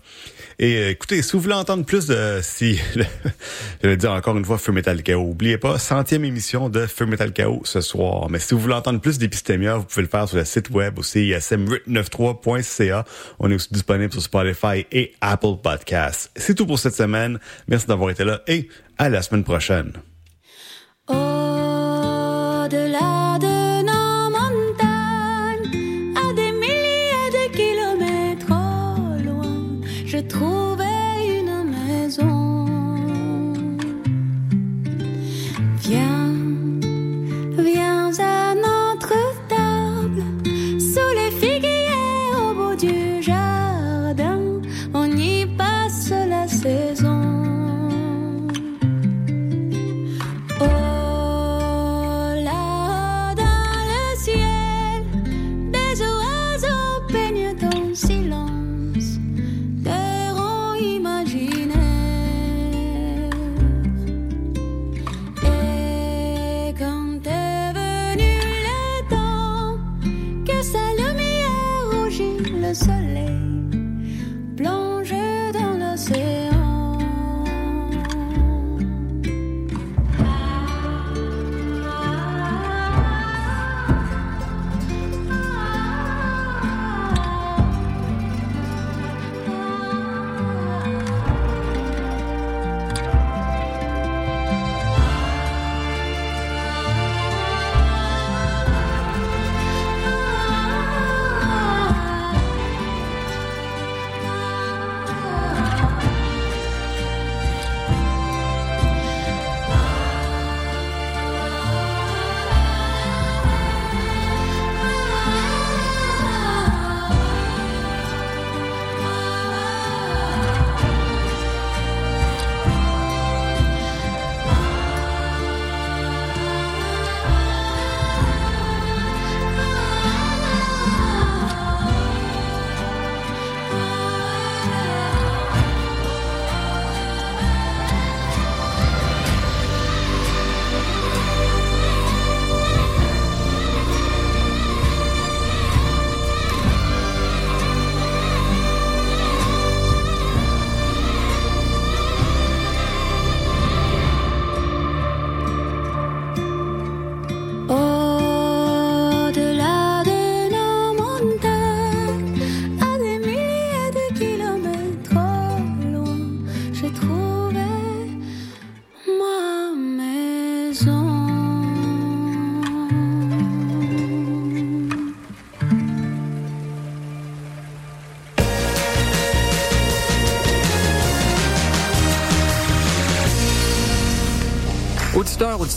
Et 0.60 0.78
euh, 0.78 0.90
écoutez, 0.92 1.22
si 1.22 1.34
vous 1.34 1.40
voulez 1.40 1.56
entendre 1.56 1.86
plus 1.86 2.08
de 2.08 2.40
si 2.42 2.80
je 3.84 3.88
vais 3.88 3.98
dire 3.98 4.12
encore 4.12 4.38
une 4.38 4.46
fois 4.46 4.58
Feu 4.58 4.72
Metal 4.72 5.02
Chaos, 5.02 5.30
oubliez 5.30 5.58
pas, 5.58 5.80
centième 5.80 6.26
émission 6.26 6.70
de 6.70 6.86
Feu 6.86 7.06
Metal 7.06 7.32
Chaos 7.34 7.62
ce 7.66 7.82
soir. 7.82 8.30
Mais 8.30 8.40
si 8.40 8.54
vous 8.54 8.60
voulez 8.60 8.76
entendre 8.76 9.02
plus 9.02 9.18
d'épistémia, 9.18 9.78
vous 9.78 9.84
pouvez 9.84 10.04
le 10.04 10.08
faire 10.08 10.28
sur 10.28 10.38
le 10.38 10.46
site 10.46 10.70
web 10.70 11.00
aussi 11.00 11.32
ism893.ca. 11.32 13.06
On 13.40 13.50
est 13.52 13.56
aussi 13.56 13.70
disponible 13.72 14.12
sur 14.14 14.22
Spotify 14.22 14.86
et 14.92 15.14
Apple 15.22 15.58
Podcasts. 15.62 16.32
C'est 16.36 16.56
tout 16.56 16.66
pour 16.66 16.80
cette 16.80 16.96
semaine. 16.96 17.40
Merci 17.68 17.88
d'avoir 17.88 18.10
été 18.10 18.24
là 18.24 18.42
et 18.48 18.70
à 18.98 19.10
la 19.10 19.22
semaine 19.22 19.44
prochaine. 19.44 19.94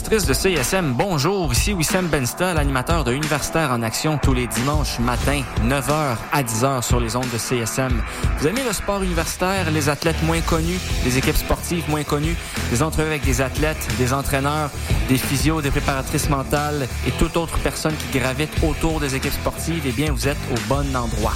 De 0.09 0.33
CSM, 0.33 0.93
bonjour. 0.93 1.51
Ici 1.51 1.73
Wissam 1.73 2.07
Bensta, 2.07 2.53
l'animateur 2.53 3.03
de 3.03 3.11
Universitaire 3.11 3.71
en 3.71 3.81
Action 3.81 4.17
tous 4.17 4.33
les 4.33 4.47
dimanches 4.47 4.99
matin, 4.99 5.41
9h 5.65 6.15
à 6.31 6.43
10h 6.43 6.81
sur 6.81 7.01
les 7.01 7.17
ondes 7.17 7.29
de 7.33 7.37
CSM. 7.37 8.01
Vous 8.39 8.47
aimez 8.47 8.63
le 8.63 8.71
sport 8.71 9.03
universitaire, 9.03 9.69
les 9.69 9.89
athlètes 9.89 10.23
moins 10.23 10.39
connus, 10.39 10.79
les 11.03 11.17
équipes 11.17 11.35
sportives 11.35 11.89
moins 11.89 12.05
connues, 12.05 12.37
des 12.71 12.81
entrevues 12.83 13.07
avec 13.07 13.25
des 13.25 13.41
athlètes, 13.41 13.85
des 13.97 14.13
entraîneurs, 14.13 14.69
des 15.09 15.17
physios, 15.17 15.61
des 15.61 15.71
préparatrices 15.71 16.29
mentales 16.29 16.87
et 17.05 17.11
toute 17.11 17.35
autre 17.35 17.57
personne 17.59 17.95
qui 17.95 18.17
gravite 18.17 18.51
autour 18.63 19.01
des 19.01 19.13
équipes 19.13 19.33
sportives, 19.33 19.83
eh 19.85 19.91
bien, 19.91 20.13
vous 20.13 20.29
êtes 20.29 20.37
au 20.53 20.59
bon 20.69 20.95
endroit 20.95 21.33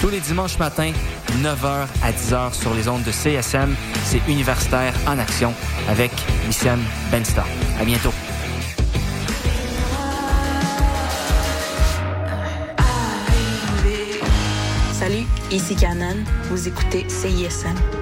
tous 0.00 0.08
les 0.08 0.20
dimanches 0.20 0.58
matins, 0.58 0.92
9h 1.42 1.86
à 2.02 2.12
10h 2.12 2.52
sur 2.52 2.74
les 2.74 2.88
ondes 2.88 3.02
de 3.02 3.10
CSM. 3.10 3.74
C'est 4.04 4.20
Universitaire 4.28 4.94
en 5.06 5.18
action 5.18 5.52
avec 5.88 6.10
Missem 6.46 6.80
Benstar. 7.10 7.46
À 7.80 7.84
bientôt. 7.84 8.12
Salut, 14.92 15.26
ici 15.50 15.74
Canon. 15.74 16.16
Vous 16.50 16.68
écoutez 16.68 17.06
CISM. 17.08 18.01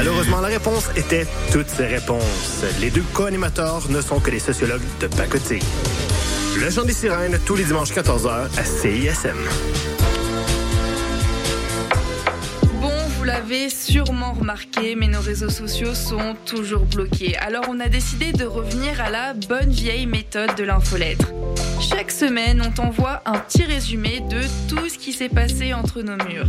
Malheureusement, 0.00 0.40
la 0.40 0.48
réponse 0.48 0.88
était 0.96 1.26
toutes 1.52 1.68
ces 1.68 1.84
réponses. 1.84 2.64
Les 2.80 2.88
deux 2.88 3.04
co-animateurs 3.12 3.90
ne 3.90 4.00
sont 4.00 4.18
que 4.18 4.30
des 4.30 4.38
sociologues 4.38 4.80
de 4.98 5.06
pacotille. 5.08 5.60
Le 6.58 6.70
Chant 6.70 6.84
des 6.84 6.94
Sirènes, 6.94 7.38
tous 7.44 7.54
les 7.54 7.64
dimanches 7.64 7.92
14h 7.92 8.48
à 8.56 8.64
CISM. 8.64 9.36
Bon, 12.80 12.88
vous 13.18 13.24
l'avez 13.24 13.68
sûrement 13.68 14.32
remarqué, 14.32 14.94
mais 14.96 15.06
nos 15.06 15.20
réseaux 15.20 15.50
sociaux 15.50 15.92
sont 15.92 16.34
toujours 16.46 16.86
bloqués. 16.86 17.36
Alors 17.36 17.66
on 17.68 17.78
a 17.78 17.90
décidé 17.90 18.32
de 18.32 18.46
revenir 18.46 19.02
à 19.02 19.10
la 19.10 19.34
bonne 19.34 19.68
vieille 19.68 20.06
méthode 20.06 20.54
de 20.56 20.64
l'infolettre. 20.64 21.26
Chaque 21.78 22.10
semaine, 22.10 22.62
on 22.66 22.70
t'envoie 22.70 23.20
un 23.26 23.38
petit 23.38 23.64
résumé 23.64 24.20
de 24.30 24.40
tout 24.66 24.88
ce 24.88 24.96
qui 24.96 25.12
s'est 25.12 25.28
passé 25.28 25.74
entre 25.74 26.00
nos 26.00 26.16
murs. 26.16 26.48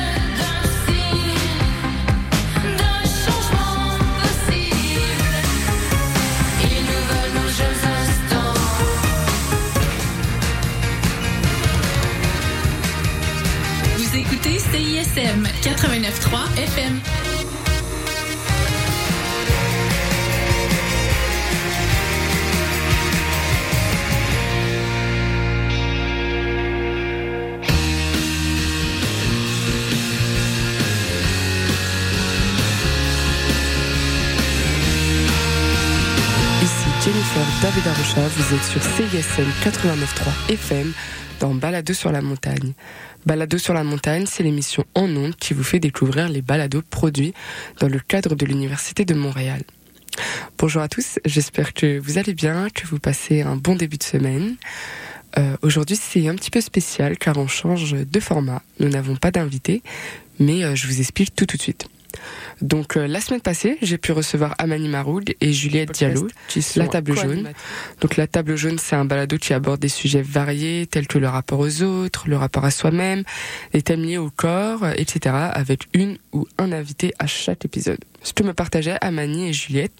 CISM 14.71 15.43
89.3 15.63 16.57
FM. 16.57 17.01
Jennifer 37.03 37.41
David 37.63 37.87
Arrocha, 37.87 38.21
vous 38.37 38.55
êtes 38.55 38.63
sur 38.63 38.81
CISM 38.83 39.49
89.3 39.63 40.53
FM 40.53 40.93
dans 41.41 41.55
Balado 41.55 41.93
sur 41.93 42.11
la 42.11 42.21
montagne. 42.21 42.73
Balado 43.25 43.57
sur 43.57 43.73
la 43.73 43.83
montagne, 43.83 44.25
c'est 44.27 44.43
l'émission 44.43 44.85
en 44.93 45.09
ondes 45.15 45.35
qui 45.35 45.55
vous 45.55 45.63
fait 45.63 45.79
découvrir 45.79 46.29
les 46.29 46.43
balados 46.43 46.83
produits 46.83 47.33
dans 47.79 47.87
le 47.87 47.99
cadre 47.99 48.35
de 48.35 48.45
l'Université 48.45 49.05
de 49.05 49.15
Montréal. 49.15 49.63
Bonjour 50.59 50.83
à 50.83 50.87
tous, 50.87 51.17
j'espère 51.25 51.73
que 51.73 51.97
vous 51.97 52.19
allez 52.19 52.35
bien, 52.35 52.67
que 52.69 52.85
vous 52.85 52.99
passez 52.99 53.41
un 53.41 53.55
bon 53.55 53.75
début 53.75 53.97
de 53.97 54.03
semaine. 54.03 54.55
Euh, 55.39 55.57
Aujourd'hui, 55.63 55.95
c'est 55.99 56.27
un 56.27 56.35
petit 56.35 56.51
peu 56.51 56.61
spécial 56.61 57.17
car 57.17 57.37
on 57.37 57.47
change 57.47 57.93
de 57.93 58.19
format. 58.19 58.61
Nous 58.79 58.89
n'avons 58.89 59.15
pas 59.15 59.31
d'invité, 59.31 59.81
mais 60.39 60.63
euh, 60.63 60.75
je 60.75 60.85
vous 60.85 60.99
explique 60.99 61.35
tout 61.35 61.47
tout 61.47 61.57
de 61.57 61.61
suite. 61.61 61.87
Donc 62.61 62.95
euh, 62.95 63.07
la 63.07 63.21
semaine 63.21 63.41
passée, 63.41 63.77
j'ai 63.81 63.97
pu 63.97 64.11
recevoir 64.11 64.55
Amani 64.57 64.87
Maroug 64.87 65.35
et 65.41 65.51
Juliette 65.51 65.91
Diallo, 65.91 66.27
qui 66.47 66.61
sont 66.61 66.79
la 66.79 66.87
table 66.87 67.15
jaune. 67.15 67.51
Donc 67.99 68.17
la 68.17 68.27
table 68.27 68.55
jaune, 68.55 68.77
c'est 68.77 68.95
un 68.95 69.05
balado 69.05 69.37
qui 69.37 69.53
aborde 69.53 69.79
des 69.79 69.89
sujets 69.89 70.21
variés 70.21 70.87
tels 70.87 71.07
que 71.07 71.17
le 71.17 71.27
rapport 71.27 71.59
aux 71.59 71.81
autres, 71.81 72.27
le 72.27 72.37
rapport 72.37 72.65
à 72.65 72.71
soi-même, 72.71 73.23
les 73.73 73.81
thèmes 73.81 74.03
liés 74.03 74.17
au 74.17 74.29
corps, 74.29 74.87
etc. 74.95 75.35
avec 75.53 75.87
une 75.93 76.17
ou 76.33 76.47
un 76.57 76.71
invité 76.71 77.13
à 77.19 77.27
chaque 77.27 77.65
épisode. 77.65 77.99
Ce 78.23 78.33
que 78.33 78.43
me 78.43 78.53
partageaient 78.53 78.97
Amani 79.01 79.49
et 79.49 79.53
Juliette 79.53 79.89